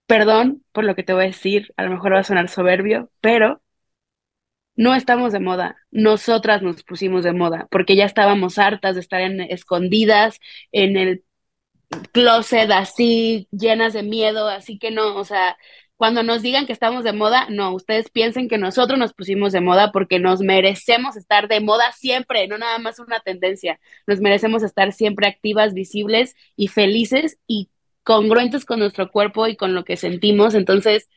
perdón 0.06 0.64
por 0.72 0.84
lo 0.84 0.94
que 0.96 1.02
te 1.04 1.12
voy 1.14 1.24
a 1.24 1.26
decir, 1.28 1.72
a 1.76 1.84
lo 1.84 1.90
mejor 1.90 2.14
va 2.14 2.20
a 2.20 2.24
sonar 2.24 2.48
soberbio, 2.48 3.10
pero 3.20 3.62
no 4.76 4.94
estamos 4.94 5.32
de 5.32 5.40
moda. 5.40 5.76
Nosotras 5.90 6.62
nos 6.62 6.82
pusimos 6.82 7.24
de 7.24 7.32
moda 7.32 7.68
porque 7.70 7.96
ya 7.96 8.04
estábamos 8.04 8.58
hartas 8.58 8.94
de 8.96 9.00
estar 9.00 9.20
en, 9.20 9.40
escondidas 9.40 10.40
en 10.72 10.96
el 10.96 11.24
closet 12.12 12.70
así, 12.70 13.48
llenas 13.52 13.92
de 13.92 14.02
miedo, 14.02 14.48
así 14.48 14.78
que 14.78 14.90
no, 14.90 15.16
o 15.16 15.24
sea, 15.24 15.56
cuando 15.96 16.22
nos 16.22 16.42
digan 16.42 16.66
que 16.66 16.72
estamos 16.72 17.04
de 17.04 17.12
moda, 17.12 17.46
no, 17.50 17.72
ustedes 17.72 18.10
piensen 18.10 18.48
que 18.48 18.58
nosotros 18.58 18.98
nos 18.98 19.14
pusimos 19.14 19.52
de 19.52 19.60
moda 19.60 19.92
porque 19.92 20.18
nos 20.18 20.40
merecemos 20.40 21.16
estar 21.16 21.46
de 21.48 21.60
moda 21.60 21.92
siempre, 21.92 22.48
no 22.48 22.58
nada 22.58 22.78
más 22.78 22.98
una 22.98 23.20
tendencia. 23.20 23.78
Nos 24.06 24.20
merecemos 24.20 24.62
estar 24.62 24.92
siempre 24.92 25.28
activas, 25.28 25.72
visibles 25.72 26.34
y 26.56 26.68
felices 26.68 27.38
y 27.46 27.70
congruentes 28.02 28.64
con 28.64 28.80
nuestro 28.80 29.10
cuerpo 29.10 29.46
y 29.46 29.56
con 29.56 29.74
lo 29.74 29.84
que 29.84 29.96
sentimos. 29.96 30.54
Entonces, 30.54 31.08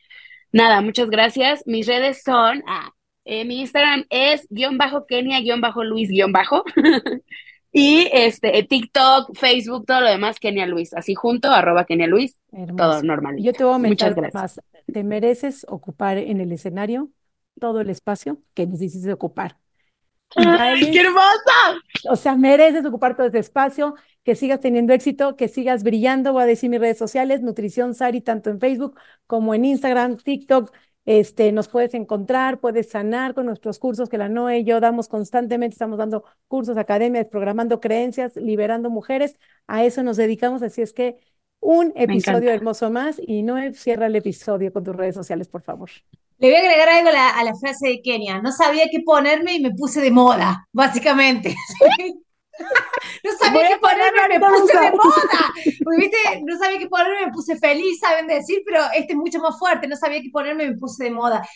nada, 0.52 0.80
muchas 0.80 1.10
gracias. 1.10 1.64
Mis 1.66 1.86
redes 1.86 2.22
son, 2.22 2.62
ah, 2.68 2.92
eh, 3.24 3.44
mi 3.44 3.60
Instagram 3.60 4.06
es 4.10 4.46
guion 4.48 4.78
bajo 4.78 5.06
Kenia, 5.06 5.40
guion 5.40 5.60
bajo 5.60 5.82
Luis, 5.82 6.08
guion 6.08 6.32
bajo. 6.32 6.64
Y 7.70 8.08
este, 8.12 8.62
TikTok, 8.62 9.36
Facebook, 9.36 9.84
todo 9.86 10.00
lo 10.00 10.08
demás, 10.08 10.40
Kenia 10.40 10.66
Luis, 10.66 10.94
así 10.94 11.14
junto, 11.14 11.50
arroba 11.50 11.84
Kenia 11.84 12.06
Luis, 12.06 12.38
todo 12.76 13.02
normal. 13.02 13.36
Yo 13.38 13.52
te 13.52 13.62
voy 13.62 13.72
a 13.72 13.74
aumentar 13.74 14.32
más. 14.32 14.60
Te 14.92 15.04
mereces 15.04 15.66
ocupar 15.68 16.18
en 16.18 16.40
el 16.40 16.52
escenario 16.52 17.10
todo 17.60 17.80
el 17.80 17.90
espacio 17.90 18.42
que 18.54 18.66
necesites 18.66 19.12
ocupar. 19.12 19.58
¡Ay, 20.36 20.90
¡Qué 20.90 21.00
hermosa! 21.00 21.82
O 22.10 22.16
sea, 22.16 22.36
mereces 22.36 22.84
ocupar 22.84 23.16
todo 23.16 23.26
ese 23.26 23.38
espacio, 23.38 23.94
que 24.22 24.34
sigas 24.34 24.60
teniendo 24.60 24.92
éxito, 24.92 25.36
que 25.36 25.48
sigas 25.48 25.82
brillando. 25.82 26.32
Voy 26.32 26.42
a 26.42 26.46
decir 26.46 26.68
mis 26.70 26.80
redes 26.80 26.98
sociales, 26.98 27.40
Nutrición 27.42 27.94
Sari, 27.94 28.20
tanto 28.20 28.50
en 28.50 28.60
Facebook 28.60 28.98
como 29.26 29.54
en 29.54 29.64
Instagram, 29.64 30.16
TikTok, 30.18 30.70
este, 31.08 31.52
nos 31.52 31.68
puedes 31.68 31.94
encontrar, 31.94 32.60
puedes 32.60 32.90
sanar 32.90 33.32
con 33.32 33.46
nuestros 33.46 33.78
cursos 33.78 34.10
que 34.10 34.18
la 34.18 34.28
Noe 34.28 34.58
y 34.58 34.64
yo 34.64 34.78
damos 34.78 35.08
constantemente, 35.08 35.72
estamos 35.72 35.96
dando 35.96 36.22
cursos, 36.48 36.76
academias, 36.76 37.26
programando 37.28 37.80
creencias, 37.80 38.36
liberando 38.36 38.90
mujeres, 38.90 39.34
a 39.66 39.84
eso 39.84 40.02
nos 40.02 40.18
dedicamos, 40.18 40.60
así 40.62 40.82
es 40.82 40.92
que 40.92 41.16
un 41.60 41.92
episodio 41.96 42.50
hermoso 42.50 42.90
más 42.90 43.20
y 43.24 43.42
Noé, 43.42 43.74
cierra 43.74 44.06
el 44.06 44.16
episodio 44.16 44.72
con 44.72 44.84
tus 44.84 44.94
redes 44.94 45.14
sociales, 45.14 45.48
por 45.48 45.62
favor. 45.62 45.90
Le 46.38 46.48
voy 46.48 46.56
a 46.56 46.60
agregar 46.60 46.88
algo 46.88 47.08
a 47.08 47.12
la, 47.12 47.30
a 47.30 47.44
la 47.44 47.54
frase 47.56 47.88
de 47.88 48.02
Kenia, 48.02 48.40
no 48.40 48.52
sabía 48.52 48.86
qué 48.90 49.00
ponerme 49.00 49.54
y 49.54 49.60
me 49.60 49.72
puse 49.72 50.00
de 50.00 50.10
moda, 50.10 50.68
básicamente. 50.72 51.54
no 53.24 53.30
sabía 53.38 53.68
qué 53.68 53.78
ponerme, 53.78 54.38
me 54.38 54.40
puse 54.40 54.78
de 54.78 54.90
moda. 54.92 55.52
¿viste? 55.96 56.42
No 56.44 56.58
sabía 56.58 56.78
qué 56.78 56.88
ponerme, 56.88 57.26
me 57.26 57.32
puse 57.32 57.56
feliz, 57.56 57.98
saben 58.00 58.26
decir, 58.26 58.62
pero 58.64 58.82
este 58.94 59.12
es 59.12 59.18
mucho 59.18 59.38
más 59.40 59.58
fuerte. 59.58 59.88
No 59.88 59.96
sabía 59.96 60.20
qué 60.20 60.30
ponerme, 60.32 60.68
me 60.68 60.76
puse 60.76 61.04
de 61.04 61.10
moda. 61.10 61.46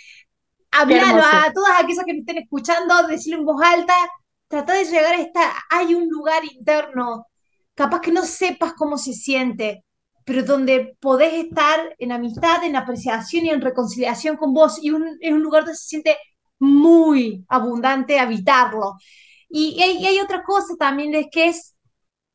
Hablalo 0.71 1.23
a 1.23 1.53
todas 1.53 1.83
aquellas 1.83 2.05
que 2.05 2.15
me 2.15 2.21
estén 2.21 2.39
escuchando, 2.39 3.07
decirlo 3.07 3.41
en 3.41 3.45
voz 3.45 3.63
alta. 3.63 3.95
Trata 4.49 4.75
de 4.75 4.85
llegar 4.85 5.15
a 5.15 5.21
esta. 5.21 5.41
Hay 5.71 5.95
un 5.95 6.09
lugar 6.09 6.43
interno, 6.45 7.27
capaz 7.75 8.01
que 8.01 8.13
no 8.13 8.23
sepas 8.23 8.75
cómo 8.75 8.97
se 8.99 9.13
siente, 9.13 9.85
pero 10.25 10.43
donde 10.45 10.97
podés 11.01 11.35
estar 11.35 11.95
en 11.99 12.13
amistad, 12.13 12.65
en 12.65 12.77
apreciación 12.77 13.47
y 13.47 13.51
en 13.51 13.61
reconciliación 13.61 14.37
con 14.37 14.55
vos. 14.55 14.79
Y 14.83 14.89
es 15.21 15.33
un 15.33 15.43
lugar 15.43 15.65
donde 15.65 15.77
se 15.77 15.89
siente 15.89 16.17
muy 16.59 17.45
abundante 17.49 18.21
habitarlo. 18.21 18.97
Y 19.49 19.83
hay, 19.83 20.19
otra 20.21 20.43
cosa 20.45 20.75
también, 20.79 21.15
es 21.15 21.27
que 21.31 21.49
es 21.49 21.75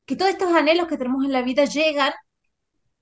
que 0.06 0.16
todos 0.16 0.32
estos 0.32 0.54
anhelos 0.54 0.88
que 0.88 0.98
tenemos 0.98 1.26
en 1.26 1.32
la 1.32 1.42
vida 1.42 1.66
llegan, 1.66 2.14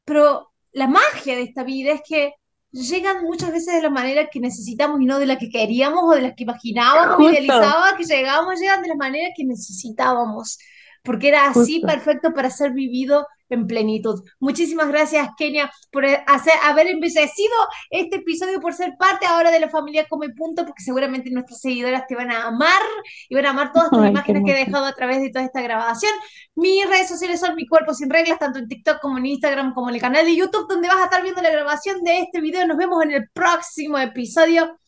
pero 0.06 0.52
la 0.72 0.88
magia 0.88 1.36
de 1.36 1.42
esta 1.42 1.64
vida 1.64 1.92
es 1.92 2.02
que 2.08 2.34
llegan 2.72 3.24
muchas 3.24 3.52
veces 3.52 3.74
de 3.74 3.82
la 3.82 3.90
manera 3.90 4.28
que 4.28 4.40
necesitamos 4.40 5.02
y 5.02 5.06
no 5.06 5.20
de 5.20 5.26
la 5.26 5.38
que 5.38 5.50
queríamos 5.50 6.04
o 6.04 6.12
de 6.12 6.22
la 6.22 6.36
que 6.36 6.44
imaginábamos, 6.44 7.20
o 7.20 7.30
idealizábamos 7.30 7.94
que 7.98 8.04
llegábamos, 8.06 8.60
llegan 8.60 8.82
de 8.82 8.90
la 8.90 8.96
manera 8.96 9.30
que 9.36 9.44
necesitábamos, 9.44 10.60
porque 11.04 11.28
era 11.28 11.48
así 11.48 11.80
perfecto 11.80 12.34
para 12.34 12.50
ser 12.50 12.72
vivido 12.72 13.28
en 13.50 13.68
plenitud. 13.68 14.24
Muchísimas 14.40 14.88
gracias, 14.88 15.30
Kenia, 15.38 15.72
por 15.92 16.06
hacer, 16.06 16.54
haber 16.64 16.88
embellecido 16.88 17.54
este 17.90 18.18
episodio, 18.18 18.60
por 18.60 18.74
ser 18.74 18.94
parte 18.98 19.26
ahora 19.26 19.52
de 19.52 19.60
la 19.60 19.70
familia 19.70 20.08
Come 20.08 20.30
Punto, 20.30 20.66
porque 20.66 20.84
seguramente 20.84 21.30
nuestras 21.30 21.62
seguidoras 21.62 22.08
te 22.08 22.16
van 22.16 22.32
a 22.32 22.48
amar 22.48 22.82
y 23.30 23.36
van 23.36 23.46
a 23.46 23.50
amar 23.52 23.72
todas 23.72 23.90
tus 23.90 24.06
imágenes 24.06 24.44
que 24.46 24.52
he 24.52 24.66
dejado 24.66 24.86
a 24.86 24.94
través 24.94 25.22
de 25.22 25.30
toda 25.30 25.46
esta 25.46 25.62
grabación. 25.62 26.12
Mis 26.56 26.88
redes 26.90 27.08
sociales 27.08 27.40
son 27.40 27.56
Mi 27.56 27.68
Cuerpo 27.68 27.94
Sin 27.94 28.10
Reglas, 28.10 28.40
tanto 28.40 28.60
en 28.60 28.68
TikTok 28.68 29.00
como 29.02 29.18
en 29.18 29.26
Instagram, 29.26 29.74
como 29.74 29.90
en 29.90 29.96
el 29.96 30.02
canal 30.02 30.26
de 30.26 30.36
YouTube, 30.36 30.68
donde 30.68 30.88
vas 30.88 30.98
a 30.98 31.06
estar 31.06 31.22
viendo 31.22 31.42
la 31.42 31.52
grabación 31.52 32.04
de 32.04 32.20
este 32.20 32.42
video. 32.42 32.66
Nos 32.66 32.78
vemos 32.78 33.04
en 33.04 33.12
el 33.12 33.30
próximo 33.30 33.98
episodio. 33.98 34.80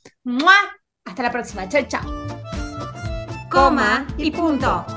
Hasta 1.05 1.23
la 1.23 1.31
próxima. 1.31 1.67
Chao, 1.69 1.83
chao. 1.87 2.01
Coma 3.49 4.05
y 4.17 4.31
punto. 4.31 4.96